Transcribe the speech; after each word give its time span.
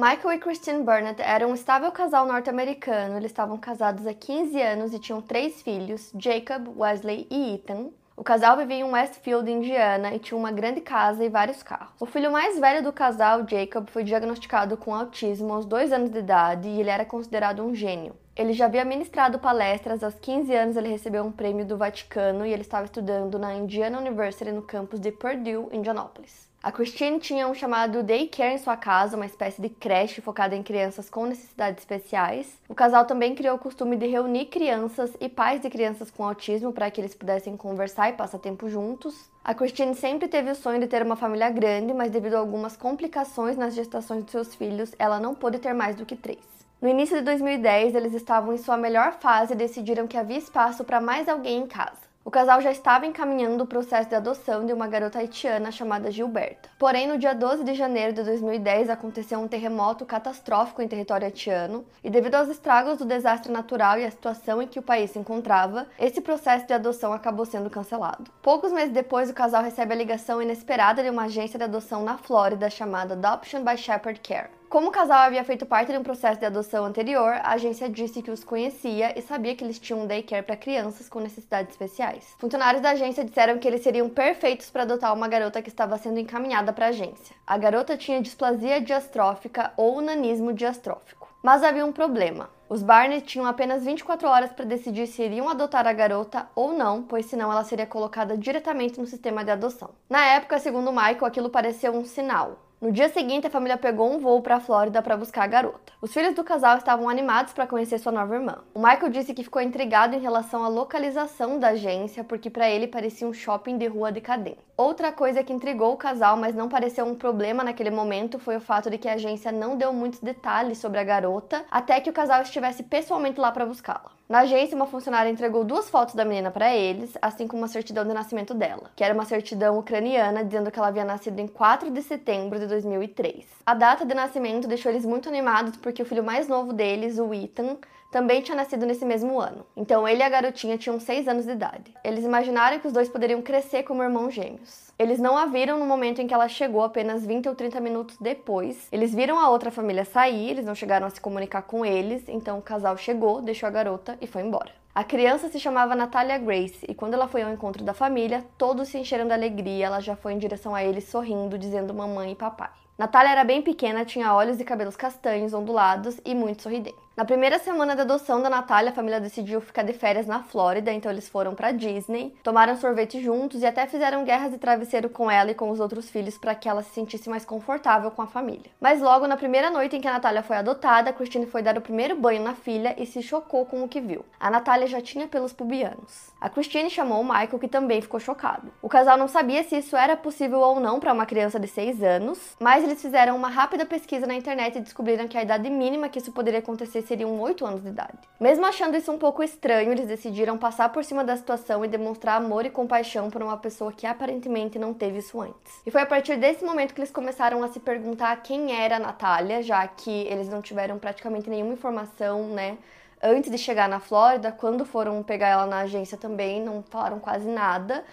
Michael 0.00 0.34
e 0.34 0.38
Christine 0.38 0.84
Burnett 0.84 1.20
eram 1.20 1.50
um 1.50 1.54
estável 1.54 1.90
casal 1.90 2.24
norte-americano. 2.24 3.16
Eles 3.16 3.32
estavam 3.32 3.58
casados 3.58 4.06
há 4.06 4.14
15 4.14 4.62
anos 4.62 4.94
e 4.94 4.98
tinham 5.00 5.20
três 5.20 5.60
filhos, 5.60 6.12
Jacob, 6.16 6.68
Wesley 6.78 7.26
e 7.28 7.56
Ethan. 7.56 7.88
O 8.16 8.22
casal 8.22 8.56
vivia 8.56 8.76
em 8.76 8.84
Westfield, 8.84 9.50
Indiana, 9.50 10.14
e 10.14 10.20
tinha 10.20 10.38
uma 10.38 10.52
grande 10.52 10.80
casa 10.82 11.24
e 11.24 11.28
vários 11.28 11.64
carros. 11.64 11.90
O 11.98 12.06
filho 12.06 12.30
mais 12.30 12.60
velho 12.60 12.80
do 12.80 12.92
casal, 12.92 13.44
Jacob, 13.44 13.88
foi 13.90 14.04
diagnosticado 14.04 14.76
com 14.76 14.94
autismo 14.94 15.52
aos 15.52 15.66
dois 15.66 15.92
anos 15.92 16.10
de 16.10 16.20
idade 16.20 16.68
e 16.68 16.78
ele 16.78 16.90
era 16.90 17.04
considerado 17.04 17.64
um 17.64 17.74
gênio. 17.74 18.14
Ele 18.36 18.52
já 18.52 18.66
havia 18.66 18.84
ministrado 18.84 19.40
palestras, 19.40 20.04
aos 20.04 20.14
15 20.14 20.54
anos 20.54 20.76
ele 20.76 20.90
recebeu 20.90 21.24
um 21.24 21.32
prêmio 21.32 21.66
do 21.66 21.76
Vaticano 21.76 22.46
e 22.46 22.52
ele 22.52 22.62
estava 22.62 22.84
estudando 22.84 23.36
na 23.36 23.52
Indiana 23.52 23.98
University 23.98 24.52
no 24.52 24.62
campus 24.62 25.00
de 25.00 25.10
Purdue, 25.10 25.66
Indianapolis. 25.72 26.47
A 26.60 26.72
Christine 26.72 27.20
tinha 27.20 27.46
um 27.46 27.54
chamado 27.54 28.02
daycare 28.02 28.54
em 28.54 28.58
sua 28.58 28.76
casa, 28.76 29.14
uma 29.14 29.24
espécie 29.24 29.62
de 29.62 29.68
creche 29.68 30.20
focada 30.20 30.56
em 30.56 30.62
crianças 30.62 31.08
com 31.08 31.24
necessidades 31.24 31.82
especiais. 31.82 32.58
O 32.68 32.74
casal 32.74 33.04
também 33.04 33.32
criou 33.32 33.54
o 33.54 33.60
costume 33.60 33.96
de 33.96 34.08
reunir 34.08 34.46
crianças 34.46 35.16
e 35.20 35.28
pais 35.28 35.60
de 35.60 35.70
crianças 35.70 36.10
com 36.10 36.24
autismo 36.24 36.72
para 36.72 36.90
que 36.90 37.00
eles 37.00 37.14
pudessem 37.14 37.56
conversar 37.56 38.08
e 38.08 38.14
passar 38.14 38.40
tempo 38.40 38.68
juntos. 38.68 39.30
A 39.44 39.54
Christine 39.54 39.94
sempre 39.94 40.26
teve 40.26 40.50
o 40.50 40.54
sonho 40.56 40.80
de 40.80 40.88
ter 40.88 41.00
uma 41.00 41.14
família 41.14 41.48
grande, 41.48 41.94
mas 41.94 42.10
devido 42.10 42.34
a 42.34 42.40
algumas 42.40 42.76
complicações 42.76 43.56
nas 43.56 43.72
gestações 43.72 44.24
de 44.24 44.32
seus 44.32 44.52
filhos, 44.56 44.92
ela 44.98 45.20
não 45.20 45.36
pôde 45.36 45.60
ter 45.60 45.72
mais 45.72 45.94
do 45.94 46.04
que 46.04 46.16
três. 46.16 46.42
No 46.82 46.88
início 46.88 47.16
de 47.16 47.22
2010, 47.22 47.94
eles 47.94 48.14
estavam 48.14 48.52
em 48.52 48.58
sua 48.58 48.76
melhor 48.76 49.12
fase 49.20 49.52
e 49.52 49.56
decidiram 49.56 50.08
que 50.08 50.16
havia 50.16 50.38
espaço 50.38 50.82
para 50.82 51.00
mais 51.00 51.28
alguém 51.28 51.60
em 51.60 51.66
casa. 51.68 52.07
O 52.28 52.30
casal 52.30 52.60
já 52.60 52.70
estava 52.70 53.06
encaminhando 53.06 53.64
o 53.64 53.66
processo 53.66 54.06
de 54.06 54.14
adoção 54.14 54.66
de 54.66 54.70
uma 54.70 54.86
garota 54.86 55.18
haitiana 55.18 55.72
chamada 55.72 56.10
Gilberta. 56.10 56.68
Porém, 56.78 57.06
no 57.06 57.16
dia 57.16 57.34
12 57.34 57.64
de 57.64 57.72
janeiro 57.72 58.12
de 58.12 58.22
2010 58.22 58.90
aconteceu 58.90 59.40
um 59.40 59.48
terremoto 59.48 60.04
catastrófico 60.04 60.82
em 60.82 60.86
território 60.86 61.24
haitiano, 61.24 61.86
e 62.04 62.10
devido 62.10 62.34
aos 62.34 62.50
estragos 62.50 62.98
do 62.98 63.06
desastre 63.06 63.50
natural 63.50 63.98
e 63.98 64.04
à 64.04 64.10
situação 64.10 64.60
em 64.60 64.66
que 64.66 64.78
o 64.78 64.82
país 64.82 65.10
se 65.12 65.18
encontrava, 65.18 65.86
esse 65.98 66.20
processo 66.20 66.66
de 66.66 66.74
adoção 66.74 67.14
acabou 67.14 67.46
sendo 67.46 67.70
cancelado. 67.70 68.30
Poucos 68.42 68.72
meses 68.72 68.92
depois, 68.92 69.30
o 69.30 69.34
casal 69.34 69.62
recebe 69.62 69.94
a 69.94 69.96
ligação 69.96 70.42
inesperada 70.42 71.02
de 71.02 71.08
uma 71.08 71.24
agência 71.24 71.58
de 71.58 71.64
adoção 71.64 72.04
na 72.04 72.18
Flórida 72.18 72.68
chamada 72.68 73.14
Adoption 73.14 73.64
by 73.64 73.78
Shepherd 73.78 74.20
Care. 74.20 74.57
Como 74.68 74.88
o 74.88 74.92
casal 74.92 75.20
havia 75.20 75.42
feito 75.44 75.64
parte 75.64 75.90
de 75.90 75.96
um 75.96 76.02
processo 76.02 76.38
de 76.38 76.44
adoção 76.44 76.84
anterior, 76.84 77.40
a 77.42 77.52
agência 77.52 77.88
disse 77.88 78.20
que 78.20 78.30
os 78.30 78.44
conhecia 78.44 79.18
e 79.18 79.22
sabia 79.22 79.56
que 79.56 79.64
eles 79.64 79.78
tinham 79.78 80.02
um 80.02 80.06
daycare 80.06 80.44
para 80.44 80.58
crianças 80.58 81.08
com 81.08 81.20
necessidades 81.20 81.70
especiais. 81.70 82.34
Funcionários 82.36 82.82
da 82.82 82.90
agência 82.90 83.24
disseram 83.24 83.58
que 83.58 83.66
eles 83.66 83.80
seriam 83.80 84.10
perfeitos 84.10 84.68
para 84.68 84.82
adotar 84.82 85.14
uma 85.14 85.26
garota 85.26 85.62
que 85.62 85.70
estava 85.70 85.96
sendo 85.96 86.18
encaminhada 86.18 86.70
para 86.70 86.84
a 86.84 86.88
agência. 86.90 87.34
A 87.46 87.56
garota 87.56 87.96
tinha 87.96 88.20
displasia 88.20 88.78
diastrófica 88.78 89.72
ou 89.74 90.02
nanismo 90.02 90.52
diastrófico. 90.52 91.32
Mas 91.42 91.62
havia 91.62 91.86
um 91.86 91.92
problema. 91.92 92.50
Os 92.68 92.82
Barnett 92.82 93.24
tinham 93.24 93.46
apenas 93.46 93.86
24 93.86 94.28
horas 94.28 94.52
para 94.52 94.66
decidir 94.66 95.06
se 95.06 95.22
iriam 95.22 95.48
adotar 95.48 95.86
a 95.86 95.94
garota 95.94 96.46
ou 96.54 96.74
não, 96.74 97.02
pois 97.02 97.24
senão 97.24 97.50
ela 97.50 97.64
seria 97.64 97.86
colocada 97.86 98.36
diretamente 98.36 99.00
no 99.00 99.06
sistema 99.06 99.42
de 99.42 99.50
adoção. 99.50 99.92
Na 100.10 100.26
época, 100.26 100.58
segundo 100.58 100.92
Michael, 100.92 101.24
aquilo 101.24 101.48
pareceu 101.48 101.94
um 101.94 102.04
sinal. 102.04 102.67
No 102.80 102.92
dia 102.92 103.08
seguinte, 103.08 103.44
a 103.44 103.50
família 103.50 103.76
pegou 103.76 104.08
um 104.08 104.20
voo 104.20 104.40
para 104.40 104.54
a 104.54 104.60
Flórida 104.60 105.02
para 105.02 105.16
buscar 105.16 105.42
a 105.42 105.46
garota. 105.48 105.92
Os 106.00 106.12
filhos 106.12 106.36
do 106.36 106.44
casal 106.44 106.78
estavam 106.78 107.08
animados 107.08 107.52
para 107.52 107.66
conhecer 107.66 107.98
sua 107.98 108.12
nova 108.12 108.36
irmã. 108.36 108.58
O 108.72 108.78
Michael 108.78 109.10
disse 109.10 109.34
que 109.34 109.42
ficou 109.42 109.60
intrigado 109.60 110.14
em 110.14 110.20
relação 110.20 110.62
à 110.62 110.68
localização 110.68 111.58
da 111.58 111.70
agência, 111.70 112.22
porque 112.22 112.48
para 112.48 112.70
ele 112.70 112.86
parecia 112.86 113.26
um 113.26 113.32
shopping 113.32 113.78
de 113.78 113.88
rua 113.88 114.12
decadente. 114.12 114.67
Outra 114.78 115.10
coisa 115.10 115.42
que 115.42 115.52
intrigou 115.52 115.92
o 115.92 115.96
casal, 115.96 116.36
mas 116.36 116.54
não 116.54 116.68
pareceu 116.68 117.04
um 117.04 117.12
problema 117.12 117.64
naquele 117.64 117.90
momento, 117.90 118.38
foi 118.38 118.56
o 118.56 118.60
fato 118.60 118.88
de 118.88 118.96
que 118.96 119.08
a 119.08 119.14
agência 119.14 119.50
não 119.50 119.76
deu 119.76 119.92
muitos 119.92 120.20
detalhes 120.20 120.78
sobre 120.78 121.00
a 121.00 121.04
garota 121.04 121.64
até 121.68 122.00
que 122.00 122.08
o 122.08 122.12
casal 122.12 122.42
estivesse 122.42 122.84
pessoalmente 122.84 123.40
lá 123.40 123.50
para 123.50 123.66
buscá-la. 123.66 124.12
Na 124.28 124.40
agência, 124.40 124.76
uma 124.76 124.86
funcionária 124.86 125.28
entregou 125.28 125.64
duas 125.64 125.90
fotos 125.90 126.14
da 126.14 126.24
menina 126.24 126.52
para 126.52 126.72
eles, 126.72 127.18
assim 127.20 127.48
como 127.48 127.62
uma 127.62 127.66
certidão 127.66 128.04
de 128.04 128.14
nascimento 128.14 128.54
dela, 128.54 128.88
que 128.94 129.02
era 129.02 129.12
uma 129.12 129.24
certidão 129.24 129.76
ucraniana 129.80 130.44
dizendo 130.44 130.70
que 130.70 130.78
ela 130.78 130.88
havia 130.88 131.04
nascido 131.04 131.40
em 131.40 131.48
4 131.48 131.90
de 131.90 132.00
setembro 132.00 132.60
de 132.60 132.68
2003. 132.68 133.46
A 133.66 133.74
data 133.74 134.06
de 134.06 134.14
nascimento 134.14 134.68
deixou 134.68 134.92
eles 134.92 135.04
muito 135.04 135.28
animados 135.28 135.76
porque 135.78 136.02
o 136.02 136.06
filho 136.06 136.22
mais 136.22 136.46
novo 136.46 136.72
deles, 136.72 137.18
o 137.18 137.34
Ethan, 137.34 137.78
também 138.10 138.40
tinha 138.40 138.56
nascido 138.56 138.86
nesse 138.86 139.04
mesmo 139.04 139.40
ano. 139.40 139.66
Então 139.76 140.06
ele 140.08 140.20
e 140.20 140.22
a 140.22 140.28
garotinha 140.28 140.78
tinham 140.78 140.98
6 140.98 141.28
anos 141.28 141.44
de 141.44 141.52
idade. 141.52 141.94
Eles 142.02 142.24
imaginaram 142.24 142.78
que 142.78 142.86
os 142.86 142.92
dois 142.92 143.08
poderiam 143.08 143.42
crescer 143.42 143.82
como 143.82 144.02
irmãos 144.02 144.32
gêmeos. 144.32 144.92
Eles 144.98 145.18
não 145.18 145.36
a 145.36 145.46
viram 145.46 145.78
no 145.78 145.86
momento 145.86 146.20
em 146.20 146.26
que 146.26 146.34
ela 146.34 146.48
chegou, 146.48 146.82
apenas 146.82 147.24
20 147.24 147.48
ou 147.48 147.54
30 147.54 147.80
minutos 147.80 148.16
depois. 148.18 148.88
Eles 148.90 149.14
viram 149.14 149.38
a 149.38 149.48
outra 149.48 149.70
família 149.70 150.04
sair, 150.04 150.50
eles 150.50 150.64
não 150.64 150.74
chegaram 150.74 151.06
a 151.06 151.10
se 151.10 151.20
comunicar 151.20 151.62
com 151.62 151.84
eles, 151.84 152.28
então 152.28 152.58
o 152.58 152.62
casal 152.62 152.96
chegou, 152.96 153.40
deixou 153.40 153.66
a 153.66 153.70
garota 153.70 154.18
e 154.20 154.26
foi 154.26 154.42
embora. 154.42 154.72
A 154.94 155.04
criança 155.04 155.48
se 155.48 155.60
chamava 155.60 155.94
Natalia 155.94 156.38
Grace 156.38 156.84
e 156.88 156.94
quando 156.94 157.14
ela 157.14 157.28
foi 157.28 157.42
ao 157.42 157.52
encontro 157.52 157.84
da 157.84 157.94
família, 157.94 158.44
todos 158.58 158.88
se 158.88 158.98
encheram 158.98 159.26
de 159.26 159.32
alegria. 159.32 159.86
Ela 159.86 160.00
já 160.00 160.16
foi 160.16 160.32
em 160.32 160.38
direção 160.38 160.74
a 160.74 160.82
eles 160.82 161.04
sorrindo, 161.04 161.56
dizendo 161.56 161.94
mamãe 161.94 162.32
e 162.32 162.34
papai. 162.34 162.70
Natália 162.98 163.30
era 163.30 163.44
bem 163.44 163.62
pequena, 163.62 164.04
tinha 164.04 164.34
olhos 164.34 164.58
e 164.58 164.64
cabelos 164.64 164.96
castanhos, 164.96 165.54
ondulados 165.54 166.20
e 166.24 166.34
muito 166.34 166.64
sorridente. 166.64 167.07
Na 167.18 167.24
primeira 167.24 167.58
semana 167.58 167.96
da 167.96 168.02
adoção 168.02 168.40
da 168.40 168.48
Natália, 168.48 168.92
a 168.92 168.94
família 168.94 169.20
decidiu 169.20 169.60
ficar 169.60 169.82
de 169.82 169.92
férias 169.92 170.24
na 170.24 170.40
Flórida, 170.40 170.92
então 170.92 171.10
eles 171.10 171.28
foram 171.28 171.52
para 171.52 171.72
Disney, 171.72 172.32
tomaram 172.44 172.76
sorvete 172.76 173.20
juntos 173.20 173.60
e 173.60 173.66
até 173.66 173.88
fizeram 173.88 174.22
guerras 174.22 174.52
de 174.52 174.58
travesseiro 174.58 175.10
com 175.10 175.28
ela 175.28 175.50
e 175.50 175.54
com 175.54 175.68
os 175.68 175.80
outros 175.80 176.08
filhos 176.08 176.38
para 176.38 176.54
que 176.54 176.68
ela 176.68 176.80
se 176.80 176.90
sentisse 176.90 177.28
mais 177.28 177.44
confortável 177.44 178.12
com 178.12 178.22
a 178.22 178.28
família. 178.28 178.70
Mas 178.80 179.02
logo 179.02 179.26
na 179.26 179.36
primeira 179.36 179.68
noite 179.68 179.96
em 179.96 180.00
que 180.00 180.06
a 180.06 180.12
Natália 180.12 180.44
foi 180.44 180.58
adotada, 180.58 181.10
a 181.10 181.12
Christine 181.12 181.46
foi 181.46 181.60
dar 181.60 181.76
o 181.76 181.80
primeiro 181.80 182.14
banho 182.14 182.40
na 182.40 182.54
filha 182.54 182.94
e 182.96 183.04
se 183.04 183.20
chocou 183.20 183.66
com 183.66 183.82
o 183.82 183.88
que 183.88 184.00
viu. 184.00 184.24
A 184.38 184.48
Natália 184.48 184.86
já 184.86 185.00
tinha 185.00 185.26
pelos 185.26 185.52
pubianos. 185.52 186.30
A 186.40 186.48
Christine 186.48 186.88
chamou 186.88 187.20
o 187.20 187.24
Michael, 187.24 187.58
que 187.58 187.66
também 187.66 188.00
ficou 188.00 188.20
chocado. 188.20 188.70
O 188.80 188.88
casal 188.88 189.18
não 189.18 189.26
sabia 189.26 189.64
se 189.64 189.76
isso 189.76 189.96
era 189.96 190.16
possível 190.16 190.60
ou 190.60 190.78
não 190.78 191.00
para 191.00 191.12
uma 191.12 191.26
criança 191.26 191.58
de 191.58 191.66
6 191.66 192.00
anos, 192.00 192.56
mas 192.60 192.84
eles 192.84 193.02
fizeram 193.02 193.34
uma 193.34 193.48
rápida 193.48 193.84
pesquisa 193.84 194.24
na 194.24 194.36
internet 194.36 194.78
e 194.78 194.80
descobriram 194.80 195.26
que 195.26 195.36
a 195.36 195.42
idade 195.42 195.68
mínima 195.68 196.08
que 196.08 196.20
isso 196.20 196.30
poderia 196.30 196.60
acontecer 196.60 197.07
seriam 197.08 197.40
8 197.40 197.66
anos 197.66 197.82
de 197.82 197.88
idade. 197.88 198.18
Mesmo 198.38 198.64
achando 198.64 198.96
isso 198.96 199.10
um 199.10 199.18
pouco 199.18 199.42
estranho, 199.42 199.90
eles 199.90 200.06
decidiram 200.06 200.56
passar 200.56 200.90
por 200.90 201.02
cima 201.02 201.24
da 201.24 201.36
situação 201.36 201.84
e 201.84 201.88
demonstrar 201.88 202.36
amor 202.36 202.64
e 202.64 202.70
compaixão 202.70 203.30
por 203.30 203.42
uma 203.42 203.56
pessoa 203.56 203.90
que 203.90 204.06
aparentemente 204.06 204.78
não 204.78 204.94
teve 204.94 205.18
isso 205.18 205.40
antes. 205.40 205.82
E 205.84 205.90
foi 205.90 206.02
a 206.02 206.06
partir 206.06 206.36
desse 206.36 206.64
momento 206.64 206.94
que 206.94 207.00
eles 207.00 207.10
começaram 207.10 207.64
a 207.64 207.68
se 207.68 207.80
perguntar 207.80 208.36
quem 208.42 208.72
era 208.72 208.96
a 208.96 209.00
Natália, 209.00 209.62
já 209.62 209.86
que 209.88 210.10
eles 210.28 210.48
não 210.48 210.62
tiveram 210.62 210.98
praticamente 210.98 211.50
nenhuma 211.50 211.72
informação, 211.72 212.48
né? 212.48 212.78
Antes 213.20 213.50
de 213.50 213.58
chegar 213.58 213.88
na 213.88 213.98
Flórida, 213.98 214.52
quando 214.52 214.84
foram 214.84 215.22
pegar 215.22 215.48
ela 215.48 215.66
na 215.66 215.80
agência 215.80 216.16
também, 216.16 216.62
não 216.62 216.84
falaram 216.84 217.18
quase 217.18 217.48
nada. 217.48 218.04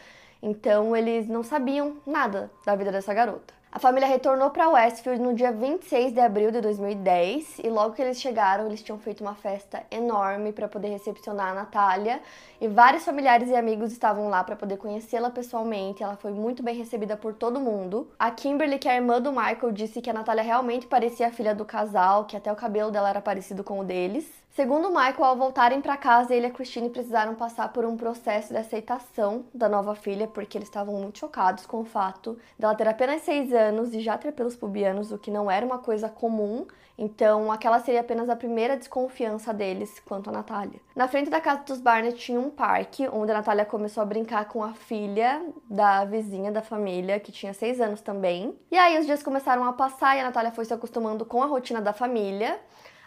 Então 0.41 0.95
eles 0.95 1.27
não 1.27 1.43
sabiam 1.43 1.97
nada 2.05 2.49
da 2.65 2.75
vida 2.75 2.91
dessa 2.91 3.13
garota. 3.13 3.53
A 3.75 3.79
família 3.79 4.07
retornou 4.07 4.51
para 4.51 4.69
Westfield 4.69 5.21
no 5.21 5.33
dia 5.33 5.51
26 5.51 6.13
de 6.13 6.21
abril 6.21 6.49
de 6.49 6.61
2010 6.61 7.59
e 7.59 7.69
logo 7.69 7.93
que 7.93 8.01
eles 8.01 8.21
chegaram, 8.21 8.67
eles 8.67 8.81
tinham 8.81 8.97
feito 8.97 9.19
uma 9.19 9.35
festa 9.35 9.83
enorme 9.91 10.53
para 10.53 10.69
poder 10.69 10.87
recepcionar 10.87 11.49
a 11.49 11.53
Natália 11.53 12.21
e 12.61 12.69
vários 12.69 13.03
familiares 13.03 13.49
e 13.49 13.53
amigos 13.53 13.91
estavam 13.91 14.29
lá 14.29 14.41
para 14.45 14.55
poder 14.55 14.77
conhecê-la 14.77 15.29
pessoalmente. 15.29 16.01
Ela 16.01 16.15
foi 16.15 16.31
muito 16.31 16.63
bem 16.63 16.73
recebida 16.73 17.17
por 17.17 17.33
todo 17.33 17.59
mundo. 17.59 18.09
A 18.17 18.31
Kimberly, 18.31 18.79
que 18.79 18.87
é 18.87 18.91
a 18.91 18.95
irmã 18.95 19.19
do 19.19 19.33
Michael, 19.33 19.73
disse 19.73 20.01
que 20.01 20.09
a 20.09 20.13
Natália 20.13 20.41
realmente 20.41 20.87
parecia 20.87 21.27
a 21.27 21.31
filha 21.31 21.53
do 21.53 21.65
casal, 21.65 22.23
que 22.23 22.37
até 22.37 22.49
o 22.49 22.55
cabelo 22.55 22.91
dela 22.91 23.09
era 23.09 23.19
parecido 23.19 23.61
com 23.61 23.81
o 23.81 23.83
deles. 23.83 24.44
Segundo 24.55 24.87
Michael, 24.87 25.25
ao 25.25 25.35
voltarem 25.35 25.81
para 25.81 25.97
casa, 25.97 26.33
ele 26.33 26.47
e 26.47 26.49
a 26.49 26.53
Christine 26.53 26.89
precisaram 26.89 27.35
passar 27.35 27.73
por 27.73 27.83
um 27.83 27.97
processo 27.97 28.53
de 28.53 28.57
aceitação 28.57 29.43
da 29.53 29.67
nova 29.67 29.95
filha, 29.95 30.29
porque 30.29 30.57
eles 30.57 30.69
estavam 30.69 30.95
muito 30.95 31.19
chocados 31.19 31.65
com 31.65 31.81
o 31.81 31.83
fato 31.83 32.39
dela 32.57 32.73
ter 32.73 32.87
apenas 32.87 33.23
seis 33.23 33.51
anos 33.51 33.93
e 33.93 33.99
já 33.99 34.17
ter 34.17 34.31
pelos 34.31 34.55
pubianos, 34.55 35.11
o 35.11 35.17
que 35.17 35.29
não 35.29 35.51
era 35.51 35.65
uma 35.65 35.79
coisa 35.79 36.07
comum. 36.07 36.65
Então, 36.97 37.51
aquela 37.51 37.81
seria 37.81 37.99
apenas 37.99 38.29
a 38.29 38.35
primeira 38.37 38.77
desconfiança 38.77 39.53
deles 39.53 39.99
quanto 40.05 40.29
a 40.29 40.31
Natália. 40.33 40.79
Na 40.95 41.09
frente 41.09 41.29
da 41.29 41.41
casa 41.41 41.63
dos 41.63 41.81
Barnett 41.81 42.17
tinha 42.17 42.39
um 42.39 42.49
parque, 42.49 43.09
onde 43.09 43.33
a 43.33 43.35
Natália 43.35 43.65
começou 43.65 44.01
a 44.01 44.05
brincar 44.05 44.47
com 44.47 44.63
a 44.63 44.71
filha 44.71 45.45
da 45.69 46.05
vizinha 46.05 46.49
da 46.49 46.61
família, 46.61 47.19
que 47.19 47.29
tinha 47.29 47.53
seis 47.53 47.81
anos 47.81 47.99
também. 47.99 48.57
E 48.71 48.77
aí 48.77 48.97
os 48.97 49.05
dias 49.05 49.21
começaram 49.21 49.65
a 49.65 49.73
passar 49.73 50.15
e 50.15 50.21
a 50.21 50.23
Natália 50.23 50.53
foi 50.53 50.63
se 50.63 50.73
acostumando 50.73 51.25
com 51.25 51.43
a 51.43 51.45
rotina 51.45 51.81
da 51.81 51.91
família 51.91 52.57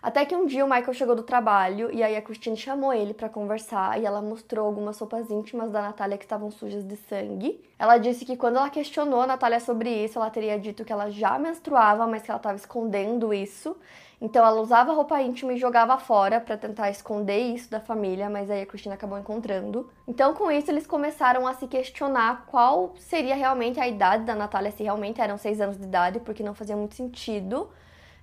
Até 0.01 0.25
que 0.25 0.35
um 0.35 0.47
dia 0.47 0.65
o 0.65 0.69
Michael 0.69 0.95
chegou 0.95 1.17
do 1.17 1.25
trabalho 1.25 1.91
e 1.93 2.03
aí 2.05 2.17
a 2.17 2.23
Christine 2.23 2.57
chamou 2.57 2.93
ele 2.93 3.13
para 3.13 3.29
conversar 3.29 4.01
e 4.01 4.07
ela 4.07 4.23
mostrou 4.23 4.67
algumas 4.67 4.99
roupas 4.99 5.29
íntimas 5.29 5.73
da 5.73 5.83
Natália 5.83 6.17
que 6.17 6.25
estavam 6.25 6.51
sujas 6.53 6.85
de 6.85 6.97
sangue. 6.97 7.61
Ela 7.77 7.99
disse 7.99 8.25
que 8.25 8.37
quando 8.37 8.57
ela 8.57 8.71
questionou 8.71 9.21
a 9.21 9.27
Natália 9.27 9.59
sobre 9.59 9.91
isso, 9.91 10.19
ela 10.19 10.31
teria 10.31 10.59
dito 10.59 10.85
que 10.85 10.93
ela 10.93 11.11
já 11.11 11.37
menstruava, 11.39 12.07
mas 12.07 12.23
que 12.23 12.31
ela 12.31 12.39
estava 12.39 12.57
escondendo 12.57 13.35
isso. 13.35 13.77
Então 14.21 14.45
ela 14.45 14.61
usava 14.61 14.93
roupa 14.93 15.21
íntima 15.21 15.53
e 15.53 15.59
jogava 15.59 15.99
fora 15.99 16.41
para 16.41 16.57
tentar 16.57 16.91
esconder 16.91 17.39
isso 17.39 17.71
da 17.71 17.81
família, 17.81 18.31
mas 18.31 18.51
aí 18.51 18.63
a 18.63 18.67
Christine 18.67 18.95
acabou 18.95 19.19
encontrando. 19.19 19.91
Então 20.07 20.33
com 20.33 20.51
isso 20.51 20.71
eles 20.71 20.87
começaram 20.87 21.47
a 21.47 21.55
se 21.55 21.67
questionar 21.67 22.47
qual 22.47 22.95
seria 22.99 23.35
realmente 23.35 23.81
a 23.81 23.89
idade 23.89 24.25
da 24.25 24.35
Natália, 24.35 24.71
se 24.71 24.83
realmente 24.85 25.21
eram 25.21 25.37
seis 25.37 25.61
anos 25.61 25.77
de 25.77 25.85
idade, 25.85 26.21
porque 26.21 26.43
não 26.43 26.55
fazia 26.55 26.77
muito 26.77 26.95
sentido 26.95 27.69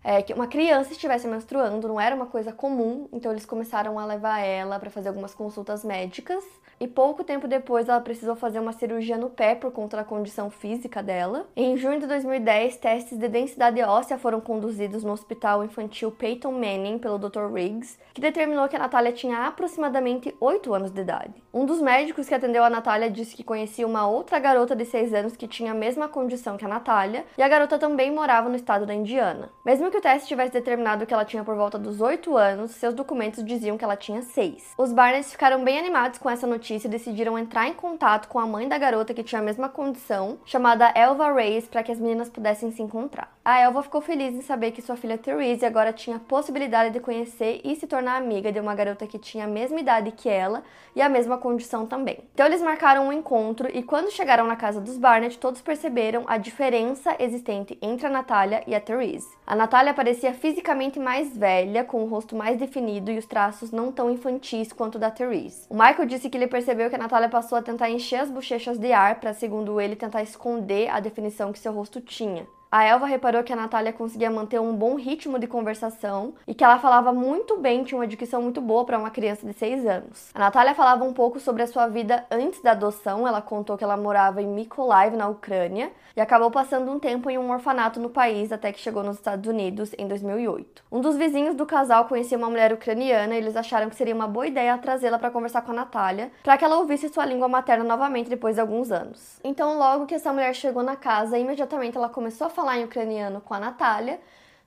é, 0.08 0.22
que 0.22 0.32
uma 0.34 0.46
criança 0.46 0.92
estivesse 0.92 1.28
menstruando, 1.28 1.88
não 1.88 2.00
era 2.00 2.16
uma 2.16 2.28
coisa 2.28 2.54
comum, 2.54 3.10
então 3.12 3.32
eles 3.32 3.44
começaram 3.44 3.98
a 3.98 4.06
levar 4.06 4.40
ela 4.40 4.80
para 4.80 4.92
fazer 4.92 5.10
algumas 5.10 5.34
consultas 5.34 5.84
médicas. 5.84 6.44
E 6.78 6.88
pouco 6.88 7.24
tempo 7.24 7.48
depois 7.48 7.88
ela 7.88 8.02
precisou 8.02 8.36
fazer 8.36 8.60
uma 8.60 8.74
cirurgia 8.74 9.18
no 9.18 9.30
pé 9.30 9.56
por 9.56 9.72
conta 9.72 9.96
da 9.96 10.04
condição 10.04 10.50
física 10.50 11.02
dela. 11.02 11.48
Em 11.56 11.78
junho 11.78 12.02
de 12.02 12.06
2010, 12.06 12.76
testes 12.78 13.18
de 13.18 13.30
densidade 13.30 13.82
óssea 13.82 14.18
foram 14.18 14.42
conduzidos 14.42 15.02
no 15.02 15.14
Hospital 15.14 15.64
Infantil 15.64 16.12
Peyton 16.12 16.52
Manning 16.52 17.00
pelo 17.00 17.18
Dr. 17.18 17.50
Riggs, 17.54 17.98
que 18.14 18.20
determinou 18.20 18.68
que 18.68 18.76
a 18.76 18.80
Natália 18.80 19.14
tinha 19.14 19.48
aproximadamente 19.48 20.36
8 20.40 20.74
anos 20.74 20.92
de 20.92 21.00
idade. 21.00 21.34
Um 21.54 21.66
dos 21.66 21.82
médicos 21.82 22.28
que 22.28 22.36
atendeu 22.36 22.64
a 22.66 22.70
Natália 22.70 23.10
disse 23.10 23.38
que 23.38 23.44
conhecia 23.44 23.88
uma 23.88 24.06
outra 24.06 24.38
garota 24.38 24.76
de 24.76 24.84
6 24.84 25.14
anos 25.14 25.38
que 25.38 25.48
tinha 25.48 25.72
a 25.72 25.76
mesma 25.76 26.10
condição 26.10 26.58
que 26.58 26.66
a 26.66 26.70
Natália, 26.70 27.26
e 27.38 27.42
a 27.42 27.48
garota 27.48 27.80
também 27.80 28.12
morava 28.12 28.50
no 28.50 28.56
estado 28.56 28.86
da 28.86 28.94
Indiana. 28.94 29.50
Mesmo 29.66 29.90
que 29.90 29.98
o 29.98 30.02
teste 30.02 30.28
tivesse 30.28 30.52
determinado 30.52 31.06
que 31.06 31.14
ela 31.14 31.24
tinha 31.24 31.44
por 31.44 31.56
volta 31.56 31.80
dos 31.80 32.02
8 32.02 32.36
anos, 32.36 32.72
seus 32.72 32.94
documentos 32.94 33.46
diziam 33.46 33.78
que 33.78 33.86
ela 33.86 33.96
tinha 33.96 34.22
6. 34.22 34.74
Os 34.78 34.92
Barnets 34.92 35.32
ficaram 35.32 35.64
bem 35.64 35.80
animados 35.80 36.20
com 36.20 36.30
essa 36.30 36.46
notícia 36.46 36.65
e 36.74 36.88
decidiram 36.88 37.38
entrar 37.38 37.68
em 37.68 37.74
contato 37.74 38.28
com 38.28 38.40
a 38.40 38.46
mãe 38.46 38.68
da 38.68 38.78
garota 38.78 39.14
que 39.14 39.24
tinha 39.24 39.40
a 39.40 39.44
mesma 39.44 39.70
condição, 39.70 40.40
chamada 40.46 40.92
Elva 40.96 41.32
Reyes, 41.32 41.68
para 41.68 41.84
que 41.84 41.92
as 41.92 42.00
meninas 42.00 42.30
pudessem 42.30 42.72
se 42.72 42.82
encontrar. 42.82 43.36
A 43.46 43.60
Elva 43.60 43.84
ficou 43.84 44.02
feliz 44.02 44.34
em 44.34 44.42
saber 44.42 44.72
que 44.72 44.82
sua 44.82 44.96
filha 44.96 45.20
Therese 45.20 45.66
agora 45.66 45.94
tinha 45.94 46.16
a 46.16 46.20
possibilidade 46.20 46.92
de 46.92 47.00
conhecer 47.00 47.62
e 47.64 47.76
se 47.76 47.86
tornar 47.86 48.18
amiga 48.18 48.52
de 48.52 48.60
uma 48.60 48.74
garota 48.74 49.06
que 49.06 49.20
tinha 49.20 49.46
a 49.46 49.48
mesma 49.48 49.80
idade 49.80 50.12
que 50.12 50.28
ela 50.28 50.64
e 50.96 51.02
a 51.02 51.08
mesma 51.08 51.38
condição 51.38 51.86
também. 51.86 52.20
Então 52.34 52.48
eles 52.48 52.62
marcaram 52.62 53.08
um 53.08 53.14
encontro 53.14 53.70
e 53.72 53.84
quando 53.84 54.12
chegaram 54.12 54.48
na 54.48 54.56
casa 54.56 54.82
dos 54.82 54.98
Barnett, 54.98 55.38
todos 55.38 55.62
perceberam 55.62 56.24
a 56.26 56.38
diferença 56.38 57.16
existente 57.20 57.78
entre 57.82 58.08
a 58.08 58.10
Natália 58.10 58.64
e 58.66 58.74
a 58.74 58.82
Therese. 58.82 59.28
A 59.46 59.56
Natália 59.56 59.94
parecia 59.94 60.34
fisicamente 60.34 61.00
mais 61.00 61.38
velha, 61.38 61.84
com 61.84 62.04
o 62.04 62.08
rosto 62.08 62.36
mais 62.36 62.58
definido 62.58 63.12
e 63.12 63.18
os 63.20 63.28
traços 63.28 63.72
não 63.72 63.92
tão 63.92 64.10
infantis 64.10 64.74
quanto 64.74 64.98
da 64.98 65.12
Therese. 65.12 65.68
O 65.70 65.76
Michael 65.76 66.08
disse 66.08 66.30
que 66.30 66.38
ele 66.38 66.48
percebeu 66.56 66.90
que 66.90 66.96
a 66.96 67.00
Natália 67.00 67.28
passou 67.28 67.58
a 67.58 67.62
tentar 67.62 67.90
encher 67.90 68.16
as 68.16 68.30
bochechas 68.30 68.78
de 68.78 68.94
ar 68.94 69.20
para, 69.20 69.34
segundo 69.34 69.82
ele, 69.82 69.94
tentar 69.94 70.24
esconder 70.24 70.88
a 70.88 71.02
definição 71.02 71.52
que 71.52 71.60
seu 71.60 71.74
rosto 71.74 72.00
tinha. 72.00 72.48
A 72.76 72.84
Elva 72.84 73.06
reparou 73.06 73.42
que 73.42 73.54
a 73.54 73.56
Natália 73.56 73.94
conseguia 73.94 74.30
manter 74.30 74.60
um 74.60 74.76
bom 74.76 74.96
ritmo 74.96 75.40
de 75.40 75.48
conversação 75.48 76.34
e 76.46 76.54
que 76.54 76.62
ela 76.62 76.78
falava 76.78 77.14
muito 77.14 77.56
bem, 77.56 77.86
tinha 77.86 77.98
uma 77.98 78.06
dicção 78.06 78.42
muito 78.42 78.60
boa 78.60 78.84
para 78.84 79.00
uma 79.00 79.10
criança 79.10 79.48
de 79.48 79.54
6 79.54 79.86
anos. 79.86 80.30
A 80.34 80.40
Natália 80.40 80.76
falava 80.76 81.06
um 81.06 81.14
pouco 81.14 81.40
sobre 81.40 81.64
a 81.64 81.68
sua 81.68 81.88
vida 81.88 82.26
antes 82.30 82.62
da 82.62 82.72
adoção. 82.72 83.26
Ela 83.26 83.42
contou 83.42 83.78
que 83.78 83.84
ela 83.86 83.96
morava 83.96 84.42
em 84.42 84.48
Mykolaiv, 84.48 85.16
na 85.16 85.30
Ucrânia, 85.30 85.90
e 86.18 86.20
acabou 86.20 86.52
passando 86.52 86.92
um 86.92 87.00
tempo 87.00 87.30
em 87.30 87.38
um 87.38 87.50
orfanato 87.50 87.98
no 87.98 88.10
país 88.10 88.52
até 88.52 88.74
que 88.74 88.80
chegou 88.82 89.04
nos 89.04 89.16
Estados 89.16 89.50
Unidos 89.50 89.96
em 89.98 90.06
2008. 90.06 90.84
Um 90.92 91.00
dos 91.00 91.16
vizinhos 91.16 91.56
do 91.56 91.66
casal 91.66 92.10
conhecia 92.10 92.38
uma 92.38 92.50
mulher 92.50 92.74
ucraniana 92.74 93.36
e 93.36 93.38
eles 93.38 93.56
acharam 93.56 93.90
que 93.90 93.96
seria 93.96 94.14
uma 94.14 94.28
boa 94.28 94.48
ideia 94.48 94.78
trazê-la 94.78 95.18
para 95.18 95.32
conversar 95.32 95.62
com 95.62 95.72
a 95.72 95.76
Natália, 95.76 96.30
para 96.44 96.58
que 96.58 96.66
ela 96.66 96.78
ouvisse 96.78 97.08
sua 97.08 97.26
língua 97.26 97.48
materna 97.48 97.86
novamente 97.86 98.30
depois 98.30 98.56
de 98.56 98.62
alguns 98.62 98.92
anos. 98.92 99.40
Então, 99.46 99.78
logo 99.78 100.06
que 100.06 100.16
essa 100.16 100.34
mulher 100.34 100.54
chegou 100.54 100.84
na 100.84 100.98
casa, 100.98 101.38
imediatamente 101.38 101.96
ela 101.96 102.10
começou 102.10 102.48
a 102.48 102.50
falar 102.50 102.65
falar 102.66 102.80
em 102.80 102.84
ucraniano 102.84 103.40
com 103.42 103.54
a 103.54 103.60
Natália, 103.60 104.20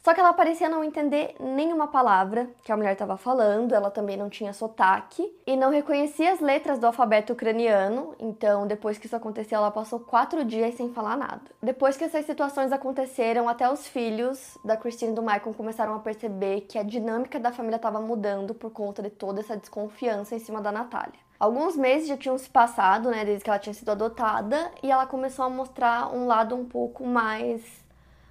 só 0.04 0.14
que 0.14 0.20
ela 0.20 0.32
parecia 0.32 0.68
não 0.68 0.84
entender 0.84 1.34
nenhuma 1.40 1.88
palavra 1.88 2.48
que 2.62 2.70
a 2.70 2.76
mulher 2.76 2.92
estava 2.92 3.16
falando, 3.16 3.74
ela 3.74 3.90
também 3.90 4.16
não 4.16 4.30
tinha 4.30 4.52
sotaque 4.52 5.28
e 5.44 5.56
não 5.56 5.72
reconhecia 5.72 6.32
as 6.32 6.38
letras 6.40 6.78
do 6.78 6.86
alfabeto 6.86 7.32
ucraniano, 7.32 8.14
então 8.20 8.68
depois 8.68 8.96
que 8.96 9.06
isso 9.06 9.16
aconteceu, 9.16 9.58
ela 9.58 9.72
passou 9.72 9.98
quatro 9.98 10.44
dias 10.44 10.76
sem 10.76 10.92
falar 10.92 11.16
nada. 11.16 11.42
Depois 11.60 11.96
que 11.96 12.04
essas 12.04 12.24
situações 12.24 12.70
aconteceram, 12.70 13.48
até 13.48 13.68
os 13.68 13.88
filhos 13.88 14.56
da 14.64 14.76
Christine 14.76 15.10
e 15.10 15.14
do 15.16 15.20
Michael 15.20 15.54
começaram 15.54 15.96
a 15.96 15.98
perceber 15.98 16.60
que 16.60 16.78
a 16.78 16.84
dinâmica 16.84 17.40
da 17.40 17.50
família 17.50 17.76
estava 17.76 18.00
mudando 18.00 18.54
por 18.54 18.70
conta 18.70 19.02
de 19.02 19.10
toda 19.10 19.40
essa 19.40 19.56
desconfiança 19.56 20.36
em 20.36 20.38
cima 20.38 20.60
da 20.60 20.70
Natália. 20.70 21.18
Alguns 21.40 21.76
meses 21.76 22.06
já 22.06 22.16
tinham 22.16 22.38
se 22.38 22.48
passado, 22.48 23.10
né, 23.10 23.24
desde 23.24 23.42
que 23.42 23.50
ela 23.50 23.58
tinha 23.58 23.74
sido 23.74 23.90
adotada, 23.90 24.70
e 24.82 24.90
ela 24.90 25.06
começou 25.06 25.44
a 25.44 25.50
mostrar 25.50 26.14
um 26.14 26.26
lado 26.26 26.54
um 26.54 26.64
pouco 26.64 27.04
mais 27.04 27.87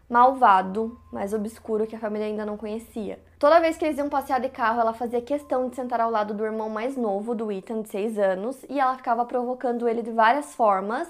malvado, 0.09 0.97
mais 1.11 1.33
obscuro 1.33 1.85
que 1.85 1.95
a 1.95 1.99
família 1.99 2.27
ainda 2.27 2.45
não 2.45 2.57
conhecia. 2.57 3.19
Toda 3.37 3.59
vez 3.59 3.77
que 3.77 3.85
eles 3.85 3.97
iam 3.97 4.09
passear 4.09 4.39
de 4.39 4.49
carro, 4.49 4.79
ela 4.79 4.93
fazia 4.93 5.21
questão 5.21 5.69
de 5.69 5.75
sentar 5.75 5.99
ao 5.99 6.09
lado 6.09 6.33
do 6.33 6.45
irmão 6.45 6.69
mais 6.69 6.95
novo, 6.95 7.35
do 7.35 7.51
Ethan, 7.51 7.81
de 7.81 7.89
6 7.89 8.17
anos, 8.17 8.65
e 8.69 8.79
ela 8.79 8.95
ficava 8.95 9.25
provocando 9.25 9.87
ele 9.87 10.01
de 10.01 10.11
várias 10.11 10.55
formas. 10.55 11.07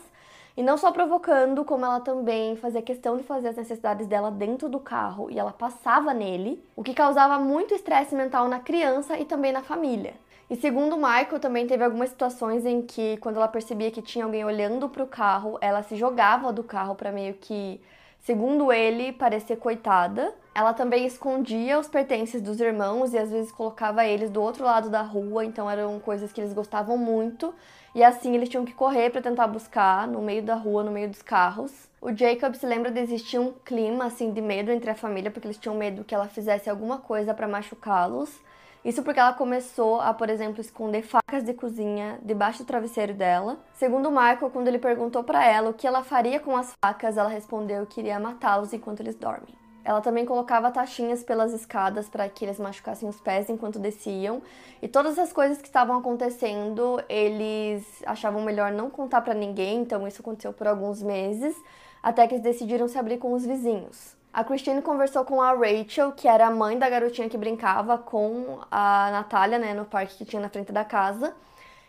E 0.57 0.63
não 0.63 0.75
só 0.75 0.91
provocando, 0.91 1.63
como 1.63 1.85
ela 1.85 1.99
também 1.99 2.55
fazia 2.55 2.81
questão 2.81 3.15
de 3.15 3.21
fazer 3.23 3.49
as 3.49 3.55
necessidades 3.55 4.07
dela 4.07 4.31
dentro 4.31 4.67
do 4.67 4.79
carro 4.79 5.29
e 5.29 5.37
ela 5.37 5.51
passava 5.51 6.15
nele, 6.15 6.61
o 6.75 6.83
que 6.83 6.95
causava 6.95 7.37
muito 7.37 7.75
estresse 7.75 8.15
mental 8.15 8.47
na 8.47 8.59
criança 8.59 9.19
e 9.19 9.23
também 9.23 9.51
na 9.51 9.61
família. 9.61 10.15
E 10.49 10.55
segundo 10.55 10.95
o 10.95 10.97
Michael, 10.97 11.39
também 11.39 11.67
teve 11.67 11.83
algumas 11.83 12.09
situações 12.09 12.65
em 12.65 12.81
que, 12.81 13.17
quando 13.17 13.35
ela 13.35 13.47
percebia 13.47 13.91
que 13.91 14.01
tinha 14.01 14.25
alguém 14.25 14.43
olhando 14.43 14.89
para 14.89 15.03
o 15.03 15.07
carro, 15.07 15.59
ela 15.61 15.83
se 15.83 15.95
jogava 15.95 16.51
do 16.51 16.63
carro 16.63 16.95
para 16.95 17.11
meio 17.11 17.35
que 17.35 17.79
Segundo 18.27 18.73
ele, 18.73 19.13
parecer 19.13 19.55
coitada. 19.55 20.33
Ela 20.53 20.73
também 20.73 21.05
escondia 21.05 21.79
os 21.79 21.87
pertences 21.87 22.41
dos 22.41 22.59
irmãos 22.59 23.13
e 23.13 23.17
às 23.17 23.31
vezes 23.31 23.53
colocava 23.53 24.05
eles 24.05 24.29
do 24.29 24.41
outro 24.41 24.65
lado 24.65 24.89
da 24.89 25.01
rua, 25.01 25.45
então 25.45 25.71
eram 25.71 25.97
coisas 26.01 26.33
que 26.33 26.41
eles 26.41 26.51
gostavam 26.51 26.97
muito. 26.97 27.55
E 27.95 28.03
assim 28.03 28.35
eles 28.35 28.49
tinham 28.49 28.65
que 28.65 28.73
correr 28.73 29.11
para 29.11 29.21
tentar 29.21 29.47
buscar 29.47 30.05
no 30.09 30.21
meio 30.21 30.43
da 30.43 30.55
rua, 30.55 30.83
no 30.83 30.91
meio 30.91 31.07
dos 31.07 31.21
carros. 31.21 31.71
O 32.01 32.13
Jacob 32.13 32.53
se 32.55 32.65
lembra 32.65 32.91
de 32.91 32.99
existir 32.99 33.39
um 33.39 33.53
clima 33.63 34.07
assim 34.07 34.33
de 34.33 34.41
medo 34.41 34.71
entre 34.71 34.89
a 34.91 34.95
família, 34.95 35.31
porque 35.31 35.47
eles 35.47 35.57
tinham 35.57 35.77
medo 35.77 36.03
que 36.03 36.13
ela 36.13 36.27
fizesse 36.27 36.69
alguma 36.69 36.97
coisa 36.97 37.33
para 37.33 37.47
machucá-los. 37.47 38.41
Isso 38.85 39.03
porque 39.03 39.19
ela 39.19 39.33
começou 39.33 39.99
a, 39.99 40.13
por 40.13 40.29
exemplo, 40.29 40.61
esconder 40.61 41.01
facas 41.01 41.43
de 41.43 41.53
cozinha 41.53 42.19
debaixo 42.23 42.63
do 42.63 42.65
travesseiro 42.65 43.13
dela. 43.13 43.57
Segundo 43.73 44.09
Michael, 44.09 44.49
quando 44.51 44.67
ele 44.67 44.79
perguntou 44.79 45.23
para 45.23 45.45
ela 45.45 45.69
o 45.69 45.73
que 45.73 45.85
ela 45.85 46.03
faria 46.03 46.39
com 46.39 46.55
as 46.55 46.73
facas, 46.81 47.17
ela 47.17 47.29
respondeu 47.29 47.85
que 47.85 47.99
iria 47.99 48.19
matá-los 48.19 48.71
enquanto 48.73 49.01
eles 49.01 49.15
dormem. 49.15 49.53
Ela 49.87 50.01
também 50.01 50.25
colocava 50.25 50.69
taxinhas 50.69 51.23
pelas 51.23 51.53
escadas 51.53 52.09
para 52.09 52.27
que 52.27 52.43
eles 52.43 52.59
machucassem 52.59 53.07
os 53.07 53.21
pés 53.21 53.49
enquanto 53.49 53.79
desciam. 53.79 54.41
E 54.81 54.87
todas 54.87 55.17
as 55.17 55.31
coisas 55.31 55.59
que 55.59 55.67
estavam 55.67 55.97
acontecendo, 55.97 57.01
eles 57.07 57.85
achavam 58.05 58.41
melhor 58.41 58.69
não 58.69 58.89
contar 58.89 59.21
para 59.21 59.33
ninguém, 59.33 59.79
então 59.79 60.05
isso 60.05 60.21
aconteceu 60.21 60.51
por 60.51 60.67
alguns 60.67 61.01
meses, 61.01 61.55
até 62.03 62.27
que 62.27 62.33
eles 62.33 62.43
decidiram 62.43 62.89
se 62.89 62.97
abrir 62.97 63.17
com 63.17 63.31
os 63.31 63.45
vizinhos. 63.45 64.16
A 64.33 64.43
Christine 64.43 64.81
conversou 64.81 65.25
com 65.25 65.41
a 65.41 65.53
Rachel, 65.53 66.11
que 66.11 66.27
era 66.27 66.47
a 66.47 66.51
mãe 66.51 66.77
da 66.77 66.89
garotinha 66.89 67.27
que 67.27 67.37
brincava 67.37 67.97
com 67.97 68.59
a 68.69 69.09
Natália, 69.11 69.57
né, 69.57 69.73
no 69.73 69.85
parque 69.85 70.17
que 70.17 70.25
tinha 70.25 70.41
na 70.41 70.49
frente 70.49 70.71
da 70.71 70.85
casa. 70.85 71.33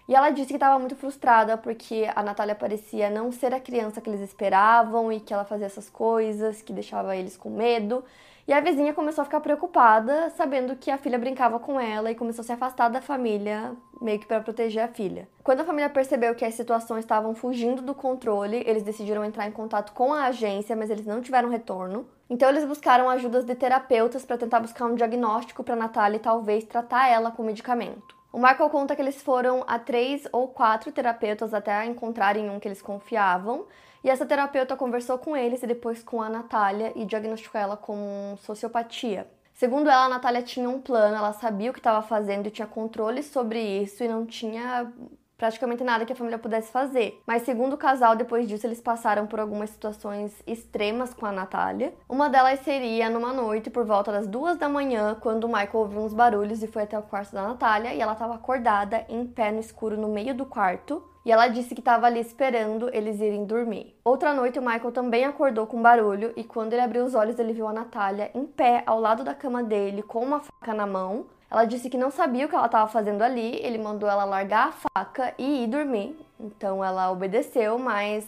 E 0.08 0.14
ela 0.14 0.30
disse 0.30 0.48
que 0.48 0.54
estava 0.54 0.78
muito 0.78 0.96
frustrada 0.96 1.58
porque 1.58 2.10
a 2.16 2.22
Natália 2.22 2.54
parecia 2.54 3.10
não 3.10 3.30
ser 3.30 3.52
a 3.52 3.60
criança 3.60 4.00
que 4.00 4.08
eles 4.08 4.22
esperavam 4.22 5.12
e 5.12 5.20
que 5.20 5.34
ela 5.34 5.44
fazia 5.44 5.66
essas 5.66 5.90
coisas, 5.90 6.62
que 6.62 6.72
deixava 6.72 7.14
eles 7.14 7.36
com 7.36 7.50
medo. 7.50 8.02
E 8.46 8.52
a 8.54 8.60
vizinha 8.60 8.94
começou 8.94 9.20
a 9.20 9.24
ficar 9.26 9.40
preocupada, 9.40 10.30
sabendo 10.30 10.74
que 10.74 10.90
a 10.90 10.96
filha 10.96 11.18
brincava 11.18 11.58
com 11.58 11.78
ela 11.78 12.10
e 12.10 12.14
começou 12.14 12.40
a 12.40 12.46
se 12.46 12.52
afastar 12.52 12.88
da 12.88 13.02
família, 13.02 13.76
meio 14.00 14.18
que 14.18 14.24
para 14.24 14.40
proteger 14.40 14.82
a 14.82 14.88
filha. 14.88 15.28
Quando 15.44 15.60
a 15.60 15.64
família 15.64 15.90
percebeu 15.90 16.34
que 16.34 16.46
as 16.46 16.54
situações 16.54 17.00
estavam 17.00 17.34
fugindo 17.34 17.82
do 17.82 17.94
controle, 17.94 18.62
eles 18.66 18.82
decidiram 18.82 19.22
entrar 19.22 19.46
em 19.46 19.52
contato 19.52 19.92
com 19.92 20.14
a 20.14 20.24
agência, 20.24 20.74
mas 20.74 20.88
eles 20.88 21.04
não 21.04 21.20
tiveram 21.20 21.50
retorno. 21.50 22.08
Então 22.30 22.48
eles 22.48 22.64
buscaram 22.64 23.08
ajudas 23.08 23.44
de 23.44 23.54
terapeutas 23.54 24.24
para 24.24 24.36
tentar 24.36 24.60
buscar 24.60 24.84
um 24.86 24.94
diagnóstico 24.94 25.64
para 25.64 25.74
Natália 25.74 26.16
e 26.16 26.20
talvez 26.20 26.64
tratar 26.64 27.08
ela 27.08 27.30
com 27.30 27.42
medicamento. 27.42 28.16
O 28.30 28.38
Michael 28.38 28.68
conta 28.68 28.94
que 28.94 29.00
eles 29.00 29.22
foram 29.22 29.64
a 29.66 29.78
três 29.78 30.28
ou 30.30 30.48
quatro 30.48 30.92
terapeutas 30.92 31.54
até 31.54 31.86
encontrarem 31.86 32.50
um 32.50 32.60
que 32.60 32.68
eles 32.68 32.82
confiavam, 32.82 33.66
e 34.04 34.10
essa 34.10 34.26
terapeuta 34.26 34.76
conversou 34.76 35.18
com 35.18 35.36
eles 35.36 35.62
e 35.62 35.66
depois 35.66 36.02
com 36.02 36.22
a 36.22 36.28
Natália 36.28 36.92
e 36.94 37.04
diagnosticou 37.04 37.60
ela 37.60 37.76
com 37.76 38.36
sociopatia. 38.42 39.26
Segundo 39.54 39.90
ela, 39.90 40.04
a 40.04 40.08
Natália 40.08 40.42
tinha 40.42 40.68
um 40.68 40.80
plano, 40.80 41.16
ela 41.16 41.32
sabia 41.32 41.70
o 41.70 41.72
que 41.72 41.80
estava 41.80 42.00
fazendo 42.00 42.46
e 42.46 42.50
tinha 42.50 42.68
controle 42.68 43.24
sobre 43.24 43.60
isso 43.60 44.04
e 44.04 44.08
não 44.08 44.24
tinha 44.24 44.92
praticamente 45.38 45.84
nada 45.84 46.04
que 46.04 46.12
a 46.12 46.16
família 46.16 46.38
pudesse 46.38 46.70
fazer. 46.72 47.22
Mas 47.24 47.42
segundo 47.42 47.74
o 47.74 47.78
casal, 47.78 48.16
depois 48.16 48.48
disso 48.48 48.66
eles 48.66 48.80
passaram 48.80 49.26
por 49.26 49.38
algumas 49.38 49.70
situações 49.70 50.34
extremas 50.46 51.14
com 51.14 51.24
a 51.24 51.32
Natália. 51.32 51.94
Uma 52.08 52.28
delas 52.28 52.60
seria 52.60 53.08
numa 53.08 53.32
noite 53.32 53.70
por 53.70 53.84
volta 53.84 54.10
das 54.10 54.26
duas 54.26 54.58
da 54.58 54.68
manhã, 54.68 55.16
quando 55.20 55.44
o 55.44 55.48
Michael 55.48 55.70
ouviu 55.74 56.00
uns 56.00 56.12
barulhos 56.12 56.62
e 56.62 56.66
foi 56.66 56.82
até 56.82 56.98
o 56.98 57.02
quarto 57.02 57.32
da 57.32 57.46
Natália 57.46 57.94
e 57.94 58.00
ela 58.00 58.12
estava 58.12 58.34
acordada 58.34 59.06
em 59.08 59.24
pé 59.24 59.52
no 59.52 59.60
escuro 59.60 59.96
no 59.96 60.08
meio 60.08 60.34
do 60.34 60.44
quarto. 60.44 61.02
E 61.24 61.30
ela 61.30 61.46
disse 61.46 61.74
que 61.74 61.82
estava 61.82 62.06
ali 62.06 62.20
esperando 62.20 62.88
eles 62.90 63.20
irem 63.20 63.44
dormir. 63.44 63.94
Outra 64.02 64.32
noite, 64.32 64.58
o 64.58 64.62
Michael 64.62 64.92
também 64.92 65.26
acordou 65.26 65.66
com 65.66 65.82
barulho 65.82 66.32
e 66.34 66.42
quando 66.42 66.72
ele 66.72 66.80
abriu 66.80 67.04
os 67.04 67.14
olhos, 67.14 67.38
ele 67.38 67.52
viu 67.52 67.68
a 67.68 67.72
Natália 67.72 68.30
em 68.34 68.46
pé 68.46 68.82
ao 68.86 68.98
lado 68.98 69.22
da 69.22 69.34
cama 69.34 69.62
dele 69.62 70.02
com 70.02 70.22
uma 70.22 70.40
faca 70.40 70.72
na 70.72 70.86
mão 70.86 71.26
ela 71.50 71.64
disse 71.64 71.88
que 71.88 71.96
não 71.96 72.10
sabia 72.10 72.46
o 72.46 72.48
que 72.48 72.54
ela 72.54 72.66
estava 72.66 72.88
fazendo 72.88 73.22
ali, 73.22 73.56
ele 73.62 73.78
mandou 73.78 74.08
ela 74.08 74.24
largar 74.24 74.68
a 74.68 74.72
faca 74.72 75.34
e 75.38 75.64
ir 75.64 75.66
dormir. 75.66 76.18
Então 76.38 76.84
ela 76.84 77.10
obedeceu, 77.10 77.78
mas 77.78 78.26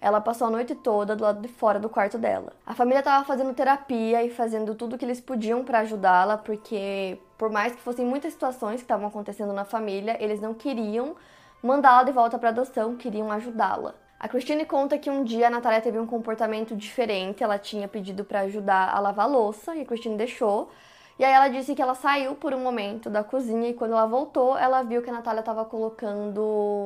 ela 0.00 0.20
passou 0.20 0.48
a 0.48 0.50
noite 0.50 0.74
toda 0.74 1.16
do 1.16 1.22
lado 1.22 1.40
de 1.40 1.48
fora 1.48 1.78
do 1.78 1.88
quarto 1.88 2.18
dela. 2.18 2.52
A 2.66 2.74
família 2.74 2.98
estava 2.98 3.24
fazendo 3.24 3.54
terapia 3.54 4.22
e 4.24 4.30
fazendo 4.30 4.74
tudo 4.74 4.94
o 4.94 4.98
que 4.98 5.04
eles 5.04 5.20
podiam 5.20 5.64
para 5.64 5.80
ajudá-la, 5.80 6.36
porque 6.36 7.18
por 7.38 7.50
mais 7.50 7.74
que 7.74 7.82
fossem 7.82 8.04
muitas 8.04 8.32
situações 8.32 8.76
que 8.76 8.82
estavam 8.82 9.08
acontecendo 9.08 9.52
na 9.52 9.64
família, 9.64 10.16
eles 10.20 10.40
não 10.40 10.52
queriam 10.52 11.14
mandá-la 11.62 12.02
de 12.02 12.12
volta 12.12 12.38
para 12.38 12.50
adoção, 12.50 12.96
queriam 12.96 13.30
ajudá-la. 13.30 13.94
A 14.18 14.28
Christine 14.28 14.64
conta 14.64 14.98
que 14.98 15.10
um 15.10 15.22
dia 15.22 15.46
a 15.46 15.50
Natália 15.50 15.80
teve 15.80 15.98
um 15.98 16.06
comportamento 16.06 16.74
diferente, 16.74 17.42
ela 17.42 17.58
tinha 17.58 17.86
pedido 17.86 18.24
para 18.24 18.40
ajudar 18.40 18.94
a 18.94 18.98
lavar 18.98 19.28
louça 19.28 19.74
e 19.76 19.82
a 19.82 19.84
Christine 19.84 20.16
deixou. 20.16 20.70
E 21.18 21.24
aí 21.24 21.32
ela 21.32 21.48
disse 21.48 21.74
que 21.74 21.80
ela 21.80 21.94
saiu 21.94 22.34
por 22.34 22.52
um 22.52 22.60
momento 22.60 23.08
da 23.08 23.24
cozinha 23.24 23.70
e 23.70 23.74
quando 23.74 23.92
ela 23.92 24.06
voltou, 24.06 24.56
ela 24.58 24.82
viu 24.82 25.00
que 25.00 25.08
a 25.08 25.12
Natália 25.14 25.40
estava 25.40 25.64
colocando 25.64 26.42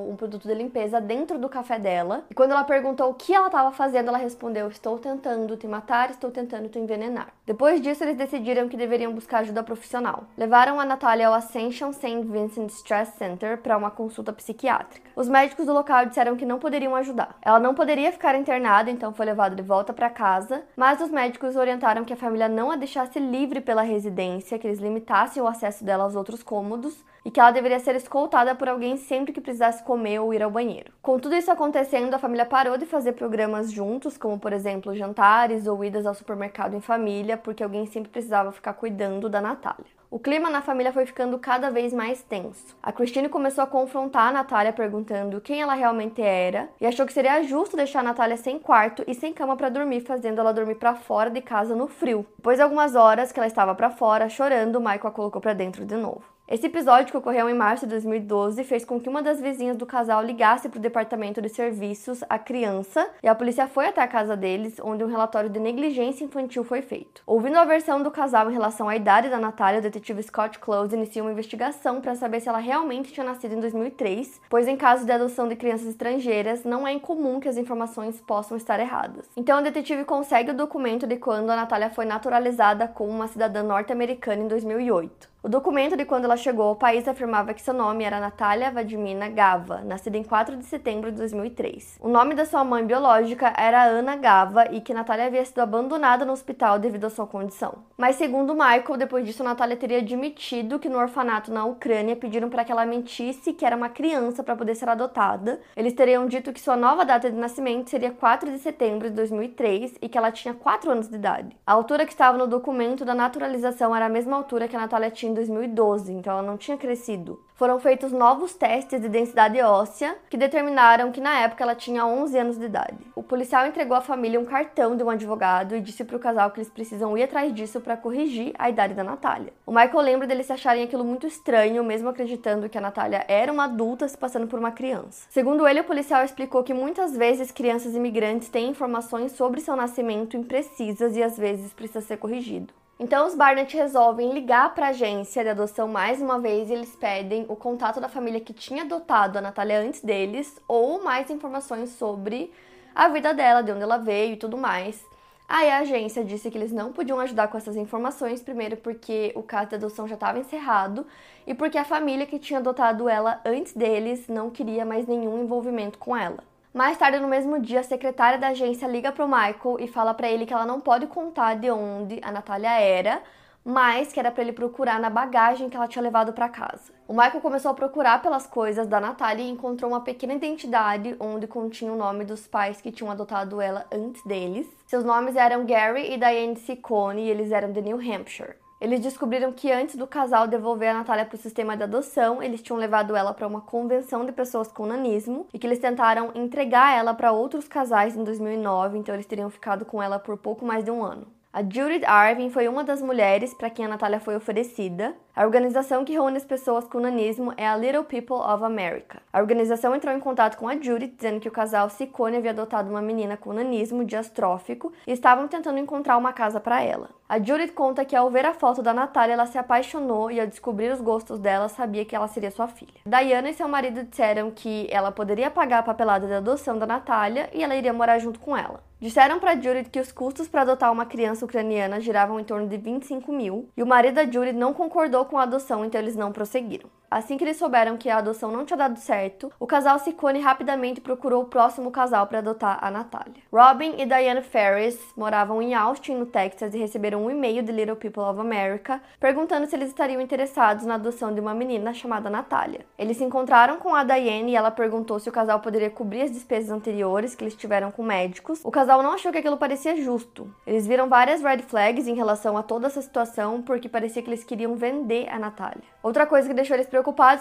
um 0.08 0.14
produto 0.16 0.46
de 0.46 0.54
limpeza 0.54 1.00
dentro 1.00 1.36
do 1.36 1.48
café 1.48 1.80
dela. 1.80 2.24
E 2.30 2.34
quando 2.34 2.52
ela 2.52 2.62
perguntou 2.62 3.10
o 3.10 3.14
que 3.14 3.34
ela 3.34 3.46
estava 3.46 3.72
fazendo, 3.72 4.06
ela 4.08 4.18
respondeu: 4.18 4.68
"Estou 4.68 4.98
tentando 4.98 5.56
te 5.56 5.66
matar, 5.66 6.10
estou 6.10 6.30
tentando 6.30 6.68
te 6.68 6.78
envenenar". 6.78 7.32
Depois 7.44 7.80
disso, 7.80 8.04
eles 8.04 8.16
decidiram 8.16 8.68
que 8.68 8.76
deveriam 8.76 9.12
buscar 9.12 9.38
ajuda 9.38 9.64
profissional. 9.64 10.24
Levaram 10.38 10.78
a 10.78 10.84
Natália 10.84 11.26
ao 11.26 11.34
Ascension 11.34 11.92
St. 11.92 12.22
Vincent 12.22 12.70
Stress 12.70 13.18
Center 13.18 13.58
para 13.58 13.76
uma 13.76 13.90
consulta 13.90 14.32
psiquiátrica. 14.32 15.09
Os 15.20 15.28
médicos 15.28 15.66
do 15.66 15.74
local 15.74 16.06
disseram 16.06 16.34
que 16.34 16.46
não 16.46 16.58
poderiam 16.58 16.96
ajudar. 16.96 17.36
Ela 17.42 17.60
não 17.60 17.74
poderia 17.74 18.10
ficar 18.10 18.34
internada, 18.34 18.90
então 18.90 19.12
foi 19.12 19.26
levada 19.26 19.54
de 19.54 19.60
volta 19.60 19.92
para 19.92 20.08
casa, 20.08 20.62
mas 20.74 20.98
os 20.98 21.10
médicos 21.10 21.56
orientaram 21.56 22.06
que 22.06 22.14
a 22.14 22.16
família 22.16 22.48
não 22.48 22.70
a 22.70 22.76
deixasse 22.76 23.18
livre 23.18 23.60
pela 23.60 23.82
residência 23.82 24.58
que 24.58 24.66
eles 24.66 24.78
limitassem 24.78 25.42
o 25.42 25.46
acesso 25.46 25.84
dela 25.84 26.04
aos 26.04 26.16
outros 26.16 26.42
cômodos 26.42 27.04
e 27.22 27.30
que 27.30 27.38
ela 27.38 27.50
deveria 27.50 27.78
ser 27.78 27.94
escoltada 27.96 28.54
por 28.54 28.66
alguém 28.66 28.96
sempre 28.96 29.30
que 29.30 29.42
precisasse 29.42 29.84
comer 29.84 30.20
ou 30.20 30.32
ir 30.32 30.42
ao 30.42 30.50
banheiro. 30.50 30.90
Com 31.02 31.18
tudo 31.18 31.34
isso 31.34 31.50
acontecendo, 31.50 32.14
a 32.14 32.18
família 32.18 32.46
parou 32.46 32.78
de 32.78 32.86
fazer 32.86 33.12
programas 33.12 33.70
juntos, 33.70 34.16
como 34.16 34.38
por 34.38 34.54
exemplo 34.54 34.96
jantares 34.96 35.66
ou 35.66 35.84
idas 35.84 36.06
ao 36.06 36.14
supermercado 36.14 36.74
em 36.74 36.80
família, 36.80 37.36
porque 37.36 37.62
alguém 37.62 37.84
sempre 37.84 38.10
precisava 38.10 38.52
ficar 38.52 38.72
cuidando 38.72 39.28
da 39.28 39.42
Natália. 39.42 39.99
O 40.12 40.18
clima 40.18 40.50
na 40.50 40.60
família 40.60 40.92
foi 40.92 41.06
ficando 41.06 41.38
cada 41.38 41.70
vez 41.70 41.92
mais 41.92 42.20
tenso. 42.20 42.76
A 42.82 42.90
Christine 42.90 43.28
começou 43.28 43.62
a 43.62 43.66
confrontar 43.66 44.26
a 44.26 44.32
Natália 44.32 44.72
perguntando 44.72 45.40
quem 45.40 45.62
ela 45.62 45.74
realmente 45.74 46.20
era 46.20 46.68
e 46.80 46.86
achou 46.86 47.06
que 47.06 47.12
seria 47.12 47.40
justo 47.44 47.76
deixar 47.76 48.00
a 48.00 48.02
Natália 48.02 48.36
sem 48.36 48.58
quarto 48.58 49.04
e 49.06 49.14
sem 49.14 49.32
cama 49.32 49.56
para 49.56 49.68
dormir, 49.68 50.00
fazendo 50.00 50.40
ela 50.40 50.52
dormir 50.52 50.74
para 50.74 50.96
fora 50.96 51.30
de 51.30 51.40
casa 51.40 51.76
no 51.76 51.86
frio. 51.86 52.26
Depois 52.36 52.58
de 52.58 52.62
algumas 52.62 52.96
horas 52.96 53.30
que 53.30 53.38
ela 53.38 53.46
estava 53.46 53.72
para 53.72 53.88
fora, 53.88 54.28
chorando, 54.28 54.80
Michael 54.80 55.06
a 55.06 55.10
colocou 55.12 55.40
para 55.40 55.52
dentro 55.52 55.86
de 55.86 55.94
novo. 55.94 56.24
Esse 56.50 56.66
episódio, 56.66 57.12
que 57.12 57.16
ocorreu 57.16 57.48
em 57.48 57.54
março 57.54 57.86
de 57.86 57.90
2012, 57.90 58.64
fez 58.64 58.84
com 58.84 59.00
que 59.00 59.08
uma 59.08 59.22
das 59.22 59.40
vizinhas 59.40 59.76
do 59.76 59.86
casal 59.86 60.20
ligasse 60.20 60.68
para 60.68 60.78
o 60.78 60.82
departamento 60.82 61.40
de 61.40 61.48
serviços 61.48 62.24
a 62.28 62.40
criança 62.40 63.08
e 63.22 63.28
a 63.28 63.36
polícia 63.36 63.68
foi 63.68 63.86
até 63.86 64.02
a 64.02 64.08
casa 64.08 64.36
deles, 64.36 64.80
onde 64.82 65.04
um 65.04 65.06
relatório 65.06 65.48
de 65.48 65.60
negligência 65.60 66.24
infantil 66.24 66.64
foi 66.64 66.82
feito. 66.82 67.22
Ouvindo 67.24 67.56
a 67.56 67.64
versão 67.64 68.02
do 68.02 68.10
casal 68.10 68.50
em 68.50 68.52
relação 68.52 68.88
à 68.88 68.96
idade 68.96 69.28
da 69.28 69.38
Natália, 69.38 69.78
o 69.78 69.82
detetive 69.82 70.24
Scott 70.24 70.58
Close 70.58 70.92
inicia 70.92 71.22
uma 71.22 71.30
investigação 71.30 72.00
para 72.00 72.16
saber 72.16 72.40
se 72.40 72.48
ela 72.48 72.58
realmente 72.58 73.12
tinha 73.12 73.24
nascido 73.24 73.54
em 73.54 73.60
2003, 73.60 74.40
pois 74.50 74.66
em 74.66 74.76
caso 74.76 75.06
de 75.06 75.12
adoção 75.12 75.46
de 75.46 75.54
crianças 75.54 75.86
estrangeiras, 75.86 76.64
não 76.64 76.84
é 76.84 76.92
incomum 76.92 77.38
que 77.38 77.48
as 77.48 77.58
informações 77.58 78.20
possam 78.20 78.56
estar 78.56 78.80
erradas. 78.80 79.24
Então 79.36 79.60
o 79.60 79.62
detetive 79.62 80.04
consegue 80.04 80.50
o 80.50 80.56
documento 80.56 81.06
de 81.06 81.16
quando 81.16 81.50
a 81.50 81.54
Natália 81.54 81.90
foi 81.90 82.06
naturalizada 82.06 82.88
como 82.88 83.12
uma 83.12 83.28
cidadã 83.28 83.62
norte-americana 83.62 84.42
em 84.42 84.48
2008. 84.48 85.29
O 85.42 85.48
documento 85.48 85.96
de 85.96 86.04
quando 86.04 86.26
ela 86.26 86.36
chegou 86.36 86.66
ao 86.66 86.76
país 86.76 87.08
afirmava 87.08 87.54
que 87.54 87.62
seu 87.62 87.72
nome 87.72 88.04
era 88.04 88.20
Natália 88.20 88.70
Vadimina 88.70 89.26
Gava, 89.30 89.78
nascida 89.78 90.18
em 90.18 90.22
4 90.22 90.54
de 90.58 90.66
setembro 90.66 91.10
de 91.10 91.16
2003. 91.16 91.96
O 91.98 92.10
nome 92.10 92.34
da 92.34 92.44
sua 92.44 92.62
mãe 92.62 92.84
biológica 92.84 93.50
era 93.56 93.84
Ana 93.84 94.16
Gava 94.16 94.66
e 94.70 94.82
que 94.82 94.92
Natália 94.92 95.24
havia 95.24 95.42
sido 95.42 95.60
abandonada 95.60 96.26
no 96.26 96.34
hospital 96.34 96.78
devido 96.78 97.06
à 97.06 97.10
sua 97.10 97.26
condição. 97.26 97.78
Mas 97.96 98.16
segundo 98.16 98.52
Michael, 98.52 98.98
depois 98.98 99.24
disso 99.24 99.42
Natália 99.42 99.78
teria 99.78 100.00
admitido 100.00 100.78
que 100.78 100.90
no 100.90 100.98
orfanato 100.98 101.50
na 101.50 101.64
Ucrânia 101.64 102.14
pediram 102.14 102.50
para 102.50 102.62
que 102.62 102.70
ela 102.70 102.84
mentisse 102.84 103.54
que 103.54 103.64
era 103.64 103.76
uma 103.76 103.88
criança 103.88 104.44
para 104.44 104.54
poder 104.54 104.74
ser 104.74 104.90
adotada. 104.90 105.58
Eles 105.74 105.94
teriam 105.94 106.26
dito 106.26 106.52
que 106.52 106.60
sua 106.60 106.76
nova 106.76 107.02
data 107.02 107.30
de 107.30 107.36
nascimento 107.38 107.88
seria 107.88 108.10
4 108.10 108.50
de 108.50 108.58
setembro 108.58 109.08
de 109.08 109.16
2003 109.16 109.94
e 110.02 110.06
que 110.06 110.18
ela 110.18 110.30
tinha 110.30 110.52
4 110.52 110.90
anos 110.90 111.08
de 111.08 111.14
idade. 111.14 111.56
A 111.66 111.72
altura 111.72 112.04
que 112.04 112.12
estava 112.12 112.36
no 112.36 112.46
documento 112.46 113.06
da 113.06 113.14
naturalização 113.14 113.96
era 113.96 114.04
a 114.04 114.10
mesma 114.10 114.36
altura 114.36 114.68
que 114.68 114.76
a 114.76 114.80
Natália 114.80 115.10
tinha 115.10 115.29
em 115.30 115.34
2012, 115.34 116.12
então 116.12 116.34
ela 116.34 116.42
não 116.42 116.56
tinha 116.56 116.76
crescido. 116.76 117.40
Foram 117.60 117.78
feitos 117.78 118.10
novos 118.10 118.54
testes 118.54 119.02
de 119.02 119.08
densidade 119.08 119.60
óssea 119.60 120.16
que 120.30 120.36
determinaram 120.38 121.12
que 121.12 121.20
na 121.20 121.40
época 121.40 121.62
ela 121.62 121.74
tinha 121.74 122.06
11 122.06 122.38
anos 122.38 122.58
de 122.58 122.64
idade. 122.64 122.96
O 123.14 123.22
policial 123.22 123.66
entregou 123.66 123.94
à 123.94 124.00
família 124.00 124.40
um 124.40 124.46
cartão 124.46 124.96
de 124.96 125.04
um 125.04 125.10
advogado 125.10 125.76
e 125.76 125.80
disse 125.80 126.02
para 126.02 126.16
o 126.16 126.20
casal 126.20 126.50
que 126.50 126.58
eles 126.58 126.70
precisam 126.70 127.18
ir 127.18 127.22
atrás 127.22 127.54
disso 127.54 127.78
para 127.80 127.98
corrigir 127.98 128.54
a 128.58 128.70
idade 128.70 128.94
da 128.94 129.04
Natália. 129.04 129.52
O 129.66 129.72
Michael 129.72 130.00
lembra 130.00 130.26
deles 130.26 130.46
se 130.46 130.54
acharem 130.54 130.84
aquilo 130.84 131.04
muito 131.04 131.26
estranho, 131.26 131.84
mesmo 131.84 132.08
acreditando 132.08 132.66
que 132.66 132.78
a 132.78 132.80
Natália 132.80 133.26
era 133.28 133.52
uma 133.52 133.64
adulta 133.64 134.08
se 134.08 134.16
passando 134.16 134.46
por 134.46 134.58
uma 134.58 134.72
criança. 134.72 135.26
Segundo 135.28 135.68
ele, 135.68 135.80
o 135.80 135.84
policial 135.84 136.24
explicou 136.24 136.64
que 136.64 136.72
muitas 136.72 137.14
vezes 137.14 137.52
crianças 137.52 137.94
imigrantes 137.94 138.48
têm 138.48 138.70
informações 138.70 139.32
sobre 139.32 139.60
seu 139.60 139.76
nascimento 139.76 140.34
imprecisas 140.34 141.14
e 141.14 141.22
às 141.22 141.36
vezes 141.36 141.74
precisa 141.74 142.00
ser 142.00 142.16
corrigido. 142.16 142.72
Então 143.02 143.26
os 143.26 143.34
Barnett 143.34 143.74
resolvem 143.74 144.30
ligar 144.30 144.74
para 144.74 144.88
a 144.88 144.90
agência 144.90 145.42
de 145.42 145.48
adoção 145.48 145.88
mais 145.88 146.20
uma 146.20 146.38
vez 146.38 146.68
e 146.68 146.74
eles 146.74 146.94
pedem 146.94 147.46
o 147.48 147.56
contato 147.56 147.98
da 147.98 148.10
família 148.10 148.42
que 148.42 148.52
tinha 148.52 148.82
adotado 148.82 149.38
a 149.38 149.40
Natália 149.40 149.80
antes 149.80 150.02
deles 150.02 150.60
ou 150.68 151.02
mais 151.02 151.30
informações 151.30 151.88
sobre 151.92 152.52
a 152.94 153.08
vida 153.08 153.32
dela, 153.32 153.62
de 153.62 153.72
onde 153.72 153.80
ela 153.80 153.96
veio 153.96 154.34
e 154.34 154.36
tudo 154.36 154.58
mais. 154.58 155.02
Aí 155.48 155.70
a 155.70 155.78
agência 155.78 156.22
disse 156.22 156.50
que 156.50 156.58
eles 156.58 156.72
não 156.72 156.92
podiam 156.92 157.18
ajudar 157.20 157.48
com 157.48 157.56
essas 157.56 157.74
informações, 157.74 158.42
primeiro 158.42 158.76
porque 158.76 159.32
o 159.34 159.42
caso 159.42 159.70
de 159.70 159.76
adoção 159.76 160.06
já 160.06 160.14
estava 160.14 160.38
encerrado 160.38 161.06
e 161.46 161.54
porque 161.54 161.78
a 161.78 161.84
família 161.86 162.26
que 162.26 162.38
tinha 162.38 162.60
adotado 162.60 163.08
ela 163.08 163.40
antes 163.46 163.72
deles 163.72 164.28
não 164.28 164.50
queria 164.50 164.84
mais 164.84 165.06
nenhum 165.06 165.42
envolvimento 165.42 165.96
com 165.96 166.14
ela. 166.14 166.49
Mais 166.72 166.96
tarde 166.96 167.18
no 167.18 167.26
mesmo 167.26 167.58
dia, 167.58 167.80
a 167.80 167.82
secretária 167.82 168.38
da 168.38 168.48
agência 168.48 168.86
liga 168.86 169.10
para 169.10 169.24
o 169.24 169.28
Michael 169.28 169.78
e 169.80 169.88
fala 169.88 170.14
para 170.14 170.30
ele 170.30 170.46
que 170.46 170.54
ela 170.54 170.64
não 170.64 170.80
pode 170.80 171.08
contar 171.08 171.54
de 171.56 171.68
onde 171.68 172.20
a 172.22 172.30
Natália 172.30 172.80
era, 172.80 173.20
mas 173.64 174.12
que 174.12 174.20
era 174.20 174.30
para 174.30 174.44
ele 174.44 174.52
procurar 174.52 175.00
na 175.00 175.10
bagagem 175.10 175.68
que 175.68 175.76
ela 175.76 175.88
tinha 175.88 176.00
levado 176.00 176.32
para 176.32 176.48
casa. 176.48 176.92
O 177.08 177.12
Michael 177.12 177.40
começou 177.40 177.72
a 177.72 177.74
procurar 177.74 178.22
pelas 178.22 178.46
coisas 178.46 178.86
da 178.86 179.00
Natália 179.00 179.42
e 179.42 179.50
encontrou 179.50 179.90
uma 179.90 180.00
pequena 180.00 180.34
identidade 180.34 181.16
onde 181.18 181.48
continha 181.48 181.92
o 181.92 181.96
nome 181.96 182.24
dos 182.24 182.46
pais 182.46 182.80
que 182.80 182.92
tinham 182.92 183.10
adotado 183.10 183.60
ela 183.60 183.84
antes 183.92 184.22
deles. 184.22 184.68
Seus 184.86 185.02
nomes 185.02 185.34
eram 185.34 185.66
Gary 185.66 186.12
e 186.12 186.16
Diane 186.16 186.54
Ciccone 186.54 187.22
e 187.22 187.30
eles 187.30 187.50
eram 187.50 187.72
de 187.72 187.82
New 187.82 187.98
Hampshire. 187.98 188.54
Eles 188.80 189.00
descobriram 189.00 189.52
que 189.52 189.70
antes 189.70 189.94
do 189.94 190.06
casal 190.06 190.48
devolver 190.48 190.88
a 190.88 190.94
Natália 190.94 191.26
para 191.26 191.36
o 191.36 191.38
sistema 191.38 191.76
de 191.76 191.82
adoção, 191.82 192.42
eles 192.42 192.62
tinham 192.62 192.78
levado 192.78 193.14
ela 193.14 193.34
para 193.34 193.46
uma 193.46 193.60
convenção 193.60 194.24
de 194.24 194.32
pessoas 194.32 194.72
com 194.72 194.86
nanismo 194.86 195.46
e 195.52 195.58
que 195.58 195.66
eles 195.66 195.78
tentaram 195.78 196.30
entregar 196.34 196.96
ela 196.96 197.12
para 197.12 197.30
outros 197.30 197.68
casais 197.68 198.16
em 198.16 198.24
2009, 198.24 198.96
então 198.96 199.14
eles 199.14 199.26
teriam 199.26 199.50
ficado 199.50 199.84
com 199.84 200.02
ela 200.02 200.18
por 200.18 200.38
pouco 200.38 200.64
mais 200.64 200.82
de 200.82 200.90
um 200.90 201.04
ano. 201.04 201.26
A 201.52 201.62
Judith 201.62 202.06
Arvin 202.06 202.48
foi 202.48 202.68
uma 202.68 202.84
das 202.84 203.02
mulheres 203.02 203.52
para 203.52 203.68
quem 203.68 203.84
a 203.84 203.88
Natália 203.88 204.20
foi 204.20 204.36
oferecida. 204.36 205.16
A 205.34 205.44
organização 205.44 206.04
que 206.04 206.12
reúne 206.12 206.36
as 206.36 206.44
pessoas 206.44 206.86
com 206.86 207.00
nanismo 207.00 207.52
é 207.56 207.66
a 207.66 207.76
Little 207.76 208.04
People 208.04 208.36
of 208.36 208.64
America. 208.64 209.20
A 209.32 209.40
organização 209.40 209.94
entrou 209.94 210.14
em 210.14 210.20
contato 210.20 210.56
com 210.56 210.68
a 210.68 210.80
Judith, 210.80 211.16
dizendo 211.16 211.40
que 211.40 211.48
o 211.48 211.52
casal 211.52 211.90
Ciccone 211.90 212.36
havia 212.36 212.52
adotado 212.52 212.88
uma 212.88 213.02
menina 213.02 213.36
com 213.36 213.52
nanismo 213.52 214.04
diastrófico 214.04 214.92
e 215.06 215.12
estavam 215.12 215.48
tentando 215.48 215.80
encontrar 215.80 216.16
uma 216.16 216.32
casa 216.32 216.60
para 216.60 216.82
ela. 216.82 217.19
A 217.30 217.38
Judith 217.38 217.74
conta 217.74 218.04
que 218.04 218.16
ao 218.16 218.28
ver 218.28 218.44
a 218.44 218.52
foto 218.52 218.82
da 218.82 218.92
Natália, 218.92 219.34
ela 219.34 219.46
se 219.46 219.56
apaixonou 219.56 220.32
e 220.32 220.40
ao 220.40 220.48
descobrir 220.48 220.92
os 220.92 221.00
gostos 221.00 221.38
dela, 221.38 221.68
sabia 221.68 222.04
que 222.04 222.16
ela 222.16 222.26
seria 222.26 222.50
sua 222.50 222.66
filha. 222.66 222.92
Diana 223.06 223.50
e 223.50 223.54
seu 223.54 223.68
marido 223.68 224.02
disseram 224.02 224.50
que 224.50 224.88
ela 224.90 225.12
poderia 225.12 225.48
pagar 225.48 225.78
a 225.78 225.82
papelada 225.84 226.26
de 226.26 226.32
adoção 226.32 226.76
da 226.76 226.88
Natália 226.88 227.48
e 227.54 227.62
ela 227.62 227.76
iria 227.76 227.92
morar 227.92 228.18
junto 228.18 228.40
com 228.40 228.56
ela. 228.56 228.82
Disseram 228.98 229.38
para 229.38 229.54
Judith 229.54 229.90
que 229.92 230.00
os 230.00 230.10
custos 230.10 230.48
para 230.48 230.62
adotar 230.62 230.90
uma 230.90 231.06
criança 231.06 231.44
ucraniana 231.44 232.00
giravam 232.00 232.40
em 232.40 232.42
torno 232.42 232.66
de 232.66 232.76
25 232.76 233.32
mil 233.32 233.68
e 233.76 233.82
o 233.84 233.86
marido 233.86 234.16
da 234.16 234.24
Judith 234.24 234.52
não 234.52 234.74
concordou 234.74 235.24
com 235.24 235.38
a 235.38 235.44
adoção, 235.44 235.84
então 235.84 236.00
eles 236.00 236.16
não 236.16 236.32
prosseguiram. 236.32 236.90
Assim 237.10 237.36
que 237.36 237.42
eles 237.42 237.56
souberam 237.56 237.96
que 237.96 238.08
a 238.08 238.18
adoção 238.18 238.52
não 238.52 238.64
tinha 238.64 238.76
dado 238.76 238.96
certo, 238.96 239.52
o 239.58 239.66
casal 239.66 239.98
Ciccone 239.98 240.38
rapidamente 240.38 241.00
procurou 241.00 241.42
o 241.42 241.46
próximo 241.46 241.90
casal 241.90 242.24
para 242.28 242.38
adotar 242.38 242.78
a 242.80 242.88
Natália. 242.88 243.42
Robin 243.52 243.96
e 243.98 244.06
Diane 244.06 244.42
Ferris 244.42 244.96
moravam 245.16 245.60
em 245.60 245.74
Austin, 245.74 246.14
no 246.14 246.26
Texas, 246.26 246.72
e 246.72 246.78
receberam 246.78 247.24
um 247.24 247.30
e-mail 247.30 247.64
de 247.64 247.72
Little 247.72 247.96
People 247.96 248.22
of 248.22 248.38
America 248.38 249.02
perguntando 249.18 249.66
se 249.66 249.74
eles 249.74 249.88
estariam 249.88 250.20
interessados 250.20 250.86
na 250.86 250.94
adoção 250.94 251.34
de 251.34 251.40
uma 251.40 251.52
menina 251.52 251.92
chamada 251.92 252.30
Natália. 252.30 252.86
Eles 252.96 253.16
se 253.16 253.24
encontraram 253.24 253.78
com 253.78 253.92
a 253.92 254.04
Diane 254.04 254.52
e 254.52 254.56
ela 254.56 254.70
perguntou 254.70 255.18
se 255.18 255.28
o 255.28 255.32
casal 255.32 255.58
poderia 255.58 255.90
cobrir 255.90 256.22
as 256.22 256.30
despesas 256.30 256.70
anteriores 256.70 257.34
que 257.34 257.42
eles 257.42 257.56
tiveram 257.56 257.90
com 257.90 258.04
médicos. 258.04 258.60
O 258.64 258.70
casal 258.70 259.02
não 259.02 259.14
achou 259.14 259.32
que 259.32 259.38
aquilo 259.38 259.56
parecia 259.56 260.00
justo. 260.00 260.48
Eles 260.64 260.86
viram 260.86 261.08
várias 261.08 261.42
red 261.42 261.58
flags 261.58 262.06
em 262.06 262.14
relação 262.14 262.56
a 262.56 262.62
toda 262.62 262.86
essa 262.86 263.02
situação 263.02 263.62
porque 263.62 263.88
parecia 263.88 264.22
que 264.22 264.28
eles 264.30 264.44
queriam 264.44 264.76
vender 264.76 265.28
a 265.28 265.40
Natália. 265.40 265.82
Outra 266.04 266.24
coisa 266.24 266.46
que 266.46 266.54
deixou 266.54 266.76
eles 266.76 266.86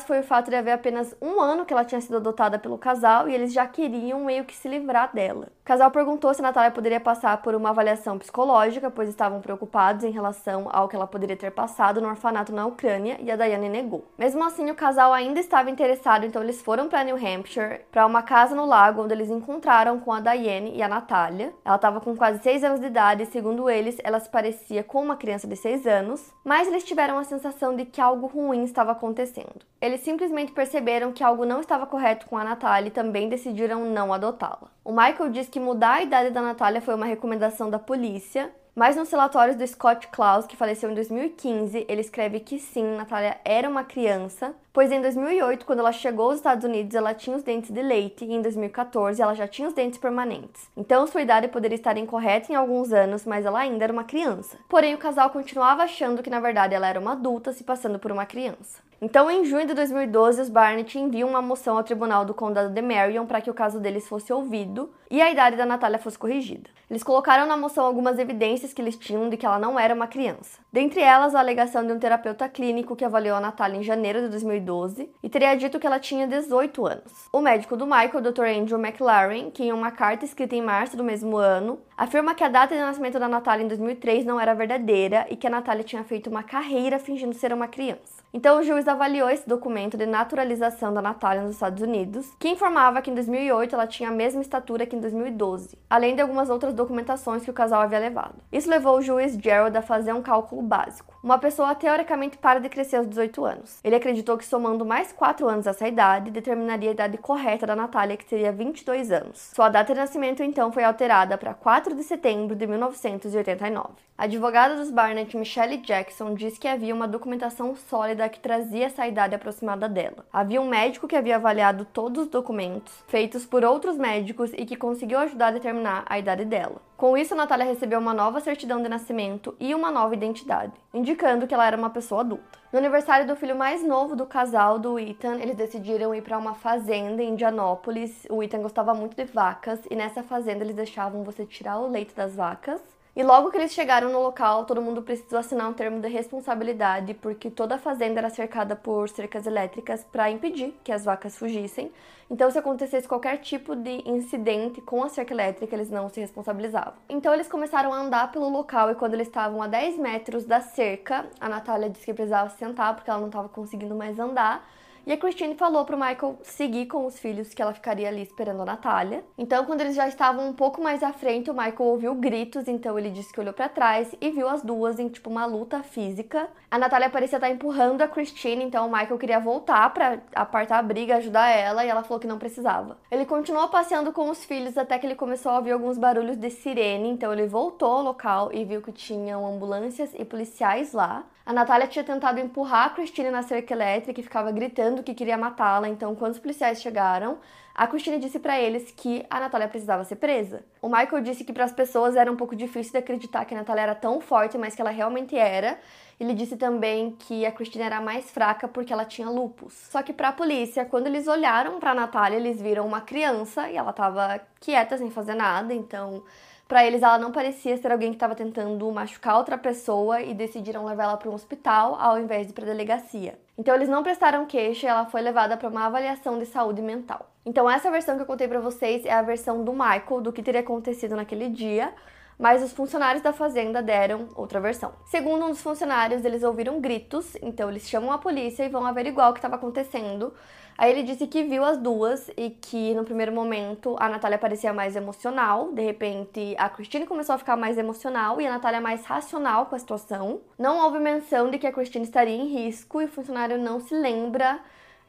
foi 0.05 0.19
o 0.19 0.23
fato 0.23 0.49
de 0.49 0.55
haver 0.55 0.71
apenas 0.71 1.15
um 1.21 1.39
ano 1.39 1.65
que 1.65 1.73
ela 1.73 1.85
tinha 1.85 2.01
sido 2.01 2.17
adotada 2.17 2.57
pelo 2.59 2.77
casal 2.77 3.27
e 3.27 3.33
eles 3.33 3.53
já 3.53 3.65
queriam 3.67 4.23
meio 4.25 4.45
que 4.45 4.55
se 4.55 4.67
livrar 4.67 5.13
dela. 5.13 5.47
O 5.61 5.65
casal 5.65 5.91
perguntou 5.91 6.33
se 6.33 6.41
Natália 6.41 6.71
poderia 6.71 6.99
passar 6.99 7.41
por 7.41 7.53
uma 7.53 7.69
avaliação 7.69 8.17
psicológica, 8.17 8.89
pois 8.89 9.07
estavam 9.07 9.39
preocupados 9.39 10.03
em 10.03 10.11
relação 10.11 10.67
ao 10.71 10.87
que 10.87 10.95
ela 10.95 11.05
poderia 11.05 11.37
ter 11.37 11.51
passado 11.51 12.01
no 12.01 12.09
orfanato 12.09 12.53
na 12.53 12.65
Ucrânia 12.65 13.17
e 13.21 13.29
a 13.29 13.35
Diane 13.35 13.69
negou. 13.69 14.05
Mesmo 14.17 14.43
assim, 14.43 14.69
o 14.71 14.75
casal 14.75 15.13
ainda 15.13 15.39
estava 15.39 15.69
interessado, 15.69 16.25
então 16.25 16.41
eles 16.41 16.61
foram 16.61 16.87
para 16.87 17.03
New 17.03 17.15
Hampshire, 17.15 17.81
para 17.91 18.05
uma 18.05 18.23
casa 18.23 18.55
no 18.55 18.65
lago 18.65 19.03
onde 19.03 19.13
eles 19.13 19.29
encontraram 19.29 19.99
com 19.99 20.11
a 20.11 20.19
Diane 20.19 20.75
e 20.75 20.81
a 20.81 20.87
Natália. 20.87 21.53
Ela 21.63 21.75
estava 21.75 22.01
com 22.01 22.15
quase 22.15 22.39
6 22.39 22.63
anos 22.63 22.79
de 22.79 22.87
idade 22.87 23.23
e, 23.23 23.27
segundo 23.27 23.69
eles, 23.69 23.97
ela 24.03 24.19
se 24.19 24.29
parecia 24.29 24.83
com 24.83 25.01
uma 25.01 25.17
criança 25.17 25.47
de 25.47 25.55
6 25.55 25.85
anos, 25.85 26.33
mas 26.43 26.67
eles 26.67 26.83
tiveram 26.83 27.17
a 27.17 27.23
sensação 27.23 27.75
de 27.75 27.85
que 27.85 28.01
algo 28.01 28.27
ruim 28.27 28.63
estava 28.63 28.91
acontecendo. 28.91 29.48
Eles 29.81 30.01
simplesmente 30.01 30.51
perceberam 30.51 31.11
que 31.11 31.23
algo 31.23 31.45
não 31.45 31.61
estava 31.61 31.85
correto 31.85 32.25
com 32.25 32.37
a 32.37 32.43
Natália 32.43 32.89
e 32.89 32.91
também 32.91 33.29
decidiram 33.29 33.85
não 33.85 34.13
adotá-la. 34.13 34.69
O 34.83 34.91
Michael 34.91 35.29
diz 35.29 35.47
que 35.47 35.59
mudar 35.59 35.95
a 35.95 36.03
idade 36.03 36.31
da 36.31 36.41
Natália 36.41 36.81
foi 36.81 36.95
uma 36.95 37.05
recomendação 37.05 37.69
da 37.69 37.79
polícia, 37.79 38.51
mas 38.75 38.95
nos 38.95 39.11
relatórios 39.11 39.57
do 39.57 39.67
Scott 39.67 40.07
Klaus, 40.07 40.45
que 40.45 40.55
faleceu 40.55 40.89
em 40.89 40.95
2015, 40.95 41.85
ele 41.89 42.01
escreve 42.01 42.39
que 42.39 42.59
sim, 42.59 42.95
Natália 42.95 43.37
era 43.43 43.67
uma 43.67 43.83
criança, 43.83 44.53
pois 44.79 44.93
em 44.93 45.01
2008, 45.01 45.65
quando 45.65 45.79
ela 45.79 45.91
chegou 45.91 46.27
aos 46.27 46.37
Estados 46.37 46.63
Unidos, 46.63 46.95
ela 46.95 47.13
tinha 47.13 47.35
os 47.35 47.43
dentes 47.43 47.69
de 47.69 47.81
leite 47.81 48.23
e 48.23 48.33
em 48.33 48.41
2014 48.41 49.21
ela 49.21 49.35
já 49.35 49.45
tinha 49.45 49.67
os 49.67 49.73
dentes 49.73 49.99
permanentes. 49.99 50.69
Então 50.77 51.05
sua 51.05 51.21
idade 51.21 51.49
poderia 51.49 51.75
estar 51.75 51.97
incorreta 51.97 52.49
em 52.49 52.55
alguns 52.55 52.93
anos, 52.93 53.25
mas 53.25 53.45
ela 53.45 53.59
ainda 53.59 53.83
era 53.83 53.91
uma 53.91 54.05
criança. 54.05 54.57
Porém, 54.69 54.95
o 54.95 54.97
casal 54.97 55.31
continuava 55.31 55.83
achando 55.83 56.23
que 56.23 56.29
na 56.29 56.39
verdade 56.39 56.75
ela 56.75 56.87
era 56.87 56.97
uma 56.97 57.11
adulta 57.11 57.51
se 57.51 57.65
passando 57.65 57.99
por 57.99 58.09
uma 58.09 58.25
criança. 58.25 58.81
Então, 59.01 59.31
em 59.31 59.45
junho 59.45 59.65
de 59.65 59.73
2012, 59.73 60.41
os 60.41 60.49
Barnett 60.49 60.97
enviam 60.97 61.29
uma 61.29 61.41
moção 61.41 61.77
ao 61.77 61.83
Tribunal 61.83 62.25
do 62.25 62.33
Condado 62.33 62.73
de 62.73 62.81
Marion 62.81 63.25
para 63.25 63.39
que 63.39 63.49
o 63.49 63.53
caso 63.53 63.79
deles 63.79 64.07
fosse 64.07 64.31
ouvido 64.33 64.89
e 65.09 65.21
a 65.21 65.31
idade 65.31 65.55
da 65.55 65.65
Natália 65.65 65.97
fosse 65.97 66.19
corrigida. 66.19 66.69
Eles 66.89 67.03
colocaram 67.03 67.47
na 67.47 67.55
moção 67.55 67.85
algumas 67.85 68.19
evidências 68.19 68.73
que 68.73 68.81
eles 68.81 68.97
tinham 68.97 69.29
de 69.29 69.37
que 69.37 69.45
ela 69.45 69.57
não 69.57 69.79
era 69.79 69.93
uma 69.93 70.07
criança. 70.07 70.59
Dentre 70.71 71.01
elas, 71.01 71.33
a 71.33 71.39
alegação 71.39 71.85
de 71.85 71.91
um 71.91 71.97
terapeuta 71.97 72.47
clínico 72.47 72.95
que 72.95 73.03
avaliou 73.03 73.35
a 73.35 73.41
Natália 73.41 73.79
em 73.79 73.83
janeiro 73.83 74.21
de 74.21 74.29
2012 74.29 75.09
e 75.23 75.27
teria 75.27 75.55
dito 75.55 75.79
que 75.79 75.87
ela 75.87 75.97
tinha 75.97 76.27
18 76.27 76.85
anos. 76.85 77.27
O 77.33 77.41
médico 77.41 77.75
do 77.75 77.87
Michael, 77.87 78.21
Dr. 78.21 78.45
Andrew 78.45 78.79
McLaren, 78.79 79.49
que 79.49 79.63
em 79.63 79.73
uma 79.73 79.89
carta 79.89 80.25
escrita 80.25 80.55
em 80.55 80.61
março 80.61 80.95
do 80.95 81.03
mesmo 81.03 81.37
ano, 81.37 81.79
afirma 81.97 82.35
que 82.35 82.43
a 82.43 82.49
data 82.49 82.75
de 82.75 82.81
nascimento 82.81 83.17
da 83.17 83.27
Natália 83.27 83.63
em 83.63 83.67
2003 83.67 84.23
não 84.25 84.39
era 84.39 84.53
verdadeira 84.53 85.25
e 85.31 85.35
que 85.35 85.47
a 85.47 85.49
Natália 85.49 85.83
tinha 85.83 86.03
feito 86.03 86.29
uma 86.29 86.43
carreira 86.43 86.99
fingindo 86.99 87.33
ser 87.33 87.51
uma 87.51 87.67
criança. 87.67 88.18
Então, 88.31 88.59
o 88.59 88.63
juiz 88.63 88.87
avaliou 88.87 89.27
esse 89.27 89.49
documento 89.49 89.97
de 89.97 90.05
naturalização 90.05 90.93
da 90.93 91.01
Natália 91.01 91.41
nos 91.41 91.55
Estados 91.55 91.81
Unidos, 91.81 92.31
que 92.37 92.47
informava 92.47 93.01
que 93.01 93.09
em 93.09 93.15
2008 93.15 93.73
ela 93.73 93.87
tinha 93.87 94.09
a 94.09 94.11
mesma 94.11 94.41
estatura 94.41 94.85
que 94.85 94.95
em 94.95 94.99
2012, 94.99 95.75
além 95.89 96.15
de 96.15 96.21
algumas 96.21 96.47
outras 96.47 96.75
documentações 96.75 97.43
que 97.43 97.49
o 97.49 97.53
casal 97.53 97.81
havia 97.81 97.97
levado. 97.97 98.35
Isso 98.51 98.69
levou 98.69 98.97
o 98.97 99.01
juiz 99.01 99.33
Gerald 99.33 99.75
a 99.75 99.81
fazer 99.81 100.13
um 100.13 100.21
cálculo 100.21 100.61
básico. 100.61 101.18
Uma 101.21 101.37
pessoa 101.37 101.75
teoricamente 101.75 102.37
para 102.37 102.61
de 102.61 102.69
crescer 102.69 102.95
aos 102.95 103.07
18 103.07 103.43
anos. 103.43 103.79
Ele 103.83 103.95
acreditou 103.95 104.37
que 104.37 104.45
somando 104.45 104.85
mais 104.85 105.11
4 105.11 105.49
anos 105.49 105.67
a 105.67 105.71
essa 105.71 105.85
idade, 105.85 106.31
determinaria 106.31 106.91
a 106.91 106.93
idade 106.93 107.17
correta 107.17 107.67
da 107.67 107.75
Natália, 107.75 108.15
que 108.15 108.23
seria 108.23 108.53
22 108.53 109.11
anos. 109.11 109.51
Sua 109.53 109.67
data 109.67 109.93
de 109.93 109.99
nascimento 109.99 110.41
então 110.41 110.71
foi 110.71 110.85
alterada 110.85 111.37
para 111.37 111.53
4 111.53 111.93
de 111.93 112.03
setembro 112.03 112.55
de 112.55 112.65
1989. 112.65 113.89
A 114.17 114.23
advogada 114.23 114.77
dos 114.77 114.91
Barnett, 114.91 115.35
Michelle 115.35 115.77
Jackson, 115.77 116.35
disse 116.35 116.57
que 116.57 116.69
havia 116.69 116.95
uma 116.95 117.07
documentação 117.07 117.75
sólida 117.75 118.29
que 118.29 118.39
trazia 118.39 118.85
essa 118.85 119.05
idade 119.05 119.35
aproximada 119.35 119.89
dela. 119.89 120.25
Havia 120.31 120.61
um 120.61 120.69
médico 120.69 121.07
que 121.07 121.17
havia 121.17 121.35
avaliado 121.35 121.83
todos 121.83 122.23
os 122.23 122.29
documentos, 122.29 123.03
feitos 123.09 123.45
por 123.45 123.65
outros 123.65 123.97
médicos 123.97 124.51
e 124.53 124.65
que 124.65 124.77
conseguiu 124.77 125.19
ajudar 125.19 125.47
a 125.47 125.51
determinar 125.51 126.05
a 126.05 126.17
idade 126.17 126.45
dela. 126.45 126.88
Com 126.99 127.15
isso, 127.15 127.33
Natália 127.33 127.65
recebeu 127.65 127.97
uma 127.97 128.13
nova 128.13 128.41
certidão 128.41 128.83
de 128.83 128.89
nascimento 128.89 129.55
e 129.57 129.73
uma 129.73 129.89
nova 129.89 130.13
identidade, 130.13 130.73
indicando 130.93 131.47
que 131.47 131.53
ela 131.53 131.65
era 131.65 131.77
uma 131.77 131.89
pessoa 131.89 132.19
adulta. 132.19 132.59
No 132.73 132.77
aniversário 132.77 133.25
do 133.25 133.37
filho 133.37 133.55
mais 133.55 133.81
novo 133.81 134.17
do 134.17 134.25
casal, 134.25 134.77
do 134.77 134.99
Ethan, 134.99 135.35
eles 135.35 135.55
decidiram 135.55 136.13
ir 136.13 136.21
para 136.21 136.37
uma 136.37 136.55
fazenda 136.55 137.23
em 137.23 137.29
Indianópolis. 137.29 138.27
O 138.29 138.43
Ethan 138.43 138.61
gostava 138.61 138.93
muito 138.93 139.15
de 139.15 139.23
vacas 139.23 139.79
e 139.89 139.95
nessa 139.95 140.21
fazenda 140.21 140.65
eles 140.65 140.75
deixavam 140.75 141.23
você 141.23 141.45
tirar 141.45 141.79
o 141.79 141.89
leite 141.89 142.13
das 142.13 142.35
vacas 142.35 142.81
e 143.19 143.23
logo 143.23 143.51
que 143.51 143.57
eles 143.57 143.73
chegaram 143.73 144.13
no 144.13 144.21
local, 144.21 144.63
todo 144.63 144.81
mundo 144.81 145.01
precisou 145.01 145.39
assinar 145.39 145.69
um 145.69 145.73
termo 145.73 145.99
de 145.99 146.07
responsabilidade, 146.07 147.13
porque 147.15 147.49
toda 147.49 147.75
a 147.75 147.77
fazenda 147.77 148.21
era 148.21 148.29
cercada 148.29 148.77
por 148.77 149.09
cercas 149.09 149.45
elétricas 149.45 150.05
para 150.09 150.31
impedir 150.31 150.73
que 150.85 150.89
as 150.89 151.03
vacas 151.03 151.37
fugissem. 151.37 151.91
Então, 152.31 152.49
se 152.49 152.57
acontecesse 152.57 153.09
qualquer 153.09 153.39
tipo 153.39 153.75
de 153.75 154.09
incidente 154.09 154.79
com 154.79 155.03
a 155.03 155.09
cerca 155.09 155.33
elétrica, 155.33 155.75
eles 155.75 155.89
não 155.89 156.07
se 156.07 156.21
responsabilizavam. 156.21 156.93
Então, 157.09 157.33
eles 157.33 157.49
começaram 157.49 157.93
a 157.93 157.97
andar 157.97 158.31
pelo 158.31 158.47
local 158.47 158.89
e 158.89 158.95
quando 158.95 159.15
eles 159.15 159.27
estavam 159.27 159.61
a 159.61 159.67
10 159.67 159.97
metros 159.97 160.45
da 160.45 160.61
cerca, 160.61 161.25
a 161.41 161.49
Natália 161.49 161.89
disse 161.89 162.05
que 162.05 162.13
precisava 162.13 162.49
sentar 162.51 162.95
porque 162.95 163.09
ela 163.09 163.19
não 163.19 163.27
estava 163.27 163.49
conseguindo 163.49 163.95
mais 163.95 164.17
andar. 164.17 164.65
E 165.09 165.11
a 165.11 165.17
Christine 165.17 165.55
falou 165.55 165.85
pro 165.85 165.97
Michael 165.97 166.37
seguir 166.43 166.85
com 166.85 167.03
os 167.07 167.17
filhos, 167.17 167.51
que 167.51 167.63
ela 167.63 167.73
ficaria 167.73 168.07
ali 168.07 168.21
esperando 168.21 168.61
a 168.61 168.65
Natália. 168.65 169.23
Então, 169.39 169.65
quando 169.65 169.81
eles 169.81 169.95
já 169.95 170.07
estavam 170.07 170.47
um 170.47 170.53
pouco 170.53 170.79
mais 170.83 171.01
à 171.01 171.11
frente, 171.11 171.49
o 171.49 171.53
Michael 171.55 171.81
ouviu 171.81 172.13
gritos, 172.13 172.67
então 172.67 172.95
ele 172.95 173.09
disse 173.09 173.33
que 173.33 173.39
olhou 173.39 173.51
para 173.51 173.67
trás 173.67 174.13
e 174.21 174.29
viu 174.29 174.47
as 174.47 174.61
duas 174.61 174.99
em 174.99 175.09
tipo 175.09 175.27
uma 175.27 175.47
luta 175.47 175.81
física. 175.81 176.47
A 176.69 176.77
Natália 176.77 177.09
parecia 177.09 177.37
estar 177.37 177.49
empurrando 177.49 178.03
a 178.03 178.07
Christine, 178.07 178.63
então 178.63 178.85
o 178.85 178.91
Michael 178.91 179.17
queria 179.17 179.39
voltar 179.39 179.91
para 179.95 180.19
apartar 180.35 180.77
a 180.77 180.83
briga, 180.83 181.15
ajudar 181.15 181.49
ela, 181.49 181.83
e 181.83 181.89
ela 181.89 182.03
falou 182.03 182.19
que 182.19 182.27
não 182.27 182.37
precisava. 182.37 182.95
Ele 183.09 183.25
continuou 183.25 183.67
passeando 183.67 184.13
com 184.13 184.29
os 184.29 184.45
filhos 184.45 184.77
até 184.77 184.99
que 184.99 185.07
ele 185.07 185.15
começou 185.15 185.53
a 185.53 185.57
ouvir 185.57 185.71
alguns 185.71 185.97
barulhos 185.97 186.37
de 186.37 186.51
sirene, 186.51 187.09
então 187.09 187.33
ele 187.33 187.47
voltou 187.47 187.93
ao 187.93 188.03
local 188.03 188.53
e 188.53 188.63
viu 188.63 188.79
que 188.79 188.91
tinham 188.91 189.43
ambulâncias 189.43 190.11
e 190.13 190.23
policiais 190.23 190.93
lá. 190.93 191.23
A 191.49 191.53
Natália 191.53 191.87
tinha 191.87 192.03
tentado 192.03 192.39
empurrar 192.39 192.85
a 192.85 192.89
Christine 192.91 193.31
na 193.31 193.41
cerca 193.41 193.73
elétrica 193.73 194.19
e 194.19 194.23
ficava 194.23 194.51
gritando 194.51 195.01
que 195.01 195.15
queria 195.15 195.35
matá-la. 195.35 195.89
Então, 195.89 196.13
quando 196.13 196.33
os 196.33 196.37
policiais 196.37 196.79
chegaram, 196.79 197.39
a 197.73 197.87
Christine 197.87 198.19
disse 198.19 198.37
para 198.37 198.61
eles 198.61 198.91
que 198.91 199.25
a 199.31 199.39
Natália 199.39 199.67
precisava 199.67 200.03
ser 200.03 200.17
presa. 200.17 200.63
O 200.79 200.87
Michael 200.87 201.23
disse 201.23 201.43
que 201.43 201.51
para 201.51 201.63
as 201.63 201.71
pessoas 201.71 202.15
era 202.15 202.31
um 202.31 202.35
pouco 202.35 202.55
difícil 202.55 202.91
de 202.91 202.99
acreditar 202.99 203.45
que 203.45 203.55
a 203.55 203.57
Natália 203.57 203.81
era 203.81 203.95
tão 203.95 204.21
forte, 204.21 204.59
mas 204.59 204.75
que 204.75 204.81
ela 204.81 204.91
realmente 204.91 205.35
era. 205.35 205.79
Ele 206.19 206.35
disse 206.35 206.55
também 206.55 207.15
que 207.17 207.43
a 207.47 207.51
Christine 207.51 207.83
era 207.83 207.99
mais 207.99 208.29
fraca 208.29 208.67
porque 208.67 208.93
ela 208.93 209.03
tinha 209.03 209.27
lupus. 209.27 209.73
Só 209.89 210.03
que 210.03 210.13
para 210.13 210.27
a 210.27 210.31
polícia, 210.31 210.85
quando 210.85 211.07
eles 211.07 211.27
olharam 211.27 211.79
para 211.79 211.95
Natália, 211.95 212.37
eles 212.37 212.61
viram 212.61 212.85
uma 212.85 213.01
criança 213.01 213.67
e 213.71 213.75
ela 213.75 213.89
estava 213.89 214.39
quieta 214.59 214.99
sem 214.99 215.09
fazer 215.09 215.33
nada, 215.33 215.73
então 215.73 216.21
para 216.69 216.85
eles, 216.85 217.01
ela 217.01 217.17
não 217.17 217.31
parecia 217.31 217.75
ser 217.77 217.91
alguém 217.91 218.11
que 218.11 218.15
estava 218.15 218.35
tentando 218.35 218.91
machucar 218.91 219.37
outra 219.37 219.57
pessoa 219.57 220.21
e 220.21 220.35
decidiram 220.35 220.85
levar 220.85 221.05
ela 221.05 221.17
para 221.17 221.27
um 221.27 221.33
hospital 221.33 221.95
ao 221.99 222.19
invés 222.19 222.45
de 222.45 222.53
para 222.53 222.63
a 222.63 222.67
delegacia. 222.67 223.39
Então, 223.57 223.73
eles 223.73 223.89
não 223.89 224.03
prestaram 224.03 224.45
queixa 224.45 224.85
e 224.85 224.89
ela 224.89 225.07
foi 225.07 225.19
levada 225.21 225.57
para 225.57 225.67
uma 225.67 225.87
avaliação 225.87 226.37
de 226.37 226.45
saúde 226.45 226.79
mental. 226.79 227.27
Então, 227.43 227.67
essa 227.67 227.89
versão 227.89 228.15
que 228.15 228.21
eu 228.21 228.27
contei 228.27 228.47
para 228.47 228.59
vocês 228.59 229.03
é 229.03 229.11
a 229.11 229.23
versão 229.23 229.63
do 229.63 229.73
Michael 229.73 230.21
do 230.21 230.31
que 230.31 230.43
teria 230.43 230.61
acontecido 230.61 231.15
naquele 231.15 231.49
dia 231.49 231.91
mas 232.39 232.63
os 232.63 232.71
funcionários 232.71 233.21
da 233.21 233.33
fazenda 233.33 233.81
deram 233.81 234.29
outra 234.33 234.61
versão. 234.61 234.93
Segundo 235.05 235.45
um 235.45 235.49
dos 235.49 235.61
funcionários, 235.61 236.23
eles 236.23 236.41
ouviram 236.41 236.79
gritos, 236.79 237.35
então 237.41 237.69
eles 237.69 237.87
chamam 237.89 238.13
a 238.13 238.17
polícia 238.17 238.63
e 238.63 238.69
vão 238.69 238.85
averiguar 238.85 239.29
o 239.29 239.33
que 239.33 239.39
estava 239.39 239.57
acontecendo. 239.57 240.33
Aí 240.77 240.91
ele 240.91 241.03
disse 241.03 241.27
que 241.27 241.43
viu 241.43 241.65
as 241.65 241.77
duas 241.77 242.31
e 242.37 242.51
que 242.51 242.95
no 242.95 243.03
primeiro 243.03 243.33
momento 243.33 243.97
a 243.99 244.07
Natália 244.07 244.37
parecia 244.37 244.71
mais 244.71 244.95
emocional, 244.95 245.73
de 245.73 245.81
repente 245.81 246.55
a 246.57 246.69
Christine 246.69 247.05
começou 247.05 247.35
a 247.35 247.37
ficar 247.37 247.57
mais 247.57 247.77
emocional 247.77 248.39
e 248.39 248.47
a 248.47 248.51
Natália 248.51 248.79
mais 248.79 249.03
racional 249.03 249.65
com 249.65 249.75
a 249.75 249.79
situação. 249.79 250.39
Não 250.57 250.79
houve 250.85 250.97
menção 250.97 251.51
de 251.51 251.57
que 251.57 251.67
a 251.67 251.73
Christine 251.73 252.05
estaria 252.05 252.33
em 252.33 252.47
risco 252.47 253.01
e 253.01 253.05
o 253.05 253.09
funcionário 253.09 253.57
não 253.57 253.81
se 253.81 253.93
lembra 253.93 254.61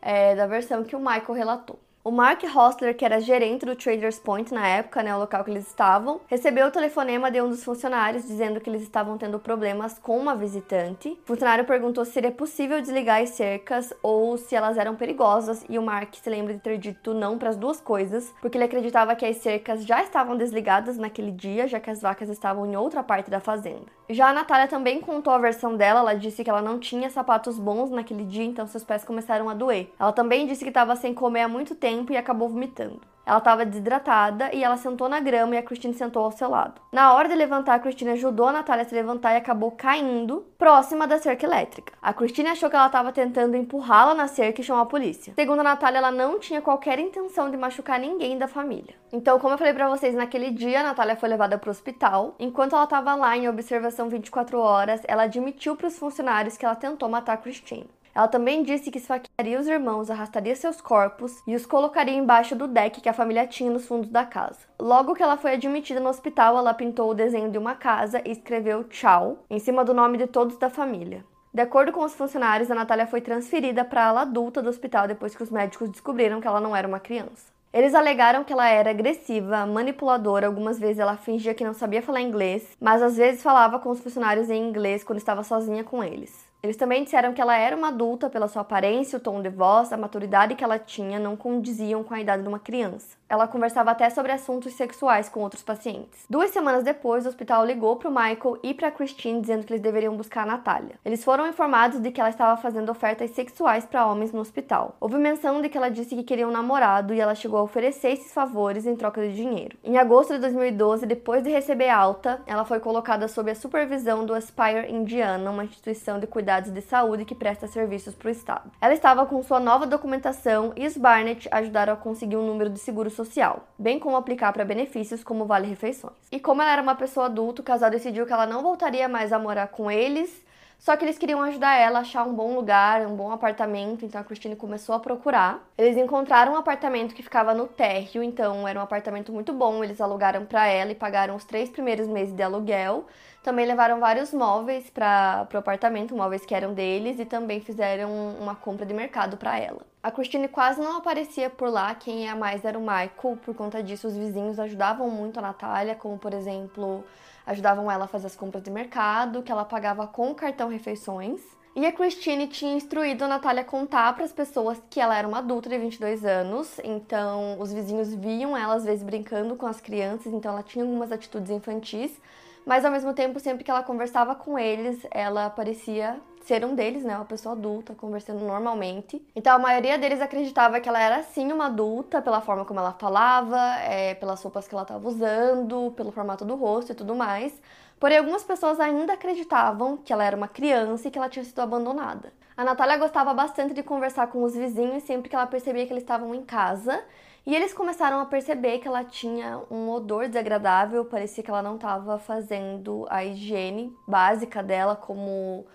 é, 0.03 0.35
da 0.35 0.49
versão 0.49 0.83
que 0.83 0.97
o 0.97 0.99
Michael 0.99 1.35
relatou. 1.35 1.79
O 2.03 2.11
Mark 2.11 2.43
Hostler, 2.45 2.97
que 2.97 3.05
era 3.05 3.21
gerente 3.21 3.67
do 3.67 3.77
Traders 3.77 4.19
Point 4.19 4.55
na 4.55 4.67
época, 4.67 5.03
né, 5.03 5.15
o 5.15 5.19
local 5.19 5.45
que 5.45 5.51
eles 5.51 5.67
estavam, 5.67 6.19
recebeu 6.29 6.67
o 6.67 6.71
telefonema 6.71 7.31
de 7.31 7.43
um 7.43 7.51
dos 7.51 7.63
funcionários 7.63 8.27
dizendo 8.27 8.59
que 8.59 8.71
eles 8.71 8.81
estavam 8.81 9.19
tendo 9.19 9.39
problemas 9.39 9.99
com 9.99 10.17
uma 10.19 10.35
visitante. 10.35 11.11
O 11.11 11.27
funcionário 11.27 11.67
perguntou 11.67 12.03
se 12.07 12.13
seria 12.13 12.31
possível 12.31 12.81
desligar 12.81 13.21
as 13.21 13.29
cercas 13.31 13.93
ou 14.03 14.39
se 14.39 14.57
elas 14.57 14.79
eram 14.79 14.97
perigosas 14.97 15.63
e 15.69 15.79
o 15.79 15.83
Mark 15.83 16.15
se 16.15 16.31
lembra 16.31 16.55
de 16.55 16.61
ter 16.61 16.79
dito 16.79 17.13
não 17.13 17.37
para 17.37 17.51
as 17.51 17.57
duas 17.59 17.83
coisas, 17.83 18.33
porque 18.41 18.57
ele 18.57 18.65
acreditava 18.65 19.15
que 19.15 19.27
as 19.27 19.37
cercas 19.37 19.85
já 19.85 20.03
estavam 20.03 20.39
desligadas 20.39 20.97
naquele 20.97 21.31
dia, 21.31 21.69
já 21.69 21.79
que 21.79 21.91
as 21.91 22.01
vacas 22.01 22.31
estavam 22.31 22.65
em 22.65 22.77
outra 22.77 23.03
parte 23.03 23.31
da 23.31 23.41
fazenda. 23.41 23.85
Já 24.09 24.31
a 24.31 24.33
Natália 24.33 24.67
também 24.67 25.03
contou 25.03 25.35
a 25.35 25.39
versão 25.39 25.77
dela, 25.77 26.01
ela 26.01 26.15
disse 26.15 26.43
que 26.43 26.51
ela 26.51 26.63
não 26.63 26.81
tinha 26.81 27.11
sapatos 27.11 27.59
bons 27.59 27.91
naquele 27.91 28.25
dia, 28.25 28.43
então 28.43 28.67
seus 28.67 28.83
pés 28.83 29.05
começaram 29.05 29.51
a 29.51 29.55
doer. 29.55 29.93
Ela 30.01 30.13
também 30.13 30.47
disse 30.47 30.65
que 30.65 30.71
estava 30.71 30.97
sem 30.97 31.13
comer 31.13 31.43
há 31.43 31.49
muito 31.49 31.75
tempo 31.75 31.90
tempo 31.91 32.13
e 32.13 32.17
acabou 32.17 32.49
vomitando. 32.49 33.01
Ela 33.27 33.39
estava 33.39 33.67
desidratada 33.67 34.53
e 34.53 34.65
ela 34.65 34.77
sentou 34.77 35.09
na 35.09 35.21
grama 35.21 35.55
e 35.55 35.59
a 35.59 35.63
Christine 35.63 35.95
sentou 35.95 36.25
ao 36.25 36.33
seu 36.33 36.49
lado. 36.49 36.81
Na 36.91 37.15
hora 37.15 37.29
de 37.29 37.35
levantar, 37.35 37.75
a 37.75 37.79
Christine 37.79 38.13
ajudou 38.13 38.47
a 38.47 38.53
Natália 38.53 38.83
a 38.83 38.89
se 38.89 38.95
levantar 38.95 39.35
e 39.35 39.37
acabou 39.37 39.71
caindo 39.71 40.45
próxima 40.59 41.07
da 41.07 41.19
cerca 41.19 41.47
elétrica. 41.47 41.93
A 42.03 42.13
Christine 42.13 42.49
achou 42.49 42.69
que 42.69 42.75
ela 42.75 42.87
estava 42.87 43.13
tentando 43.13 43.57
empurrá-la 43.57 44.15
na 44.15 44.27
cerca 44.27 44.61
e 44.61 44.65
chamou 44.65 44.83
a 44.83 44.87
polícia. 44.87 45.35
Segundo 45.37 45.61
a 45.61 45.65
Natália, 45.65 45.99
ela 45.99 46.11
não 46.11 46.41
tinha 46.41 46.63
qualquer 46.63 46.99
intenção 46.99 47.51
de 47.51 47.57
machucar 47.57 48.01
ninguém 48.01 48.39
da 48.39 48.49
família. 48.49 48.95
Então, 49.13 49.39
como 49.39 49.55
eu 49.55 49.59
falei 49.59 49.75
para 49.75 49.89
vocês, 49.89 50.15
naquele 50.15 50.51
dia 50.51 50.81
a 50.81 50.85
Natália 50.85 51.15
foi 51.15 51.29
levada 51.29 51.59
para 51.59 51.69
o 51.69 51.71
hospital. 51.71 52.35
Enquanto 52.39 52.75
ela 52.75 52.85
estava 52.85 53.15
lá 53.15 53.37
em 53.37 53.49
observação 53.49 54.09
24 54.09 54.59
horas, 54.59 55.03
ela 55.07 55.25
admitiu 55.25 55.77
para 55.77 55.89
os 55.89 55.99
funcionários 55.99 56.57
que 56.57 56.65
ela 56.65 56.75
tentou 56.75 57.09
matar 57.09 57.35
a 57.35 57.37
Christine. 57.37 57.87
Ela 58.15 58.29
também 58.29 58.63
disse 58.63 58.91
que 58.91 58.99
esfaquearia 58.99 59.59
os 59.59 59.67
irmãos, 59.67 60.11
arrastaria 60.11 60.55
seus 60.57 60.81
corpos 60.81 61.43
e 61.47 61.55
os 61.55 61.65
colocaria 61.65 62.15
embaixo 62.15 62.57
do 62.57 62.67
deck 62.67 63.01
que 63.01 63.09
a 63.09 63.13
família 63.13 63.47
tinha 63.47 63.71
nos 63.71 63.87
fundos 63.87 64.11
da 64.11 64.25
casa. 64.25 64.59
Logo 64.81 65.15
que 65.15 65.23
ela 65.23 65.37
foi 65.37 65.53
admitida 65.53 66.01
no 66.01 66.09
hospital, 66.09 66.59
ela 66.59 66.75
pintou 66.75 67.11
o 67.11 67.15
desenho 67.15 67.51
de 67.51 67.59
uma 67.59 67.75
casa 67.75 68.21
e 68.25 68.33
escreveu 68.33 68.85
tchau 68.85 69.39
em 69.49 69.59
cima 69.59 69.85
do 69.85 69.95
nome 69.95 70.19
de 70.19 70.27
todos 70.27 70.57
da 70.57 70.69
família. 70.69 71.25
De 71.53 71.63
acordo 71.63 71.91
com 71.93 72.05
os 72.05 72.15
funcionários, 72.15 72.71
a 72.71 72.75
Natália 72.77 73.07
foi 73.07 73.21
transferida 73.21 73.85
para 73.85 74.05
a 74.05 74.09
ala 74.09 74.21
adulta 74.23 74.63
do 74.63 74.69
hospital 74.69 75.09
depois 75.09 75.35
que 75.35 75.43
os 75.43 75.51
médicos 75.51 75.91
descobriram 75.91 76.41
que 76.41 76.47
ela 76.47 76.61
não 76.61 76.77
era 76.77 76.87
uma 76.87 77.01
criança. 77.01 77.51
Eles 77.73 77.95
alegaram 77.95 78.43
que 78.43 78.53
ela 78.53 78.69
era 78.69 78.91
agressiva, 78.91 79.65
manipuladora, 79.65 80.47
algumas 80.47 80.79
vezes 80.79 80.99
ela 80.99 81.17
fingia 81.17 81.55
que 81.55 81.65
não 81.65 81.73
sabia 81.73 82.03
falar 82.03 82.21
inglês, 82.21 82.77
mas 82.81 83.01
às 83.01 83.17
vezes 83.17 83.43
falava 83.43 83.79
com 83.79 83.91
os 83.91 84.01
funcionários 84.01 84.51
em 84.51 84.61
inglês 84.61 85.05
quando 85.05 85.19
estava 85.19 85.45
sozinha 85.45 85.85
com 85.85 86.03
eles. 86.03 86.50
Eles 86.63 86.77
também 86.77 87.05
disseram 87.05 87.33
que 87.33 87.41
ela 87.41 87.57
era 87.57 87.75
uma 87.75 87.89
adulta 87.89 88.29
pela 88.29 88.47
sua 88.47 88.61
aparência, 88.61 89.17
o 89.17 89.21
tom 89.21 89.41
de 89.41 89.49
voz, 89.49 89.93
a 89.93 89.97
maturidade 89.97 90.55
que 90.55 90.63
ela 90.63 90.79
tinha 90.79 91.19
não 91.19 91.35
condiziam 91.35 92.05
com 92.05 92.13
a 92.13 92.21
idade 92.21 92.43
de 92.43 92.49
uma 92.49 92.59
criança. 92.59 93.17
Ela 93.31 93.49
conversava 93.49 93.93
até 93.93 94.11
sobre 94.11 94.33
assuntos 94.33 94.75
sexuais 94.75 95.29
com 95.29 95.41
outros 95.41 95.63
pacientes. 95.63 96.27
Duas 96.29 96.51
semanas 96.51 96.85
depois, 96.85 97.25
o 97.25 97.29
hospital 97.29 97.65
ligou 97.65 97.97
para 97.97 98.11
o 98.11 98.13
Michael 98.13 98.59
e 98.63 98.75
para 98.75 98.91
Christine 98.91 99.41
dizendo 99.41 99.65
que 99.65 99.73
eles 99.73 99.83
deveriam 99.83 100.17
buscar 100.17 100.43
a 100.43 100.47
Natália. 100.47 100.97
Eles 101.05 101.25
foram 101.25 101.47
informados 101.47 102.01
de 102.01 102.11
que 102.11 102.21
ela 102.21 102.29
estava 102.29 102.61
fazendo 102.61 102.91
ofertas 102.91 103.31
sexuais 103.31 103.87
para 103.87 104.05
homens 104.07 104.33
no 104.33 104.41
hospital. 104.41 104.97
Houve 105.01 105.17
menção 105.17 105.63
de 105.63 105.69
que 105.69 105.79
ela 105.79 105.89
disse 105.89 106.17
que 106.17 106.25
queria 106.25 106.47
um 106.47 106.51
namorado 106.51 107.15
e 107.15 107.21
ela 107.21 107.35
chegou 107.35 107.61
a 107.61 107.63
oferecer 107.63 108.09
esses 108.09 108.35
favores 108.35 108.85
em 108.85 108.97
troca 108.97 109.23
de 109.23 109.33
dinheiro. 109.33 109.79
Em 109.83 109.97
agosto 109.97 110.35
de 110.35 110.41
2012, 110.41 111.07
depois 111.07 111.43
de 111.43 111.51
receber 111.51 111.89
alta, 111.89 112.43
ela 112.47 112.65
foi 112.65 112.81
colocada 112.81 113.29
sob 113.29 113.51
a 113.51 113.55
supervisão 113.55 114.27
do 114.27 114.35
Aspire 114.35 114.91
Indiana, 114.91 115.51
uma 115.51 115.65
instituição 115.65 116.19
de 116.19 116.27
cuidados 116.27 116.50
de 116.59 116.81
saúde 116.81 117.25
que 117.25 117.35
presta 117.35 117.69
serviços 117.69 118.15
para 118.15 118.27
o 118.27 118.31
estado. 118.31 118.73
Ela 118.81 118.93
estava 118.93 119.25
com 119.25 119.41
sua 119.43 119.61
nova 119.61 119.87
documentação 119.87 120.73
e 120.77 120.87
os 120.87 120.97
Barnett 120.97 121.49
ajudaram 121.53 121.93
a 121.93 121.97
conseguir 121.97 122.37
um 122.37 122.47
número 122.47 122.71
de 122.71 122.81
seguro 122.81 123.09
social, 123.09 123.69
bem 123.79 124.01
como 124.01 124.17
aplicar 124.17 124.53
para 124.53 124.65
benefícios 124.65 125.23
como 125.23 125.45
vale-refeições. 125.45 126.17
E 126.33 126.41
como 126.41 126.63
ela 126.63 126.73
era 126.73 126.83
uma 126.83 126.97
pessoa 126.97 127.27
adulta, 127.27 127.63
o 127.63 127.65
casal 127.65 127.91
decidiu 127.91 128.27
que 128.27 128.33
ela 128.33 128.47
não 128.47 128.63
voltaria 128.63 129.09
mais 129.09 129.33
a 129.33 129.39
morar 129.39 129.69
com 129.69 129.89
eles, 129.89 130.45
só 130.81 130.97
que 130.97 131.05
eles 131.05 131.19
queriam 131.19 131.43
ajudar 131.43 131.77
ela 131.79 131.99
a 131.99 132.01
achar 132.01 132.27
um 132.27 132.33
bom 132.33 132.55
lugar, 132.55 133.07
um 133.07 133.15
bom 133.15 133.31
apartamento, 133.31 134.03
então 134.03 134.19
a 134.19 134.25
Christine 134.25 134.57
começou 134.57 134.95
a 134.95 134.99
procurar. 134.99 135.63
Eles 135.77 135.95
encontraram 135.99 136.55
um 136.55 136.57
apartamento 136.57 137.15
que 137.15 137.23
ficava 137.23 137.53
no 137.53 137.69
térreo, 137.69 138.23
então 138.23 138.67
era 138.67 138.81
um 138.81 138.83
apartamento 138.83 139.31
muito 139.31 139.53
bom, 139.53 139.85
eles 139.85 140.01
alugaram 140.01 140.47
para 140.47 140.67
ela 140.67 140.91
e 140.91 140.95
pagaram 140.95 141.37
os 141.37 141.45
três 141.45 141.69
primeiros 141.69 142.09
meses 142.09 142.35
de 142.35 142.43
aluguel. 142.43 143.05
Também 143.43 143.67
levaram 143.67 144.01
vários 144.01 144.33
móveis 144.33 144.89
para 144.89 145.47
o 145.53 145.59
apartamento, 145.59 146.17
móveis 146.17 146.47
que 146.47 146.55
eram 146.55 146.73
deles, 146.73 147.21
e 147.21 147.27
também 147.27 147.61
fizeram 147.61 148.11
uma 148.41 148.55
compra 148.55 148.87
de 148.87 148.95
mercado 148.95 149.37
para 149.37 149.59
ela. 149.59 149.83
A 150.03 150.11
Christine 150.11 150.49
quase 150.49 150.81
não 150.81 150.97
aparecia 150.97 151.51
por 151.51 151.69
lá, 151.69 151.95
quem 151.95 152.25
ia 152.25 152.35
mais 152.35 152.65
era 152.65 152.79
o 152.79 152.81
Michael, 152.81 153.39
por 153.45 153.55
conta 153.55 153.83
disso 153.83 154.09
os 154.09 154.17
vizinhos 154.17 154.59
ajudavam 154.59 155.11
muito 155.11 155.39
a 155.39 155.43
Natália, 155.43 155.95
como 155.95 156.17
por 156.17 156.33
exemplo, 156.33 157.05
ajudavam 157.51 157.91
ela 157.91 158.05
a 158.05 158.09
fazer 158.09 158.29
as 158.29 158.37
compras 158.37 158.63
de 158.63 158.71
mercado, 158.71 159.43
que 159.43 159.51
ela 159.51 159.65
pagava 159.65 160.07
com 160.07 160.31
o 160.31 160.35
cartão 160.35 160.69
refeições. 160.69 161.41
E 161.75 161.87
a 161.87 161.93
Christine 161.93 162.49
tinha 162.49 162.75
instruído 162.75 163.25
a 163.25 163.29
Natália 163.29 163.63
contar 163.63 164.13
para 164.15 164.25
as 164.25 164.33
pessoas 164.33 164.83
que 164.91 165.01
ela 165.01 165.17
era 165.17 165.27
uma 165.27 165.39
adulta 165.39 165.69
de 165.69 165.79
22 165.79 166.25
anos, 166.25 166.81
então 166.83 167.61
os 167.61 167.73
vizinhos 167.73 168.13
viam 168.13 168.57
ela 168.57 168.75
às 168.75 168.85
vezes 168.85 169.05
brincando 169.05 169.55
com 169.55 169.67
as 169.67 169.81
crianças, 169.81 170.33
então 170.33 170.53
ela 170.53 170.63
tinha 170.63 170.85
algumas 170.85 171.13
atitudes 171.13 171.51
infantis, 171.51 172.21
mas 172.67 172.85
ao 172.85 172.91
mesmo 172.91 173.15
tempo, 173.15 173.39
sempre 173.39 173.65
que 173.65 173.71
ela 173.71 173.83
conversava 173.83 174.35
com 174.35 174.59
eles, 174.59 175.07
ela 175.11 175.49
parecia 175.49 176.21
ser 176.47 176.65
um 176.65 176.75
deles, 176.75 177.05
né? 177.05 177.17
Uma 177.17 177.25
pessoa 177.25 177.55
adulta, 177.55 177.95
conversando 177.95 178.45
normalmente. 178.45 179.25
Então 179.35 179.55
a 179.55 179.59
maioria 179.59 179.99
deles 179.99 180.21
acreditava 180.21 180.81
que 180.81 180.89
ela 180.89 181.01
era 181.01 181.23
sim 181.23 181.53
uma 181.53 181.67
adulta, 181.67 182.23
pela 182.23 182.41
forma 182.41 182.65
como 182.65 182.81
ela 182.81 182.93
falava, 182.93 183.59
é, 183.81 184.15
pelas 184.15 184.43
roupas 184.43 184.67
que 184.67 184.75
ela 184.75 184.83
estava 184.83 185.07
usando, 185.07 185.93
pelo 185.97 186.13
formato 186.13 186.45
do 186.45 186.57
rosto 186.57 186.93
e 186.93 186.95
tudo 186.95 187.15
mais. 187.15 187.53
Porém, 187.99 188.19
algumas 188.19 188.43
pessoas 188.43 188.81
ainda 188.81 189.13
acreditavam 189.13 189.99
que 189.99 190.13
ela 190.13 190.25
era 190.25 190.37
uma 190.37 190.49
criança 190.49 191.07
e 191.07 191.11
que 191.11 191.19
ela 191.19 191.29
tinha 191.29 191.45
sido 191.45 191.61
abandonada. 191.61 192.33
A 192.57 192.65
Natália 192.65 192.97
gostava 192.97 193.33
bastante 193.35 193.75
de 193.75 193.83
conversar 193.83 194.27
com 194.29 194.43
os 194.43 194.55
vizinhos 194.55 195.03
sempre 195.03 195.29
que 195.29 195.37
ela 195.37 195.47
percebia 195.47 195.87
que 195.87 195.93
eles 195.93 196.03
estavam 196.03 196.35
em 196.35 196.43
casa. 196.45 197.03
E 197.47 197.55
eles 197.55 197.73
começaram 197.73 198.21
a 198.21 198.27
perceber 198.27 198.79
que 198.79 198.87
ela 198.87 199.03
tinha 199.03 199.61
um 199.71 199.89
odor 199.91 200.27
desagradável, 200.29 201.05
parecia 201.07 201.43
que 201.43 201.51
ela 201.51 201.63
não 201.63 201.77
estava 201.77 202.19
fazendo 202.19 203.07
a 203.09 203.25
higiene 203.25 203.95
básica 204.07 204.63
dela, 204.63 204.95
como 204.95 205.67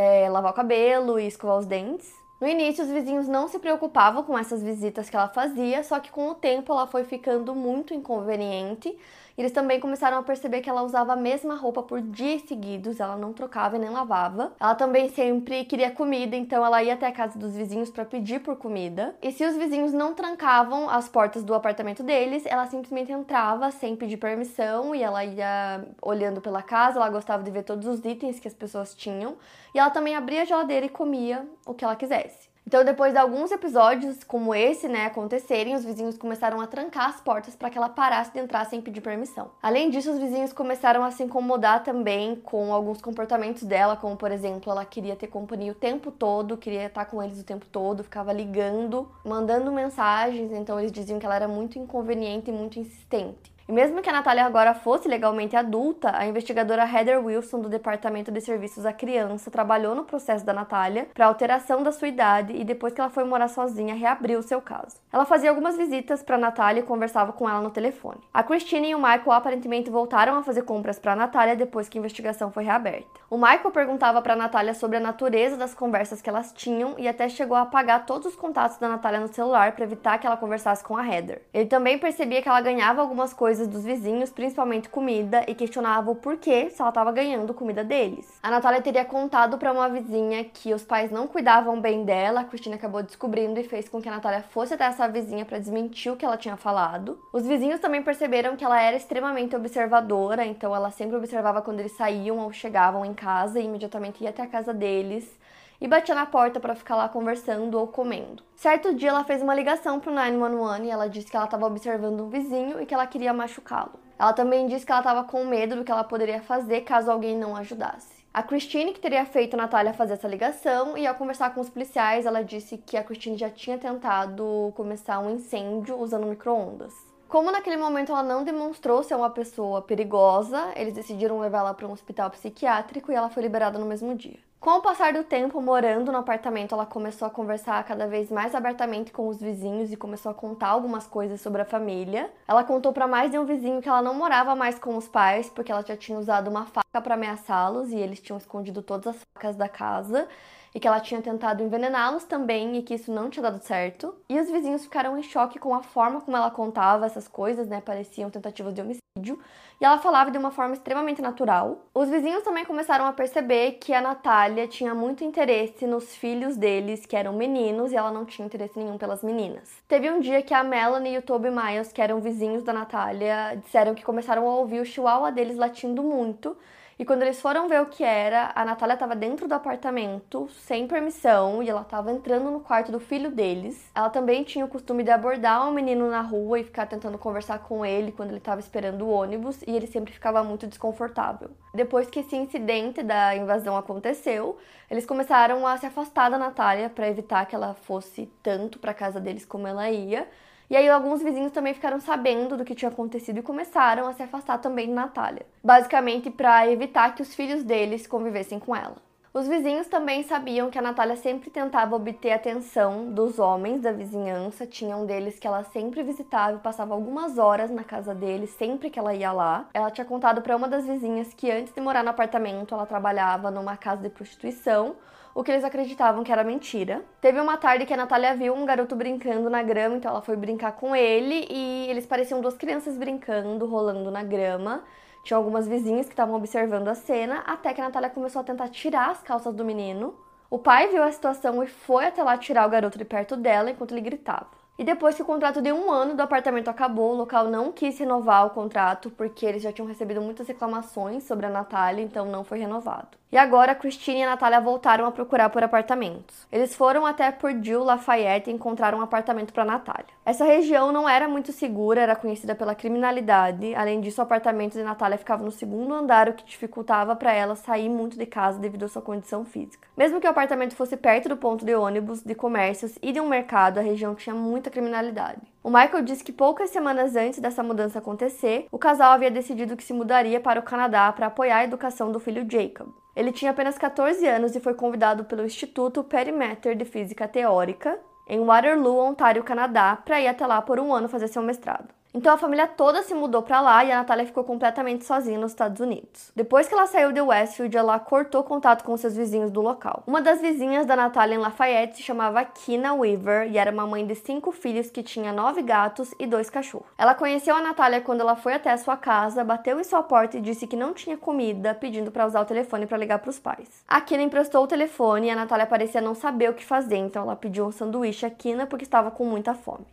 é, 0.00 0.30
lavar 0.30 0.52
o 0.52 0.54
cabelo 0.54 1.20
e 1.20 1.26
escovar 1.26 1.58
os 1.58 1.66
dentes. 1.66 2.10
No 2.40 2.48
início, 2.48 2.82
os 2.82 2.90
vizinhos 2.90 3.28
não 3.28 3.48
se 3.48 3.58
preocupavam 3.58 4.22
com 4.22 4.38
essas 4.38 4.62
visitas 4.62 5.10
que 5.10 5.16
ela 5.16 5.28
fazia, 5.28 5.84
só 5.84 6.00
que 6.00 6.10
com 6.10 6.30
o 6.30 6.34
tempo 6.34 6.72
ela 6.72 6.86
foi 6.86 7.04
ficando 7.04 7.54
muito 7.54 7.92
inconveniente, 7.92 8.96
eles 9.36 9.52
também 9.52 9.80
começaram 9.80 10.18
a 10.18 10.22
perceber 10.22 10.60
que 10.60 10.68
ela 10.68 10.82
usava 10.82 11.12
a 11.12 11.16
mesma 11.16 11.54
roupa 11.54 11.82
por 11.82 12.00
dias 12.00 12.42
seguidos, 12.42 13.00
ela 13.00 13.16
não 13.16 13.32
trocava 13.32 13.76
e 13.76 13.78
nem 13.78 13.90
lavava. 13.90 14.52
Ela 14.58 14.74
também 14.74 15.08
sempre 15.08 15.64
queria 15.64 15.90
comida, 15.90 16.36
então 16.36 16.64
ela 16.64 16.82
ia 16.82 16.94
até 16.94 17.06
a 17.06 17.12
casa 17.12 17.38
dos 17.38 17.56
vizinhos 17.56 17.90
para 17.90 18.04
pedir 18.04 18.40
por 18.40 18.56
comida. 18.56 19.14
E 19.22 19.32
se 19.32 19.44
os 19.44 19.56
vizinhos 19.56 19.92
não 19.92 20.14
trancavam 20.14 20.88
as 20.88 21.08
portas 21.08 21.44
do 21.44 21.54
apartamento 21.54 22.02
deles, 22.02 22.44
ela 22.46 22.66
simplesmente 22.66 23.12
entrava 23.12 23.70
sem 23.70 23.96
pedir 23.96 24.16
permissão 24.16 24.94
e 24.94 25.02
ela 25.02 25.24
ia 25.24 25.84
olhando 26.02 26.40
pela 26.40 26.62
casa, 26.62 26.98
ela 26.98 27.08
gostava 27.08 27.42
de 27.42 27.50
ver 27.50 27.62
todos 27.62 27.86
os 27.86 28.04
itens 28.04 28.40
que 28.40 28.48
as 28.48 28.54
pessoas 28.54 28.94
tinham, 28.94 29.36
e 29.74 29.78
ela 29.78 29.90
também 29.90 30.14
abria 30.14 30.42
a 30.42 30.44
geladeira 30.44 30.86
e 30.86 30.88
comia 30.88 31.48
o 31.66 31.74
que 31.74 31.84
ela 31.84 31.96
quisesse. 31.96 32.49
Então, 32.66 32.84
depois 32.84 33.12
de 33.12 33.18
alguns 33.18 33.50
episódios 33.50 34.22
como 34.22 34.54
esse, 34.54 34.86
né, 34.86 35.06
acontecerem, 35.06 35.74
os 35.74 35.84
vizinhos 35.84 36.16
começaram 36.16 36.60
a 36.60 36.66
trancar 36.66 37.08
as 37.08 37.20
portas 37.20 37.56
para 37.56 37.68
que 37.68 37.76
ela 37.76 37.88
parasse 37.88 38.32
de 38.32 38.38
entrar 38.38 38.64
sem 38.66 38.80
pedir 38.80 39.00
permissão. 39.00 39.50
Além 39.62 39.90
disso, 39.90 40.12
os 40.12 40.18
vizinhos 40.18 40.52
começaram 40.52 41.02
a 41.02 41.10
se 41.10 41.22
incomodar 41.22 41.82
também 41.82 42.36
com 42.36 42.72
alguns 42.72 43.00
comportamentos 43.00 43.64
dela, 43.64 43.96
como 43.96 44.16
por 44.16 44.30
exemplo, 44.30 44.70
ela 44.70 44.84
queria 44.84 45.16
ter 45.16 45.26
companhia 45.26 45.72
o 45.72 45.74
tempo 45.74 46.12
todo, 46.12 46.56
queria 46.56 46.86
estar 46.86 47.06
com 47.06 47.22
eles 47.22 47.40
o 47.40 47.44
tempo 47.44 47.66
todo, 47.66 48.04
ficava 48.04 48.32
ligando, 48.32 49.10
mandando 49.24 49.72
mensagens, 49.72 50.52
então 50.52 50.78
eles 50.78 50.92
diziam 50.92 51.18
que 51.18 51.26
ela 51.26 51.36
era 51.36 51.48
muito 51.48 51.78
inconveniente 51.78 52.50
e 52.50 52.52
muito 52.52 52.78
insistente. 52.78 53.50
E 53.70 53.72
mesmo 53.72 54.02
que 54.02 54.10
a 54.10 54.12
Natália 54.12 54.44
agora 54.44 54.74
fosse 54.74 55.06
legalmente 55.06 55.54
adulta, 55.54 56.10
a 56.12 56.26
investigadora 56.26 56.82
Heather 56.84 57.24
Wilson, 57.24 57.60
do 57.60 57.68
Departamento 57.68 58.32
de 58.32 58.40
Serviços 58.40 58.84
à 58.84 58.92
Criança, 58.92 59.48
trabalhou 59.48 59.94
no 59.94 60.02
processo 60.02 60.44
da 60.44 60.52
Natália 60.52 61.06
para 61.14 61.26
alteração 61.26 61.80
da 61.80 61.92
sua 61.92 62.08
idade 62.08 62.52
e 62.52 62.64
depois 62.64 62.92
que 62.92 63.00
ela 63.00 63.10
foi 63.10 63.22
morar 63.22 63.46
sozinha, 63.46 63.94
reabriu 63.94 64.40
o 64.40 64.42
seu 64.42 64.60
caso. 64.60 64.96
Ela 65.12 65.24
fazia 65.24 65.50
algumas 65.50 65.76
visitas 65.76 66.20
para 66.20 66.36
Natália 66.36 66.80
e 66.80 66.84
conversava 66.84 67.32
com 67.32 67.48
ela 67.48 67.60
no 67.60 67.70
telefone. 67.70 68.18
A 68.34 68.42
Christine 68.42 68.90
e 68.90 68.94
o 68.96 68.98
Michael 68.98 69.30
aparentemente 69.30 69.88
voltaram 69.88 70.36
a 70.36 70.42
fazer 70.42 70.62
compras 70.62 70.98
para 70.98 71.14
Natália 71.14 71.54
depois 71.54 71.88
que 71.88 71.96
a 71.96 72.00
investigação 72.00 72.50
foi 72.50 72.64
reaberta. 72.64 73.20
O 73.30 73.36
Michael 73.36 73.70
perguntava 73.70 74.20
para 74.20 74.34
Natália 74.34 74.74
sobre 74.74 74.96
a 74.96 75.00
natureza 75.00 75.56
das 75.56 75.74
conversas 75.74 76.20
que 76.20 76.28
elas 76.28 76.52
tinham 76.52 76.96
e 76.98 77.06
até 77.06 77.28
chegou 77.28 77.56
a 77.56 77.60
apagar 77.60 78.04
todos 78.04 78.26
os 78.26 78.34
contatos 78.34 78.78
da 78.78 78.88
Natália 78.88 79.20
no 79.20 79.32
celular 79.32 79.70
para 79.76 79.84
evitar 79.84 80.18
que 80.18 80.26
ela 80.26 80.36
conversasse 80.36 80.82
com 80.82 80.96
a 80.96 81.06
Heather. 81.06 81.40
Ele 81.54 81.66
também 81.66 82.00
percebia 82.00 82.42
que 82.42 82.48
ela 82.48 82.60
ganhava 82.60 83.00
algumas 83.00 83.32
coisas 83.32 83.59
coisas 83.60 83.68
dos 83.68 83.84
vizinhos, 83.84 84.30
principalmente 84.30 84.88
comida, 84.88 85.44
e 85.46 85.54
questionava 85.54 86.10
o 86.10 86.14
porquê 86.14 86.70
se 86.70 86.80
ela 86.80 86.88
estava 86.88 87.12
ganhando 87.12 87.52
comida 87.52 87.84
deles. 87.84 88.26
A 88.42 88.50
Natália 88.50 88.80
teria 88.80 89.04
contado 89.04 89.58
para 89.58 89.72
uma 89.72 89.88
vizinha 89.88 90.44
que 90.44 90.72
os 90.72 90.82
pais 90.82 91.10
não 91.10 91.26
cuidavam 91.26 91.80
bem 91.80 92.04
dela, 92.04 92.40
a 92.40 92.44
Cristina 92.44 92.76
acabou 92.76 93.02
descobrindo 93.02 93.60
e 93.60 93.64
fez 93.64 93.88
com 93.88 94.00
que 94.00 94.08
a 94.08 94.12
Natália 94.12 94.42
fosse 94.42 94.74
até 94.74 94.84
essa 94.84 95.06
vizinha 95.08 95.44
para 95.44 95.58
desmentir 95.58 96.12
o 96.12 96.16
que 96.16 96.24
ela 96.24 96.36
tinha 96.36 96.56
falado. 96.56 97.18
Os 97.32 97.46
vizinhos 97.46 97.80
também 97.80 98.02
perceberam 98.02 98.56
que 98.56 98.64
ela 98.64 98.80
era 98.80 98.96
extremamente 98.96 99.54
observadora, 99.54 100.44
então 100.44 100.74
ela 100.74 100.90
sempre 100.90 101.16
observava 101.16 101.60
quando 101.60 101.80
eles 101.80 101.92
saíam 101.92 102.38
ou 102.38 102.52
chegavam 102.52 103.04
em 103.04 103.12
casa 103.12 103.60
e 103.60 103.64
imediatamente 103.66 104.22
ia 104.22 104.30
até 104.30 104.42
a 104.42 104.46
casa 104.46 104.72
deles 104.72 105.39
e 105.80 105.88
batia 105.88 106.14
na 106.14 106.26
porta 106.26 106.60
para 106.60 106.74
ficar 106.74 106.96
lá 106.96 107.08
conversando 107.08 107.78
ou 107.78 107.86
comendo. 107.86 108.42
Certo 108.54 108.94
dia 108.94 109.08
ela 109.08 109.24
fez 109.24 109.42
uma 109.42 109.54
ligação 109.54 109.98
pro 109.98 110.12
911 110.12 110.84
e 110.84 110.90
ela 110.90 111.08
disse 111.08 111.30
que 111.30 111.36
ela 111.36 111.46
estava 111.46 111.66
observando 111.66 112.20
um 112.20 112.28
vizinho 112.28 112.80
e 112.80 112.86
que 112.86 112.92
ela 112.92 113.06
queria 113.06 113.32
machucá-lo. 113.32 113.92
Ela 114.18 114.32
também 114.34 114.66
disse 114.66 114.84
que 114.84 114.92
ela 114.92 115.00
estava 115.00 115.24
com 115.24 115.44
medo 115.46 115.76
do 115.76 115.84
que 115.84 115.90
ela 115.90 116.04
poderia 116.04 116.42
fazer 116.42 116.82
caso 116.82 117.10
alguém 117.10 117.36
não 117.36 117.56
ajudasse. 117.56 118.20
A 118.32 118.42
Christine 118.42 118.92
que 118.92 119.00
teria 119.00 119.24
feito 119.24 119.54
a 119.54 119.56
Natália 119.56 119.92
fazer 119.92 120.12
essa 120.12 120.28
ligação 120.28 120.96
e 120.96 121.06
ao 121.06 121.16
conversar 121.16 121.52
com 121.52 121.60
os 121.60 121.70
policiais, 121.70 122.26
ela 122.26 122.44
disse 122.44 122.78
que 122.78 122.96
a 122.96 123.02
Christine 123.02 123.36
já 123.36 123.50
tinha 123.50 123.76
tentado 123.76 124.72
começar 124.76 125.18
um 125.18 125.30
incêndio 125.30 125.98
usando 125.98 126.26
micro-ondas. 126.26 126.92
Como 127.26 127.50
naquele 127.50 127.76
momento 127.76 128.12
ela 128.12 128.22
não 128.22 128.44
demonstrou 128.44 129.02
ser 129.02 129.14
uma 129.14 129.30
pessoa 129.30 129.82
perigosa, 129.82 130.72
eles 130.76 130.92
decidiram 130.92 131.40
levá-la 131.40 131.72
para 131.72 131.88
um 131.88 131.92
hospital 131.92 132.30
psiquiátrico 132.30 133.10
e 133.10 133.14
ela 133.14 133.30
foi 133.30 133.42
liberada 133.42 133.78
no 133.78 133.86
mesmo 133.86 134.14
dia. 134.14 134.49
Com 134.60 134.72
o 134.72 134.82
passar 134.82 135.14
do 135.14 135.24
tempo 135.24 135.58
morando 135.62 136.12
no 136.12 136.18
apartamento, 136.18 136.74
ela 136.74 136.84
começou 136.84 137.26
a 137.26 137.30
conversar 137.30 137.82
cada 137.82 138.06
vez 138.06 138.30
mais 138.30 138.54
abertamente 138.54 139.10
com 139.10 139.26
os 139.26 139.40
vizinhos 139.40 139.90
e 139.90 139.96
começou 139.96 140.30
a 140.30 140.34
contar 140.34 140.68
algumas 140.68 141.06
coisas 141.06 141.40
sobre 141.40 141.62
a 141.62 141.64
família. 141.64 142.30
Ela 142.46 142.62
contou 142.62 142.92
para 142.92 143.08
mais 143.08 143.30
de 143.30 143.38
um 143.38 143.46
vizinho 143.46 143.80
que 143.80 143.88
ela 143.88 144.02
não 144.02 144.12
morava 144.12 144.54
mais 144.54 144.78
com 144.78 144.98
os 144.98 145.08
pais 145.08 145.48
porque 145.48 145.72
ela 145.72 145.80
já 145.80 145.96
tinha 145.96 146.18
usado 146.18 146.48
uma 146.50 146.66
faca 146.66 147.00
para 147.00 147.14
ameaçá-los 147.14 147.90
e 147.90 147.96
eles 147.96 148.20
tinham 148.20 148.36
escondido 148.36 148.82
todas 148.82 149.16
as 149.16 149.22
facas 149.32 149.56
da 149.56 149.66
casa 149.66 150.28
e 150.74 150.80
que 150.80 150.86
ela 150.86 151.00
tinha 151.00 151.20
tentado 151.20 151.62
envenená-los 151.62 152.24
também 152.24 152.76
e 152.76 152.82
que 152.82 152.94
isso 152.94 153.12
não 153.12 153.28
tinha 153.28 153.42
dado 153.42 153.62
certo. 153.62 154.14
E 154.28 154.38
os 154.38 154.50
vizinhos 154.50 154.84
ficaram 154.84 155.18
em 155.18 155.22
choque 155.22 155.58
com 155.58 155.74
a 155.74 155.82
forma 155.82 156.20
como 156.20 156.36
ela 156.36 156.50
contava 156.50 157.06
essas 157.06 157.26
coisas, 157.26 157.68
né? 157.68 157.80
Pareciam 157.80 158.30
tentativas 158.30 158.74
de 158.74 158.80
homicídio. 158.80 159.38
E 159.80 159.84
ela 159.84 159.98
falava 159.98 160.30
de 160.30 160.38
uma 160.38 160.50
forma 160.50 160.74
extremamente 160.74 161.22
natural. 161.22 161.78
Os 161.94 162.08
vizinhos 162.08 162.42
também 162.42 162.64
começaram 162.64 163.06
a 163.06 163.12
perceber 163.12 163.72
que 163.72 163.94
a 163.94 164.00
Natália 164.00 164.68
tinha 164.68 164.94
muito 164.94 165.24
interesse 165.24 165.86
nos 165.86 166.14
filhos 166.14 166.56
deles, 166.56 167.06
que 167.06 167.16
eram 167.16 167.32
meninos, 167.32 167.90
e 167.90 167.96
ela 167.96 168.12
não 168.12 168.26
tinha 168.26 168.44
interesse 168.44 168.78
nenhum 168.78 168.98
pelas 168.98 169.22
meninas. 169.22 169.70
Teve 169.88 170.10
um 170.10 170.20
dia 170.20 170.42
que 170.42 170.52
a 170.52 170.62
Melanie 170.62 171.14
e 171.14 171.18
o 171.18 171.22
Toby 171.22 171.50
Miles, 171.50 171.92
que 171.92 172.02
eram 172.02 172.20
vizinhos 172.20 172.62
da 172.62 172.72
Natália, 172.74 173.56
disseram 173.64 173.94
que 173.94 174.04
começaram 174.04 174.46
a 174.48 174.56
ouvir 174.56 174.80
o 174.80 174.84
chihuahua 174.84 175.32
deles 175.32 175.56
latindo 175.56 176.02
muito 176.02 176.56
e 177.00 177.04
quando 177.06 177.22
eles 177.22 177.40
foram 177.40 177.66
ver 177.66 177.80
o 177.80 177.86
que 177.86 178.04
era, 178.04 178.52
a 178.54 178.62
Natália 178.62 178.92
estava 178.92 179.16
dentro 179.16 179.48
do 179.48 179.54
apartamento, 179.54 180.50
sem 180.50 180.86
permissão, 180.86 181.62
e 181.62 181.70
ela 181.70 181.80
estava 181.80 182.12
entrando 182.12 182.50
no 182.50 182.60
quarto 182.60 182.92
do 182.92 183.00
filho 183.00 183.30
deles. 183.30 183.90
Ela 183.94 184.10
também 184.10 184.44
tinha 184.44 184.66
o 184.66 184.68
costume 184.68 185.02
de 185.02 185.10
abordar 185.10 185.66
um 185.66 185.72
menino 185.72 186.10
na 186.10 186.20
rua 186.20 186.60
e 186.60 186.64
ficar 186.64 186.84
tentando 186.84 187.16
conversar 187.16 187.60
com 187.60 187.86
ele 187.86 188.12
quando 188.12 188.28
ele 188.28 188.36
estava 188.36 188.60
esperando 188.60 189.06
o 189.06 189.08
ônibus, 189.08 189.62
e 189.62 189.74
ele 189.74 189.86
sempre 189.86 190.12
ficava 190.12 190.44
muito 190.44 190.66
desconfortável. 190.66 191.48
Depois 191.72 192.06
que 192.10 192.20
esse 192.20 192.36
incidente 192.36 193.02
da 193.02 193.34
invasão 193.34 193.78
aconteceu, 193.78 194.58
eles 194.90 195.06
começaram 195.06 195.66
a 195.66 195.78
se 195.78 195.86
afastar 195.86 196.30
da 196.30 196.36
Natália 196.36 196.90
para 196.90 197.08
evitar 197.08 197.46
que 197.46 197.54
ela 197.54 197.72
fosse 197.72 198.30
tanto 198.42 198.78
para 198.78 198.92
casa 198.92 199.18
deles 199.18 199.46
como 199.46 199.66
ela 199.66 199.88
ia. 199.90 200.28
E 200.70 200.76
aí 200.76 200.88
alguns 200.88 201.20
vizinhos 201.20 201.50
também 201.50 201.74
ficaram 201.74 201.98
sabendo 201.98 202.56
do 202.56 202.64
que 202.64 202.76
tinha 202.76 202.90
acontecido 202.90 203.38
e 203.38 203.42
começaram 203.42 204.06
a 204.06 204.12
se 204.12 204.22
afastar 204.22 204.58
também 204.58 204.86
de 204.86 204.92
Natália, 204.92 205.44
basicamente 205.64 206.30
para 206.30 206.70
evitar 206.70 207.12
que 207.16 207.22
os 207.22 207.34
filhos 207.34 207.64
deles 207.64 208.06
convivessem 208.06 208.60
com 208.60 208.76
ela. 208.76 208.94
Os 209.34 209.48
vizinhos 209.48 209.88
também 209.88 210.22
sabiam 210.22 210.70
que 210.70 210.78
a 210.78 210.82
Natália 210.82 211.16
sempre 211.16 211.50
tentava 211.50 211.96
obter 211.96 212.32
atenção 212.32 213.12
dos 213.12 213.38
homens 213.38 213.80
da 213.80 213.92
vizinhança. 213.92 214.66
Tinha 214.66 214.96
um 214.96 215.06
deles 215.06 215.38
que 215.38 215.46
ela 215.46 215.62
sempre 215.64 216.02
visitava 216.02 216.56
e 216.56 216.60
passava 216.60 216.94
algumas 216.94 217.38
horas 217.38 217.70
na 217.70 217.84
casa 217.84 218.12
dele, 218.12 218.48
sempre 218.48 218.90
que 218.90 218.98
ela 218.98 219.14
ia 219.14 219.30
lá. 219.30 219.68
Ela 219.72 219.90
tinha 219.90 220.04
contado 220.04 220.40
para 220.42 220.56
uma 220.56 220.66
das 220.66 220.84
vizinhas 220.84 221.32
que 221.32 221.50
antes 221.50 221.72
de 221.72 221.80
morar 221.80 222.02
no 222.02 222.10
apartamento, 222.10 222.74
ela 222.74 222.86
trabalhava 222.86 223.52
numa 223.52 223.76
casa 223.76 224.02
de 224.02 224.08
prostituição 224.08 224.96
o 225.34 225.44
que 225.44 225.50
eles 225.50 225.64
acreditavam 225.64 226.24
que 226.24 226.32
era 226.32 226.44
mentira. 226.44 227.02
Teve 227.20 227.40
uma 227.40 227.56
tarde 227.56 227.86
que 227.86 227.94
a 227.94 227.96
Natália 227.96 228.34
viu 228.34 228.54
um 228.54 228.64
garoto 228.64 228.96
brincando 228.96 229.48
na 229.48 229.62
grama, 229.62 229.96
então 229.96 230.10
ela 230.10 230.22
foi 230.22 230.36
brincar 230.36 230.72
com 230.72 230.94
ele 230.94 231.46
e 231.50 231.86
eles 231.88 232.06
pareciam 232.06 232.40
duas 232.40 232.56
crianças 232.56 232.96
brincando, 232.96 233.66
rolando 233.66 234.10
na 234.10 234.22
grama. 234.22 234.82
Tinha 235.24 235.36
algumas 235.36 235.68
vizinhas 235.68 236.06
que 236.06 236.12
estavam 236.12 236.34
observando 236.34 236.88
a 236.88 236.94
cena, 236.94 237.42
até 237.46 237.74
que 237.74 237.80
a 237.80 237.84
Natália 237.84 238.10
começou 238.10 238.40
a 238.40 238.44
tentar 238.44 238.68
tirar 238.68 239.10
as 239.10 239.22
calças 239.22 239.54
do 239.54 239.64
menino. 239.64 240.14
O 240.48 240.58
pai 240.58 240.88
viu 240.88 241.02
a 241.02 241.12
situação 241.12 241.62
e 241.62 241.66
foi 241.66 242.06
até 242.06 242.22
lá 242.22 242.36
tirar 242.36 242.66
o 242.66 242.70
garoto 242.70 242.98
de 242.98 243.04
perto 243.04 243.36
dela 243.36 243.70
enquanto 243.70 243.92
ele 243.92 244.00
gritava. 244.00 244.48
E 244.78 244.82
depois 244.84 245.14
que 245.14 245.20
o 245.20 245.26
contrato 245.26 245.60
de 245.60 245.70
um 245.70 245.90
ano 245.90 246.16
do 246.16 246.22
apartamento 246.22 246.68
acabou, 246.68 247.12
o 247.12 247.16
local 247.16 247.48
não 247.50 247.70
quis 247.70 247.98
renovar 247.98 248.46
o 248.46 248.50
contrato 248.50 249.10
porque 249.10 249.44
eles 249.44 249.62
já 249.62 249.70
tinham 249.70 249.86
recebido 249.86 250.22
muitas 250.22 250.48
reclamações 250.48 251.22
sobre 251.24 251.44
a 251.44 251.50
Natália, 251.50 252.02
então 252.02 252.24
não 252.24 252.44
foi 252.44 252.58
renovado. 252.58 253.19
E 253.32 253.38
agora, 253.38 253.76
Christine 253.76 254.22
e 254.22 254.26
Natália 254.26 254.60
voltaram 254.60 255.06
a 255.06 255.12
procurar 255.12 255.50
por 255.50 255.62
apartamentos. 255.62 256.48
Eles 256.50 256.74
foram 256.74 257.06
até 257.06 257.30
Purdue, 257.30 257.76
Lafayette 257.76 258.50
e 258.50 258.52
encontraram 258.52 258.98
um 258.98 259.02
apartamento 259.02 259.52
para 259.52 259.64
Natália. 259.64 260.08
Essa 260.26 260.44
região 260.44 260.90
não 260.90 261.08
era 261.08 261.28
muito 261.28 261.52
segura, 261.52 262.00
era 262.00 262.16
conhecida 262.16 262.56
pela 262.56 262.74
criminalidade. 262.74 263.72
Além 263.76 264.00
disso, 264.00 264.20
o 264.20 264.24
apartamento 264.24 264.72
de 264.72 264.82
Natália 264.82 265.16
ficava 265.16 265.44
no 265.44 265.52
segundo 265.52 265.94
andar, 265.94 266.28
o 266.28 266.32
que 266.32 266.44
dificultava 266.44 267.14
para 267.14 267.32
ela 267.32 267.54
sair 267.54 267.88
muito 267.88 268.18
de 268.18 268.26
casa 268.26 268.58
devido 268.58 268.84
à 268.84 268.88
sua 268.88 269.00
condição 269.00 269.44
física. 269.44 269.86
Mesmo 269.96 270.20
que 270.20 270.26
o 270.26 270.30
apartamento 270.30 270.74
fosse 270.74 270.96
perto 270.96 271.28
do 271.28 271.36
ponto 271.36 271.64
de 271.64 271.74
ônibus, 271.74 272.22
de 272.24 272.34
comércios 272.34 272.98
e 273.00 273.12
de 273.12 273.20
um 273.20 273.28
mercado, 273.28 273.78
a 273.78 273.82
região 273.82 274.12
tinha 274.12 274.34
muita 274.34 274.70
criminalidade. 274.70 275.40
O 275.62 275.68
Michael 275.68 276.04
disse 276.04 276.24
que 276.24 276.32
poucas 276.32 276.70
semanas 276.70 277.14
antes 277.14 277.38
dessa 277.38 277.62
mudança 277.62 277.98
acontecer, 277.98 278.66
o 278.72 278.78
casal 278.78 279.12
havia 279.12 279.30
decidido 279.30 279.76
que 279.76 279.84
se 279.84 279.92
mudaria 279.92 280.40
para 280.40 280.58
o 280.58 280.62
Canadá 280.62 281.12
para 281.12 281.26
apoiar 281.26 281.58
a 281.58 281.64
educação 281.64 282.10
do 282.10 282.18
filho 282.18 282.46
Jacob. 282.50 282.88
Ele 283.14 283.30
tinha 283.30 283.50
apenas 283.50 283.76
14 283.76 284.26
anos 284.26 284.56
e 284.56 284.60
foi 284.60 284.72
convidado 284.72 285.24
pelo 285.24 285.44
Instituto 285.44 286.02
Perimeter 286.02 286.74
de 286.74 286.86
Física 286.86 287.28
Teórica, 287.28 287.98
em 288.26 288.42
Waterloo, 288.42 288.98
Ontário, 288.98 289.44
Canadá, 289.44 289.98
para 290.02 290.20
ir 290.20 290.28
até 290.28 290.46
lá 290.46 290.62
por 290.62 290.80
um 290.80 290.94
ano 290.94 291.08
fazer 291.08 291.28
seu 291.28 291.42
mestrado. 291.42 291.99
Então 292.12 292.34
a 292.34 292.38
família 292.38 292.66
toda 292.66 293.04
se 293.04 293.14
mudou 293.14 293.40
para 293.40 293.60
lá 293.60 293.84
e 293.84 293.92
a 293.92 293.98
Natália 293.98 294.26
ficou 294.26 294.42
completamente 294.42 295.04
sozinha 295.04 295.38
nos 295.38 295.52
Estados 295.52 295.80
Unidos. 295.80 296.32
Depois 296.34 296.66
que 296.66 296.74
ela 296.74 296.88
saiu 296.88 297.12
de 297.12 297.20
Westfield, 297.20 297.76
ela 297.76 297.98
cortou 298.00 298.42
contato 298.42 298.82
com 298.82 298.96
seus 298.96 299.14
vizinhos 299.14 299.50
do 299.50 299.60
local. 299.60 300.02
Uma 300.08 300.20
das 300.20 300.40
vizinhas 300.40 300.84
da 300.86 300.96
Natália 300.96 301.36
em 301.36 301.38
Lafayette 301.38 301.98
se 301.98 302.02
chamava 302.02 302.44
Kina 302.44 302.94
Weaver 302.94 303.48
e 303.52 303.58
era 303.58 303.70
uma 303.70 303.86
mãe 303.86 304.04
de 304.04 304.16
cinco 304.16 304.50
filhos 304.50 304.90
que 304.90 305.04
tinha 305.04 305.32
nove 305.32 305.62
gatos 305.62 306.12
e 306.18 306.26
dois 306.26 306.50
cachorros. 306.50 306.88
Ela 306.98 307.14
conheceu 307.14 307.54
a 307.54 307.62
Natália 307.62 308.00
quando 308.00 308.22
ela 308.22 308.34
foi 308.34 308.54
até 308.54 308.72
a 308.72 308.78
sua 308.78 308.96
casa, 308.96 309.44
bateu 309.44 309.78
em 309.78 309.84
sua 309.84 310.02
porta 310.02 310.36
e 310.36 310.40
disse 310.40 310.66
que 310.66 310.74
não 310.74 310.92
tinha 310.92 311.16
comida, 311.16 311.74
pedindo 311.74 312.10
para 312.10 312.26
usar 312.26 312.40
o 312.40 312.44
telefone 312.44 312.88
para 312.88 312.98
ligar 312.98 313.20
para 313.20 313.30
os 313.30 313.38
pais. 313.38 313.84
A 313.86 314.00
Kina 314.00 314.24
emprestou 314.24 314.64
o 314.64 314.66
telefone 314.66 315.28
e 315.28 315.30
a 315.30 315.36
Natália 315.36 315.64
parecia 315.64 316.00
não 316.00 316.16
saber 316.16 316.50
o 316.50 316.54
que 316.54 316.64
fazer, 316.64 316.96
então 316.96 317.22
ela 317.22 317.36
pediu 317.36 317.66
um 317.66 317.70
sanduíche 317.70 318.26
a 318.26 318.30
Kina 318.30 318.66
porque 318.66 318.84
estava 318.84 319.12
com 319.12 319.24
muita 319.24 319.54
fome. 319.54 319.86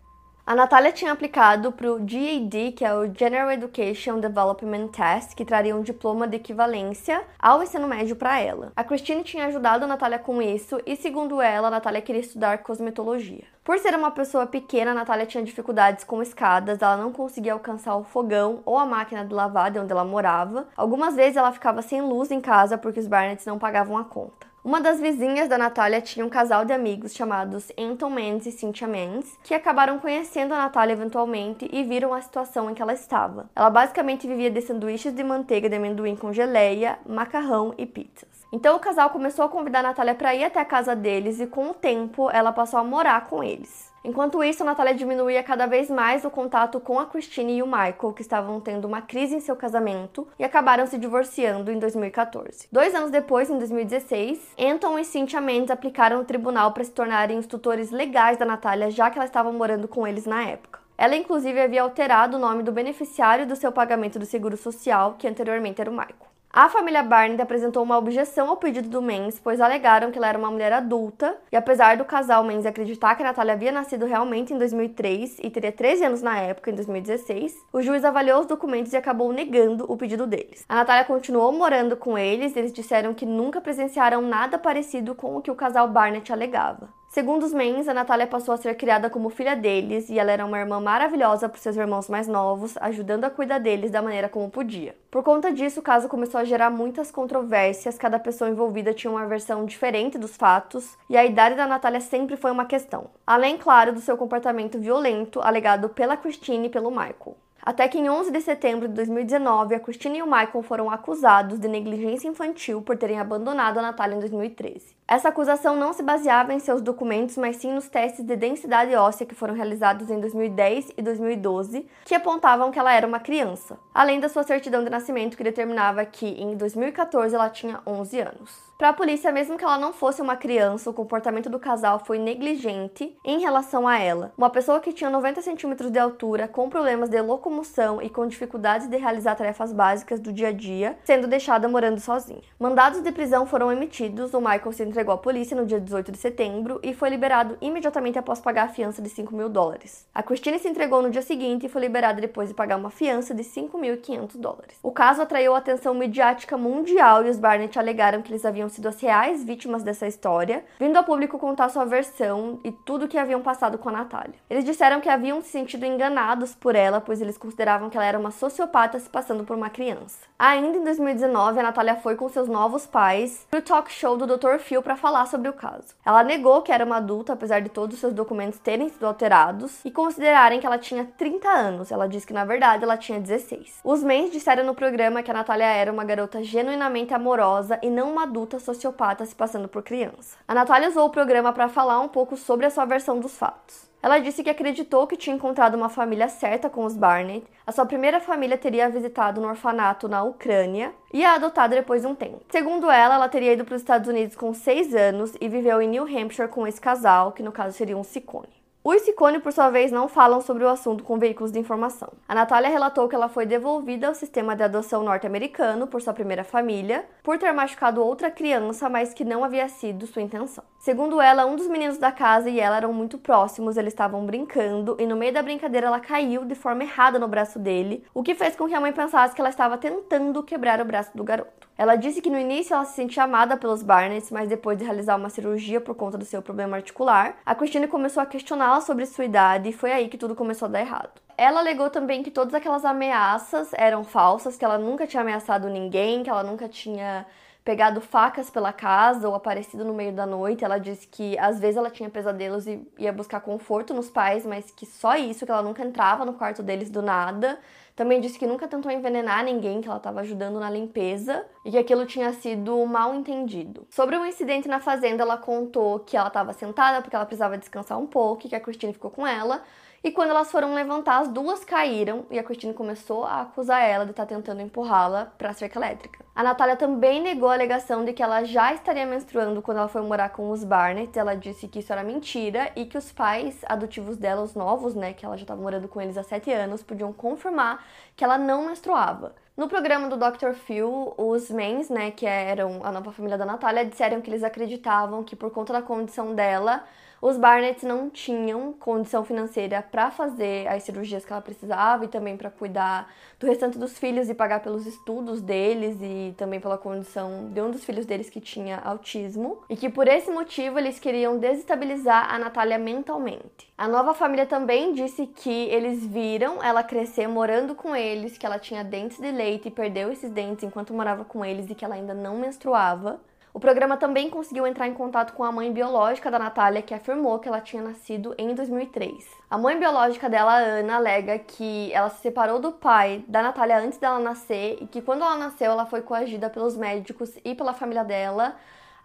A 0.47 0.55
Natália 0.55 0.93
tinha 0.93 1.11
aplicado 1.11 1.73
para 1.73 1.91
o 1.91 1.99
GED, 2.07 2.71
que 2.71 2.85
é 2.85 2.95
o 2.95 3.13
General 3.13 3.51
Education 3.51 4.17
Development 4.17 4.87
Test, 4.87 5.35
que 5.35 5.43
traria 5.43 5.75
um 5.75 5.81
diploma 5.81 6.25
de 6.25 6.37
equivalência 6.37 7.21
ao 7.37 7.61
ensino 7.61 7.85
médio 7.85 8.15
para 8.15 8.39
ela. 8.39 8.71
A 8.73 8.81
Christine 8.81 9.25
tinha 9.25 9.47
ajudado 9.47 9.83
a 9.83 9.87
Natália 9.89 10.17
com 10.17 10.41
isso 10.41 10.79
e, 10.85 10.95
segundo 10.95 11.41
ela, 11.41 11.67
a 11.67 11.71
Natália 11.71 12.01
queria 12.01 12.21
estudar 12.21 12.59
cosmetologia. 12.59 13.43
Por 13.61 13.77
ser 13.77 13.93
uma 13.93 14.09
pessoa 14.09 14.47
pequena, 14.47 14.91
a 14.91 14.93
Natália 14.93 15.25
tinha 15.25 15.43
dificuldades 15.43 16.05
com 16.05 16.21
escadas, 16.21 16.81
ela 16.81 16.95
não 16.95 17.11
conseguia 17.11 17.51
alcançar 17.51 17.97
o 17.97 18.05
fogão 18.05 18.61
ou 18.63 18.77
a 18.77 18.85
máquina 18.85 19.25
de 19.25 19.33
lavar 19.33 19.69
de 19.69 19.79
onde 19.79 19.91
ela 19.91 20.05
morava. 20.05 20.69
Algumas 20.77 21.13
vezes 21.13 21.35
ela 21.35 21.51
ficava 21.51 21.81
sem 21.81 22.01
luz 22.01 22.31
em 22.31 22.39
casa 22.39 22.77
porque 22.77 23.01
os 23.01 23.07
Barnetts 23.07 23.45
não 23.45 23.59
pagavam 23.59 23.97
a 23.97 24.05
conta. 24.05 24.46
Uma 24.67 24.81
das 24.81 24.99
vizinhas 24.99 25.47
da 25.47 25.57
Natália 25.57 26.01
tinha 26.01 26.25
um 26.25 26.29
casal 26.29 26.65
de 26.65 26.73
amigos 26.73 27.15
chamados 27.15 27.71
Anton 27.79 28.09
Mendes 28.09 28.47
e 28.47 28.51
Cynthia 28.51 28.85
Mendes, 28.85 29.39
que 29.41 29.53
acabaram 29.53 29.97
conhecendo 29.97 30.53
a 30.53 30.57
Natália 30.57 30.91
eventualmente 30.91 31.69
e 31.71 31.85
viram 31.85 32.13
a 32.13 32.19
situação 32.19 32.69
em 32.69 32.73
que 32.73 32.81
ela 32.81 32.91
estava. 32.91 33.49
Ela 33.55 33.69
basicamente 33.69 34.27
vivia 34.27 34.51
de 34.51 34.59
sanduíches 34.59 35.15
de 35.15 35.23
manteiga 35.23 35.69
de 35.69 35.77
amendoim 35.77 36.17
com 36.17 36.33
geleia, 36.33 36.99
macarrão 37.07 37.73
e 37.77 37.85
pizzas. 37.85 38.27
Então 38.51 38.75
o 38.75 38.79
casal 38.79 39.09
começou 39.09 39.45
a 39.45 39.49
convidar 39.49 39.79
a 39.79 39.83
Natália 39.83 40.13
para 40.13 40.35
ir 40.35 40.43
até 40.43 40.59
a 40.59 40.65
casa 40.65 40.93
deles 40.93 41.39
e 41.39 41.47
com 41.47 41.69
o 41.69 41.73
tempo 41.73 42.29
ela 42.29 42.51
passou 42.51 42.77
a 42.77 42.83
morar 42.83 43.25
com 43.27 43.41
eles. 43.41 43.86
Enquanto 44.07 44.41
isso, 44.41 44.63
a 44.63 44.65
Natália 44.65 44.95
diminuía 44.95 45.43
cada 45.43 45.65
vez 45.65 45.89
mais 45.89 46.23
o 46.23 46.29
contato 46.29 46.79
com 46.79 46.97
a 46.97 47.05
Christine 47.05 47.57
e 47.57 47.61
o 47.61 47.67
Michael, 47.67 48.13
que 48.15 48.21
estavam 48.21 48.61
tendo 48.61 48.85
uma 48.85 49.01
crise 49.01 49.35
em 49.35 49.41
seu 49.41 49.53
casamento 49.53 50.25
e 50.39 50.45
acabaram 50.45 50.87
se 50.87 50.97
divorciando 50.97 51.69
em 51.69 51.77
2014. 51.77 52.69
Dois 52.71 52.95
anos 52.95 53.11
depois, 53.11 53.49
em 53.49 53.57
2016, 53.57 54.55
Anton 54.57 54.97
e 54.97 55.03
Cynthia 55.03 55.41
Mendes 55.41 55.71
aplicaram 55.71 56.19
no 56.19 56.23
tribunal 56.23 56.71
para 56.71 56.85
se 56.85 56.91
tornarem 56.91 57.37
os 57.37 57.47
tutores 57.47 57.91
legais 57.91 58.37
da 58.37 58.45
Natália, 58.45 58.89
já 58.89 59.09
que 59.09 59.17
ela 59.17 59.25
estava 59.25 59.51
morando 59.51 59.89
com 59.89 60.07
eles 60.07 60.25
na 60.25 60.41
época. 60.41 60.79
Ela, 60.97 61.17
inclusive, 61.17 61.59
havia 61.59 61.81
alterado 61.81 62.37
o 62.37 62.39
nome 62.39 62.63
do 62.63 62.71
beneficiário 62.71 63.45
do 63.45 63.57
seu 63.57 63.73
pagamento 63.73 64.17
do 64.17 64.25
seguro 64.25 64.55
social, 64.55 65.15
que 65.19 65.27
anteriormente 65.27 65.81
era 65.81 65.91
o 65.91 65.93
Michael. 65.93 66.36
A 66.59 66.69
família 66.69 67.03
Barnett 67.03 67.39
apresentou 67.39 67.83
uma 67.83 67.99
objeção 67.99 68.49
ao 68.49 68.57
pedido 68.57 68.89
do 68.89 68.99
Menz, 68.99 69.39
pois 69.39 69.61
alegaram 69.61 70.09
que 70.09 70.17
ela 70.17 70.27
era 70.27 70.39
uma 70.39 70.49
mulher 70.49 70.73
adulta, 70.73 71.37
e 71.51 71.55
apesar 71.55 71.97
do 71.97 72.03
casal 72.03 72.43
Menz 72.43 72.65
acreditar 72.65 73.13
que 73.13 73.21
a 73.21 73.27
Natália 73.27 73.53
havia 73.53 73.71
nascido 73.71 74.07
realmente 74.07 74.55
em 74.55 74.57
2003 74.57 75.37
e 75.43 75.51
teria 75.51 75.71
13 75.71 76.05
anos 76.05 76.23
na 76.23 76.39
época, 76.39 76.71
em 76.71 76.73
2016, 76.73 77.63
o 77.71 77.79
juiz 77.83 78.03
avaliou 78.03 78.39
os 78.39 78.47
documentos 78.47 78.91
e 78.91 78.97
acabou 78.97 79.31
negando 79.31 79.85
o 79.87 79.95
pedido 79.95 80.25
deles. 80.25 80.65
A 80.67 80.73
Natália 80.73 81.05
continuou 81.05 81.51
morando 81.51 81.95
com 81.95 82.17
eles, 82.17 82.55
e 82.55 82.57
eles 82.59 82.73
disseram 82.73 83.13
que 83.13 83.23
nunca 83.23 83.61
presenciaram 83.61 84.23
nada 84.23 84.57
parecido 84.57 85.13
com 85.13 85.37
o 85.37 85.41
que 85.43 85.51
o 85.51 85.55
casal 85.55 85.87
Barnett 85.87 86.33
alegava. 86.33 86.89
Segundo 87.09 87.43
os 87.43 87.53
Mens, 87.53 87.87
a 87.87 87.93
Natália 87.93 88.27
passou 88.27 88.53
a 88.53 88.57
ser 88.57 88.75
criada 88.75 89.09
como 89.09 89.29
filha 89.29 89.55
deles 89.55 90.09
e 90.09 90.19
ela 90.19 90.29
era 90.29 90.45
uma 90.45 90.59
irmã 90.59 90.79
maravilhosa 90.81 91.47
para 91.47 91.57
seus 91.57 91.77
irmãos 91.77 92.09
mais 92.09 92.27
novos, 92.27 92.75
ajudando 92.81 93.23
a 93.23 93.29
cuidar 93.29 93.59
deles 93.59 93.89
da 93.89 94.01
maneira 94.01 94.27
como 94.27 94.49
podia. 94.49 94.93
Por 95.09 95.23
conta 95.23 95.51
disso, 95.51 95.79
o 95.79 95.83
caso 95.83 96.09
começou 96.09 96.39
a 96.39 96.43
gerar 96.43 96.69
muitas 96.69 97.09
controvérsias, 97.09 97.97
cada 97.97 98.19
pessoa 98.19 98.49
envolvida 98.49 98.93
tinha 98.93 99.09
uma 99.09 99.25
versão 99.25 99.65
diferente 99.65 100.17
dos 100.17 100.35
fatos 100.35 100.97
e 101.09 101.15
a 101.15 101.25
idade 101.25 101.55
da 101.55 101.65
Natália 101.65 102.01
sempre 102.01 102.35
foi 102.35 102.51
uma 102.51 102.65
questão. 102.65 103.09
Além, 103.25 103.57
claro, 103.57 103.93
do 103.93 104.01
seu 104.01 104.17
comportamento 104.17 104.77
violento 104.77 105.39
alegado 105.41 105.87
pela 105.87 106.17
Christine 106.17 106.67
e 106.67 106.69
pelo 106.69 106.91
Michael. 106.91 107.37
Até 107.61 107.87
que 107.87 107.97
em 107.97 108.09
11 108.09 108.31
de 108.31 108.41
setembro 108.41 108.87
de 108.87 108.93
2019, 108.93 109.75
a 109.75 109.79
Christine 109.79 110.19
e 110.19 110.21
o 110.21 110.25
Michael 110.25 110.61
foram 110.61 110.91
acusados 110.91 111.57
de 111.57 111.69
negligência 111.69 112.27
infantil 112.27 112.81
por 112.81 112.97
terem 112.97 113.17
abandonado 113.17 113.77
a 113.77 113.81
Natália 113.81 114.15
em 114.15 114.19
2013. 114.19 114.96
Essa 115.09 115.29
acusação 115.29 115.77
não 115.77 115.93
se 115.93 116.03
baseava 116.03 116.53
em 116.53 116.59
seus 116.59 116.81
documentos, 116.81 117.37
mas 117.37 117.55
sim 117.55 117.71
nos 117.71 117.87
testes 117.87 118.25
de 118.25 118.35
densidade 118.35 118.93
óssea 118.93 119.25
que 119.25 119.33
foram 119.33 119.53
realizados 119.53 120.09
em 120.09 120.19
2010 120.19 120.91
e 120.97 121.01
2012, 121.01 121.87
que 122.03 122.13
apontavam 122.13 122.71
que 122.71 122.77
ela 122.77 122.93
era 122.93 123.07
uma 123.07 123.17
criança, 123.17 123.79
além 123.93 124.19
da 124.19 124.27
sua 124.27 124.43
certidão 124.43 124.83
de 124.83 124.89
nascimento 124.89 125.37
que 125.37 125.45
determinava 125.45 126.03
que 126.03 126.27
em 126.27 126.57
2014 126.57 127.33
ela 127.33 127.49
tinha 127.49 127.79
11 127.87 128.19
anos. 128.19 128.67
Para 128.77 128.89
a 128.89 128.93
polícia, 128.93 129.31
mesmo 129.31 129.57
que 129.57 129.63
ela 129.63 129.79
não 129.79 129.91
fosse 129.91 130.21
uma 130.21 130.35
criança, 130.35 130.91
o 130.91 130.93
comportamento 130.93 131.49
do 131.49 131.57
casal 131.57 131.99
foi 132.05 132.19
negligente 132.19 133.17
em 133.25 133.39
relação 133.39 133.87
a 133.87 133.97
ela. 133.97 134.31
Uma 134.37 134.51
pessoa 134.51 134.79
que 134.79 134.93
tinha 134.93 135.09
90 135.09 135.41
centímetros 135.41 135.89
de 135.89 135.97
altura, 135.97 136.47
com 136.47 136.69
problemas 136.69 137.09
de 137.09 137.19
locomoção 137.19 137.99
e 137.99 138.07
com 138.07 138.27
dificuldades 138.27 138.87
de 138.87 138.95
realizar 138.95 139.33
tarefas 139.33 139.73
básicas 139.73 140.19
do 140.19 140.31
dia 140.31 140.49
a 140.49 140.51
dia, 140.51 140.95
sendo 141.05 141.25
deixada 141.25 141.67
morando 141.67 141.99
sozinha. 141.99 142.43
Mandados 142.59 143.01
de 143.01 143.11
prisão 143.11 143.47
foram 143.47 143.71
emitidos, 143.71 144.31
o 144.35 144.39
Michael 144.39 144.71
se 144.71 144.83
entregou 144.97 145.13
à 145.13 145.17
polícia 145.17 145.55
no 145.55 145.63
dia 145.63 145.79
18 145.79 146.11
de 146.11 146.17
setembro 146.17 146.79
e 146.81 146.91
foi 146.91 147.09
liberado 147.09 147.55
imediatamente 147.61 148.17
após 148.17 148.39
pagar 148.39 148.63
a 148.63 148.67
fiança 148.67 148.99
de 148.99 149.09
5 149.09 149.35
mil 149.35 149.47
dólares. 149.47 150.07
A 150.13 150.23
Christine 150.23 150.57
se 150.57 150.67
entregou 150.67 151.03
no 151.03 151.11
dia 151.11 151.21
seguinte 151.21 151.67
e 151.67 151.69
foi 151.69 151.81
liberada 151.81 152.19
depois 152.19 152.49
de 152.49 152.55
pagar 152.55 152.77
uma 152.77 152.89
fiança 152.89 153.31
de 153.35 153.43
5.500 153.43 154.37
dólares. 154.37 154.79
O 154.81 154.91
caso 154.91 155.21
atraiu 155.21 155.53
a 155.53 155.59
atenção 155.59 155.93
midiática 155.93 156.57
mundial 156.57 157.23
e 157.23 157.29
os 157.29 157.37
Barnett 157.37 157.77
alegaram 157.77 158.23
que 158.23 158.31
eles 158.31 158.43
haviam 158.43 158.67
sido 158.69 158.87
as 158.87 158.99
reais 158.99 159.43
vítimas 159.43 159.83
dessa 159.83 160.07
história, 160.07 160.65
vindo 160.79 160.97
ao 160.97 161.03
público 161.03 161.37
contar 161.37 161.69
sua 161.69 161.85
versão 161.85 162.59
e 162.63 162.71
tudo 162.71 163.05
o 163.05 163.07
que 163.07 163.19
haviam 163.19 163.41
passado 163.41 163.77
com 163.77 163.89
a 163.89 163.91
Natália. 163.91 164.33
Eles 164.49 164.65
disseram 164.65 164.99
que 164.99 165.09
haviam 165.09 165.43
se 165.43 165.49
sentido 165.49 165.85
enganados 165.85 166.55
por 166.55 166.75
ela, 166.75 166.99
pois 166.99 167.21
eles 167.21 167.37
consideravam 167.37 167.87
que 167.87 167.97
ela 167.97 168.05
era 168.05 168.17
uma 168.17 168.31
sociopata 168.31 168.99
se 168.99 169.09
passando 169.09 169.43
por 169.43 169.55
uma 169.55 169.69
criança. 169.69 170.25
Ainda 170.39 170.77
em 170.77 170.83
2019, 170.83 171.59
a 171.59 171.63
Natália 171.63 171.95
foi 171.97 172.15
com 172.15 172.27
seus 172.29 172.47
novos 172.47 172.87
pais 172.87 173.45
pro 173.51 173.61
talk 173.61 173.91
show 173.91 174.17
do 174.17 174.25
Dr. 174.25 174.57
Phil 174.59 174.81
para 174.87 174.95
falar 174.95 175.25
sobre 175.25 175.49
o 175.49 175.53
caso. 175.53 175.93
Ela 176.05 176.23
negou 176.23 176.61
que 176.61 176.71
era 176.71 176.85
uma 176.85 176.95
adulta, 176.95 177.33
apesar 177.33 177.59
de 177.59 177.67
todos 177.67 177.95
os 177.95 177.99
seus 177.99 178.13
documentos 178.13 178.57
terem 178.57 178.87
sido 178.87 179.05
alterados 179.05 179.83
e 179.83 179.91
considerarem 179.91 180.61
que 180.61 180.65
ela 180.65 180.77
tinha 180.77 181.03
30 181.17 181.45
anos. 181.45 181.91
Ela 181.91 182.07
disse 182.07 182.25
que 182.25 182.31
na 182.31 182.45
verdade 182.45 182.85
ela 182.85 182.95
tinha 182.95 183.19
16. 183.19 183.81
Os 183.83 184.01
mens 184.01 184.31
disseram 184.31 184.63
no 184.63 184.73
programa 184.73 185.21
que 185.21 185.29
a 185.29 185.33
Natália 185.33 185.65
era 185.65 185.91
uma 185.91 186.05
garota 186.05 186.41
genuinamente 186.41 187.13
amorosa 187.13 187.77
e 187.83 187.89
não 187.89 188.11
uma 188.11 188.23
adulta 188.23 188.59
sociopata 188.59 189.25
se 189.25 189.35
passando 189.35 189.67
por 189.67 189.83
criança. 189.83 190.37
A 190.47 190.55
Natália 190.55 190.87
usou 190.87 191.05
o 191.05 191.09
programa 191.09 191.51
para 191.51 191.67
falar 191.67 191.99
um 191.99 192.07
pouco 192.07 192.37
sobre 192.37 192.65
a 192.65 192.69
sua 192.69 192.85
versão 192.85 193.19
dos 193.19 193.37
fatos. 193.37 193.86
Ela 194.07 194.19
disse 194.19 194.41
que 194.41 194.49
acreditou 194.49 195.05
que 195.05 195.17
tinha 195.17 195.35
encontrado 195.35 195.75
uma 195.75 195.89
família 195.89 196.29
certa 196.29 196.69
com 196.69 196.85
os 196.85 196.95
Barnett. 196.95 197.45
A 197.65 197.73
sua 197.73 197.85
primeira 197.85 198.21
família 198.21 198.57
teria 198.57 198.89
visitado 198.89 199.41
um 199.41 199.45
orfanato 199.45 200.07
na 200.07 200.23
Ucrânia 200.23 200.93
e 201.13 201.25
a 201.25 201.33
adotado 201.33 201.75
depois 201.75 202.03
de 202.03 202.07
um 202.07 202.15
tempo. 202.15 202.39
Segundo 202.49 202.89
ela, 202.89 203.15
ela 203.15 203.27
teria 203.27 203.51
ido 203.51 203.65
para 203.65 203.75
os 203.75 203.81
Estados 203.81 204.07
Unidos 204.07 204.33
com 204.33 204.53
seis 204.53 204.95
anos 204.95 205.33
e 205.41 205.49
viveu 205.49 205.81
em 205.81 205.89
New 205.89 206.05
Hampshire 206.05 206.47
com 206.47 206.65
esse 206.65 206.79
casal, 206.79 207.33
que 207.33 207.43
no 207.43 207.51
caso 207.51 207.75
seria 207.75 207.97
um 207.97 208.03
Ciccone. 208.05 208.55
Os 208.81 209.01
Ciccone, 209.01 209.41
por 209.41 209.51
sua 209.51 209.69
vez, 209.69 209.91
não 209.91 210.07
falam 210.07 210.39
sobre 210.39 210.63
o 210.63 210.69
assunto 210.69 211.03
com 211.03 211.19
veículos 211.19 211.51
de 211.51 211.59
informação. 211.59 212.07
A 212.25 212.33
Natália 212.33 212.69
relatou 212.69 213.09
que 213.09 213.15
ela 213.15 213.27
foi 213.27 213.45
devolvida 213.45 214.07
ao 214.07 214.15
sistema 214.15 214.55
de 214.55 214.63
adoção 214.63 215.03
norte-americano 215.03 215.87
por 215.87 216.01
sua 216.01 216.13
primeira 216.13 216.45
família, 216.45 217.03
por 217.27 217.37
ter 217.37 217.51
machucado 217.51 218.01
outra 218.01 218.31
criança, 218.31 218.87
mas 218.87 219.13
que 219.13 219.25
não 219.25 219.43
havia 219.43 219.67
sido 219.67 220.07
sua 220.07 220.21
intenção. 220.21 220.63
Segundo 220.79 221.19
ela, 221.19 221.45
um 221.45 221.57
dos 221.57 221.67
meninos 221.67 221.97
da 221.97 222.09
casa 222.09 222.49
e 222.49 222.57
ela 222.57 222.77
eram 222.77 222.93
muito 222.93 223.17
próximos, 223.17 223.75
eles 223.75 223.91
estavam 223.91 224.25
brincando 224.25 224.95
e 224.97 225.05
no 225.05 225.17
meio 225.17 225.33
da 225.33 225.41
brincadeira 225.41 225.87
ela 225.87 225.99
caiu 225.99 226.45
de 226.45 226.55
forma 226.55 226.83
errada 226.83 227.19
no 227.19 227.27
braço 227.27 227.59
dele, 227.59 228.05
o 228.13 228.23
que 228.23 228.33
fez 228.33 228.55
com 228.55 228.65
que 228.65 228.73
a 228.73 228.79
mãe 228.79 228.93
pensasse 228.93 229.35
que 229.35 229.41
ela 229.41 229.49
estava 229.49 229.77
tentando 229.77 230.41
quebrar 230.41 230.79
o 230.79 230.85
braço 230.85 231.17
do 231.17 231.23
garoto. 231.25 231.67
Ela 231.77 231.97
disse 231.97 232.21
que 232.21 232.29
no 232.29 232.39
início 232.39 232.73
ela 232.73 232.85
se 232.85 232.95
sentia 232.95 233.23
amada 233.23 233.57
pelos 233.57 233.83
Barnett, 233.83 234.33
mas 234.33 234.47
depois 234.47 234.77
de 234.77 234.85
realizar 234.85 235.17
uma 235.17 235.29
cirurgia 235.29 235.81
por 235.81 235.95
conta 235.95 236.17
do 236.17 236.23
seu 236.23 236.41
problema 236.41 236.77
articular, 236.77 237.39
a 237.45 237.53
Christine 237.53 237.89
começou 237.89 238.23
a 238.23 238.25
questioná-la 238.25 238.79
sobre 238.79 239.05
sua 239.05 239.25
idade 239.25 239.67
e 239.67 239.73
foi 239.73 239.91
aí 239.91 240.07
que 240.07 240.17
tudo 240.17 240.33
começou 240.33 240.67
a 240.67 240.71
dar 240.71 240.79
errado. 240.79 241.26
Ela 241.37 241.59
alegou 241.59 241.89
também 241.91 242.23
que 242.23 242.31
todas 242.31 242.55
aquelas 242.55 242.83
ameaças 242.83 243.71
eram 243.73 244.03
falsas, 244.03 244.57
que 244.57 244.65
ela 244.65 244.79
nunca 244.79 245.05
tinha 245.05 245.21
ameaçado 245.21 245.69
ninguém, 245.69 246.23
que 246.23 246.29
ela 246.31 246.43
nunca 246.43 246.67
tinha 246.67 247.27
pegado 247.63 247.99
facas 248.01 248.49
pela 248.49 248.73
casa 248.73 249.27
ou 249.27 249.35
aparecido 249.35 249.85
no 249.85 249.93
meio 249.93 250.13
da 250.13 250.25
noite. 250.25 250.65
Ela 250.65 250.79
disse 250.79 251.05
que 251.05 251.37
às 251.37 251.59
vezes 251.59 251.77
ela 251.77 251.91
tinha 251.91 252.09
pesadelos 252.09 252.65
e 252.65 252.81
ia 252.97 253.13
buscar 253.13 253.41
conforto 253.41 253.93
nos 253.93 254.09
pais, 254.09 254.47
mas 254.47 254.71
que 254.71 254.85
só 254.85 255.15
isso, 255.15 255.45
que 255.45 255.51
ela 255.51 255.61
nunca 255.61 255.83
entrava 255.83 256.25
no 256.25 256.33
quarto 256.33 256.63
deles 256.63 256.89
do 256.89 257.03
nada. 257.03 257.59
Também 257.95 258.19
disse 258.19 258.39
que 258.39 258.47
nunca 258.47 258.67
tentou 258.67 258.91
envenenar 258.91 259.43
ninguém, 259.43 259.81
que 259.81 259.87
ela 259.87 259.97
estava 259.97 260.21
ajudando 260.21 260.59
na 260.59 260.69
limpeza 260.69 261.45
e 261.65 261.69
que 261.69 261.77
aquilo 261.77 262.05
tinha 262.05 262.33
sido 262.33 262.83
mal 262.85 263.13
entendido. 263.13 263.85
Sobre 263.91 264.17
um 264.17 264.25
incidente 264.25 264.67
na 264.67 264.79
fazenda, 264.79 265.21
ela 265.23 265.37
contou 265.37 265.99
que 265.99 266.17
ela 266.17 266.29
estava 266.29 266.53
sentada 266.53 267.01
porque 267.01 267.15
ela 267.15 267.25
precisava 267.25 267.57
descansar 267.57 267.99
um 267.99 268.07
pouco 268.07 268.47
e 268.47 268.49
que 268.49 268.55
a 268.55 268.59
Christine 268.59 268.93
ficou 268.93 269.11
com 269.11 269.27
ela. 269.27 269.61
E 270.07 270.11
quando 270.11 270.29
elas 270.29 270.49
foram 270.49 270.73
levantar, 270.73 271.19
as 271.19 271.27
duas 271.27 271.65
caíram 271.65 272.25
e 272.31 272.39
a 272.39 272.43
Christine 272.43 272.73
começou 272.73 273.25
a 273.25 273.41
acusar 273.41 273.81
ela 273.81 274.05
de 274.05 274.11
estar 274.11 274.25
tá 274.25 274.33
tentando 274.33 274.61
empurrá-la 274.61 275.33
para 275.37 275.49
a 275.49 275.53
cerca 275.53 275.77
elétrica. 275.77 276.23
A 276.33 276.41
Natália 276.41 276.77
também 276.77 277.21
negou 277.21 277.49
a 277.49 277.53
alegação 277.53 278.05
de 278.05 278.13
que 278.13 278.23
ela 278.23 278.45
já 278.45 278.73
estaria 278.73 279.05
menstruando 279.05 279.61
quando 279.61 279.79
ela 279.79 279.89
foi 279.89 280.01
morar 280.01 280.29
com 280.29 280.49
os 280.49 280.63
Barnett. 280.63 281.19
Ela 281.19 281.35
disse 281.35 281.67
que 281.67 281.79
isso 281.79 281.91
era 281.91 282.05
mentira 282.05 282.71
e 282.73 282.85
que 282.85 282.97
os 282.97 283.11
pais 283.11 283.59
adotivos 283.65 284.15
dela, 284.15 284.43
os 284.43 284.55
novos, 284.55 284.95
né, 284.95 285.11
que 285.11 285.25
ela 285.25 285.35
já 285.35 285.43
estava 285.43 285.61
morando 285.61 285.89
com 285.89 285.99
eles 285.99 286.17
há 286.17 286.23
sete 286.23 286.53
anos, 286.53 286.81
podiam 286.81 287.11
confirmar 287.11 287.85
que 288.15 288.23
ela 288.23 288.37
não 288.37 288.65
menstruava. 288.65 289.35
No 289.57 289.67
programa 289.67 290.07
do 290.07 290.15
Dr. 290.15 290.53
Phil, 290.53 291.15
os 291.17 291.51
Mens, 291.51 291.89
né, 291.89 292.11
que 292.11 292.25
eram 292.25 292.79
a 292.81 292.93
nova 292.93 293.11
família 293.11 293.37
da 293.37 293.45
Natália, 293.45 293.83
disseram 293.83 294.21
que 294.21 294.29
eles 294.29 294.43
acreditavam 294.43 295.21
que 295.21 295.35
por 295.35 295.51
conta 295.51 295.73
da 295.73 295.81
condição 295.81 296.33
dela, 296.33 296.85
os 297.21 297.37
Barnetts 297.37 297.83
não 297.83 298.09
tinham 298.09 298.73
condição 298.73 299.25
financeira 299.25 299.81
para 299.81 300.11
fazer 300.11 300.67
as 300.67 300.83
cirurgias 300.83 301.25
que 301.25 301.31
ela 301.31 301.41
precisava 301.41 302.05
e 302.05 302.07
também 302.07 302.37
para 302.37 302.51
cuidar 302.51 303.11
do 303.39 303.47
restante 303.47 303.77
dos 303.77 303.97
filhos 303.97 304.29
e 304.29 304.33
pagar 304.33 304.61
pelos 304.61 304.85
estudos 304.85 305.41
deles 305.41 305.97
e 306.01 306.33
também 306.37 306.59
pela 306.59 306.77
condição 306.77 307.49
de 307.51 307.61
um 307.61 307.71
dos 307.71 307.83
filhos 307.83 308.05
deles 308.05 308.29
que 308.29 308.39
tinha 308.39 308.77
autismo 308.79 309.63
e 309.69 309.75
que 309.75 309.89
por 309.89 310.07
esse 310.07 310.29
motivo 310.29 310.77
eles 310.77 310.99
queriam 310.99 311.37
desestabilizar 311.37 312.33
a 312.33 312.37
Natália 312.37 312.77
mentalmente. 312.77 313.71
A 313.77 313.87
nova 313.87 314.13
família 314.13 314.45
também 314.45 314.93
disse 314.93 315.27
que 315.27 315.49
eles 315.69 316.05
viram 316.05 316.63
ela 316.63 316.83
crescer 316.83 317.27
morando 317.27 317.75
com 317.75 317.95
eles, 317.95 318.37
que 318.37 318.45
ela 318.45 318.59
tinha 318.59 318.83
dentes 318.83 319.19
de 319.19 319.31
leite 319.31 319.67
e 319.67 319.71
perdeu 319.71 320.11
esses 320.11 320.31
dentes 320.31 320.63
enquanto 320.63 320.93
morava 320.93 321.25
com 321.25 321.43
eles 321.43 321.69
e 321.69 321.75
que 321.75 321.85
ela 321.85 321.95
ainda 321.95 322.13
não 322.13 322.37
menstruava. 322.37 323.19
O 323.57 323.59
programa 323.59 323.97
também 323.97 324.29
conseguiu 324.29 324.67
entrar 324.67 324.87
em 324.87 324.93
contato 324.93 325.33
com 325.33 325.43
a 325.43 325.51
mãe 325.51 325.73
biológica 325.73 326.29
da 326.29 326.37
Natália, 326.37 326.83
que 326.83 326.93
afirmou 326.93 327.39
que 327.39 327.47
ela 327.47 327.59
tinha 327.59 327.81
nascido 327.81 328.35
em 328.37 328.53
2003. 328.53 329.27
A 329.49 329.57
mãe 329.57 329.79
biológica 329.79 330.29
dela, 330.29 330.55
Ana, 330.59 330.97
alega 330.97 331.39
que 331.39 331.91
ela 331.91 332.07
se 332.07 332.21
separou 332.21 332.59
do 332.59 332.71
pai 332.71 333.25
da 333.27 333.41
Natália 333.41 333.79
antes 333.79 333.97
dela 333.97 334.19
nascer 334.19 334.77
e 334.79 334.85
que 334.85 335.01
quando 335.01 335.23
ela 335.23 335.35
nasceu, 335.35 335.71
ela 335.71 335.87
foi 335.87 336.03
coagida 336.03 336.51
pelos 336.51 336.77
médicos 336.77 337.35
e 337.43 337.55
pela 337.55 337.73
família 337.73 338.03
dela 338.03 338.55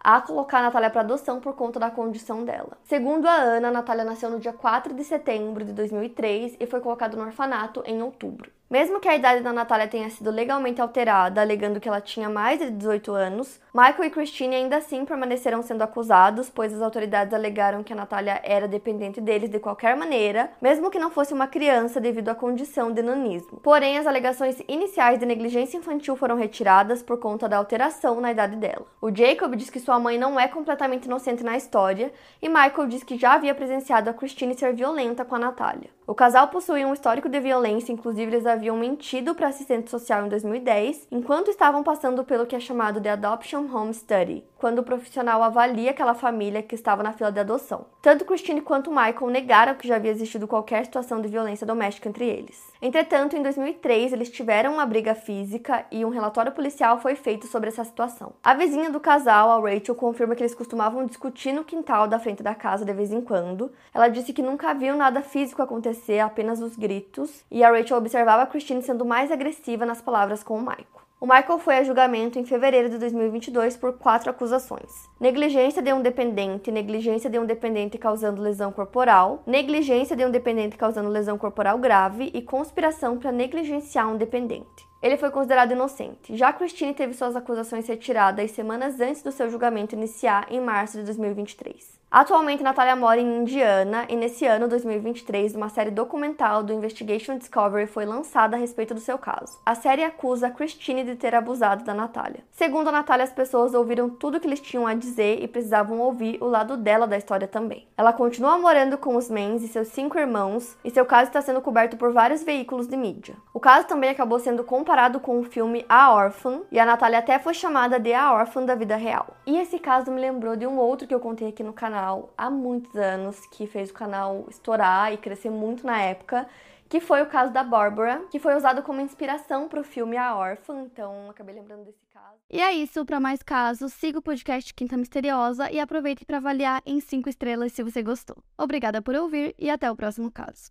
a 0.03 0.19
colocar 0.19 0.59
a 0.59 0.63
Natália 0.63 0.89
para 0.89 1.01
adoção 1.01 1.39
por 1.39 1.53
conta 1.53 1.79
da 1.79 1.89
condição 1.89 2.43
dela. 2.43 2.77
Segundo 2.83 3.25
a 3.25 3.35
Ana, 3.35 3.69
a 3.69 3.71
Natália 3.71 4.03
nasceu 4.03 4.29
no 4.29 4.39
dia 4.39 4.51
4 4.51 4.93
de 4.93 5.03
setembro 5.03 5.63
de 5.63 5.71
2003 5.71 6.57
e 6.59 6.65
foi 6.65 6.81
colocada 6.81 7.15
no 7.15 7.23
orfanato 7.23 7.81
em 7.85 8.01
outubro. 8.01 8.51
Mesmo 8.73 8.99
que 8.99 9.07
a 9.07 9.15
idade 9.15 9.43
da 9.43 9.53
Natália 9.53 9.87
tenha 9.87 10.09
sido 10.09 10.31
legalmente 10.31 10.81
alterada, 10.81 11.39
alegando 11.39 11.79
que 11.79 11.87
ela 11.87 12.01
tinha 12.01 12.27
mais 12.27 12.57
de 12.57 12.71
18 12.71 13.11
anos, 13.11 13.61
Michael 13.71 14.05
e 14.05 14.09
Christine 14.09 14.55
ainda 14.55 14.77
assim 14.77 15.05
permaneceram 15.05 15.61
sendo 15.61 15.83
acusados, 15.83 16.49
pois 16.49 16.73
as 16.73 16.81
autoridades 16.81 17.35
alegaram 17.35 17.83
que 17.83 17.93
a 17.93 17.95
Natália 17.95 18.41
era 18.43 18.67
dependente 18.67 19.21
deles 19.21 19.51
de 19.51 19.59
qualquer 19.59 19.95
maneira, 19.95 20.49
mesmo 20.59 20.89
que 20.89 20.97
não 20.97 21.11
fosse 21.11 21.35
uma 21.35 21.45
criança 21.45 22.01
devido 22.01 22.29
à 22.29 22.35
condição 22.35 22.91
de 22.91 23.03
nanismo. 23.03 23.59
Porém, 23.61 23.99
as 23.99 24.07
alegações 24.07 24.59
iniciais 24.67 25.19
de 25.19 25.25
negligência 25.27 25.77
infantil 25.77 26.15
foram 26.15 26.35
retiradas 26.35 27.03
por 27.03 27.19
conta 27.19 27.47
da 27.47 27.57
alteração 27.57 28.19
na 28.19 28.31
idade 28.31 28.55
dela. 28.55 28.87
O 28.99 29.15
Jacob 29.15 29.55
diz 29.55 29.69
que 29.69 29.79
sua 29.79 29.92
mãe 29.99 30.17
não 30.17 30.39
é 30.39 30.47
completamente 30.47 31.05
inocente 31.05 31.43
na 31.43 31.57
história, 31.57 32.11
e 32.41 32.49
Michael 32.49 32.87
diz 32.87 33.03
que 33.03 33.17
já 33.17 33.33
havia 33.33 33.55
presenciado 33.55 34.09
a 34.09 34.13
Christine 34.13 34.57
ser 34.57 34.73
violenta 34.73 35.25
com 35.25 35.35
a 35.35 35.39
Natália. 35.39 35.89
O 36.05 36.13
casal 36.13 36.49
possuía 36.49 36.85
um 36.85 36.93
histórico 36.93 37.29
de 37.29 37.39
violência, 37.39 37.93
inclusive 37.93 38.29
eles 38.29 38.45
haviam 38.45 38.75
mentido 38.75 39.33
para 39.33 39.47
assistente 39.47 39.89
social 39.89 40.25
em 40.25 40.29
2010, 40.29 41.07
enquanto 41.09 41.49
estavam 41.49 41.81
passando 41.81 42.25
pelo 42.25 42.45
que 42.45 42.57
é 42.57 42.59
chamado 42.59 42.99
de 42.99 43.07
Adoption 43.07 43.65
Home 43.73 43.93
Study, 43.93 44.43
quando 44.57 44.79
o 44.79 44.83
profissional 44.83 45.41
avalia 45.41 45.91
aquela 45.91 46.13
família 46.13 46.61
que 46.61 46.75
estava 46.75 47.03
na 47.03 47.13
fila 47.13 47.31
de 47.31 47.39
adoção. 47.39 47.85
Tanto 48.01 48.25
Christine 48.25 48.59
quanto 48.59 48.91
Michael 48.91 49.29
negaram 49.29 49.75
que 49.75 49.87
já 49.87 49.95
havia 49.95 50.11
existido 50.11 50.45
qualquer 50.45 50.83
situação 50.83 51.21
de 51.21 51.29
violência 51.29 51.65
doméstica 51.65 52.09
entre 52.09 52.27
eles. 52.27 52.61
Entretanto, 52.81 53.37
em 53.37 53.41
2003, 53.41 54.11
eles 54.11 54.29
tiveram 54.29 54.73
uma 54.73 54.85
briga 54.85 55.15
física 55.15 55.85
e 55.89 56.03
um 56.03 56.09
relatório 56.09 56.51
policial 56.51 56.99
foi 56.99 57.15
feito 57.15 57.47
sobre 57.47 57.69
essa 57.69 57.85
situação. 57.85 58.33
A 58.43 58.53
vizinha 58.53 58.89
do 58.89 58.99
casal, 58.99 59.49
a 59.51 59.69
Rachel, 59.69 59.95
confirma 59.95 60.35
que 60.35 60.43
eles 60.43 60.53
costumavam 60.53 61.05
discutir 61.05 61.53
no 61.53 61.63
quintal 61.63 62.09
da 62.09 62.19
frente 62.19 62.43
da 62.43 62.53
casa 62.53 62.83
de 62.83 62.91
vez 62.91 63.09
em 63.09 63.21
quando. 63.21 63.71
Ela 63.93 64.09
disse 64.09 64.33
que 64.33 64.41
nunca 64.41 64.73
viu 64.73 64.97
nada 64.97 65.21
físico 65.21 65.61
acontecer 65.61 65.92
acontecer 65.93 66.19
apenas 66.19 66.59
os 66.59 66.75
gritos, 66.75 67.43
e 67.49 67.63
a 67.63 67.69
Rachel 67.69 67.97
observava 67.97 68.47
Christine 68.47 68.81
sendo 68.81 69.05
mais 69.05 69.31
agressiva 69.31 69.85
nas 69.85 70.01
palavras 70.01 70.43
com 70.43 70.57
o 70.57 70.59
Michael. 70.59 71.03
O 71.21 71.25
Michael 71.25 71.57
foi 71.59 71.77
a 71.77 71.83
julgamento 71.83 72.37
em 72.37 72.43
fevereiro 72.43 72.89
de 72.89 72.97
2022 72.97 73.77
por 73.77 73.93
quatro 73.93 74.29
acusações: 74.29 75.07
negligência 75.21 75.81
de 75.81 75.93
um 75.93 76.01
dependente, 76.01 76.69
negligência 76.69 77.29
de 77.29 77.39
um 77.39 77.45
dependente 77.45 77.97
causando 77.97 78.41
lesão 78.41 78.73
corporal, 78.73 79.41
negligência 79.47 80.17
de 80.17 80.25
um 80.25 80.31
dependente 80.31 80.75
causando 80.75 81.07
lesão 81.07 81.37
corporal 81.37 81.77
grave 81.77 82.29
e 82.33 82.41
conspiração 82.41 83.17
para 83.17 83.31
negligenciar 83.31 84.09
um 84.11 84.17
dependente. 84.17 84.85
Ele 85.01 85.17
foi 85.17 85.29
considerado 85.29 85.71
inocente. 85.71 86.35
Já 86.35 86.51
Christine 86.51 86.93
teve 86.93 87.13
suas 87.13 87.35
acusações 87.35 87.87
retiradas 87.87 88.51
semanas 88.51 88.99
antes 88.99 89.21
do 89.21 89.31
seu 89.31 89.49
julgamento 89.49 89.95
iniciar 89.95 90.47
em 90.49 90.59
março 90.59 90.97
de 90.97 91.03
2023. 91.03 92.02
Atualmente, 92.13 92.61
Natália 92.61 92.95
mora 92.95 93.19
em 93.19 93.39
Indiana 93.39 94.05
e 94.07 94.15
nesse 94.15 94.45
ano, 94.45 94.67
2023, 94.67 95.55
uma 95.55 95.67
série 95.67 95.89
documental 95.89 96.61
do 96.61 96.71
Investigation 96.71 97.39
Discovery 97.39 97.87
foi 97.87 98.05
lançada 98.05 98.55
a 98.55 98.59
respeito 98.59 98.93
do 98.93 98.99
seu 98.99 99.17
caso. 99.17 99.59
A 99.65 99.73
série 99.73 100.03
acusa 100.03 100.51
Christine 100.51 101.03
de 101.03 101.15
ter 101.15 101.33
abusado 101.33 101.83
da 101.83 101.91
Natália. 101.91 102.43
Segundo 102.51 102.89
a 102.89 102.91
Natália, 102.91 103.23
as 103.23 103.33
pessoas 103.33 103.73
ouviram 103.73 104.11
tudo 104.11 104.39
que 104.39 104.45
eles 104.45 104.59
tinham 104.59 104.85
a 104.85 104.93
dizer 104.93 105.41
e 105.41 105.47
precisavam 105.47 105.99
ouvir 106.01 106.37
o 106.39 106.45
lado 106.45 106.77
dela 106.77 107.07
da 107.07 107.17
história 107.17 107.47
também. 107.47 107.87
Ela 107.97 108.13
continua 108.13 108.59
morando 108.59 108.95
com 108.95 109.15
os 109.15 109.27
Mens 109.27 109.63
e 109.63 109.67
seus 109.67 109.87
cinco 109.87 110.19
irmãos, 110.19 110.77
e 110.85 110.91
seu 110.91 111.07
caso 111.07 111.29
está 111.29 111.41
sendo 111.41 111.61
coberto 111.61 111.97
por 111.97 112.13
vários 112.13 112.43
veículos 112.43 112.85
de 112.85 112.95
mídia. 112.95 113.35
O 113.51 113.59
caso 113.59 113.87
também 113.87 114.11
acabou 114.11 114.37
sendo 114.37 114.63
comparado 114.63 115.19
com 115.19 115.39
o 115.39 115.43
filme 115.43 115.83
A 115.89 116.13
Orphan, 116.13 116.61
e 116.71 116.79
a 116.79 116.85
Natália 116.85 117.17
até 117.17 117.39
foi 117.39 117.55
chamada 117.55 117.99
de 117.99 118.13
a 118.13 118.31
Orphan 118.35 118.65
da 118.65 118.75
vida 118.75 118.95
real. 118.95 119.35
E 119.47 119.57
esse 119.57 119.79
caso 119.79 120.11
me 120.11 120.21
lembrou 120.21 120.55
de 120.55 120.67
um 120.67 120.77
outro 120.77 121.07
que 121.07 121.15
eu 121.15 121.19
contei 121.19 121.47
aqui 121.49 121.63
no 121.63 121.73
canal 121.73 122.02
canal 122.03 122.33
há 122.37 122.49
muitos 122.49 122.95
anos, 122.95 123.45
que 123.47 123.65
fez 123.65 123.89
o 123.89 123.93
canal 123.93 124.45
estourar 124.49 125.13
e 125.13 125.17
crescer 125.17 125.49
muito 125.49 125.85
na 125.85 126.01
época, 126.01 126.47
que 126.89 126.99
foi 126.99 127.21
o 127.21 127.25
caso 127.25 127.51
da 127.51 127.63
Bárbara, 127.63 128.25
que 128.29 128.39
foi 128.39 128.55
usado 128.55 128.83
como 128.83 128.99
inspiração 128.99 129.67
para 129.69 129.79
o 129.79 129.83
filme 129.83 130.17
A 130.17 130.35
Órfã, 130.35 130.81
então 130.81 131.29
acabei 131.29 131.55
lembrando 131.55 131.85
desse 131.85 132.05
caso. 132.13 132.37
E 132.51 132.59
é 132.59 132.73
isso, 132.73 133.05
para 133.05 133.19
mais 133.19 133.41
casos, 133.41 133.93
siga 133.93 134.19
o 134.19 134.21
podcast 134.21 134.73
Quinta 134.73 134.97
Misteriosa 134.97 135.71
e 135.71 135.79
aproveite 135.79 136.25
para 136.25 136.37
avaliar 136.37 136.83
em 136.85 136.99
5 136.99 137.29
estrelas 137.29 137.71
se 137.71 137.81
você 137.81 138.03
gostou. 138.03 138.37
Obrigada 138.57 139.01
por 139.01 139.15
ouvir 139.15 139.55
e 139.57 139.69
até 139.69 139.89
o 139.89 139.95
próximo 139.95 140.29
caso. 140.29 140.69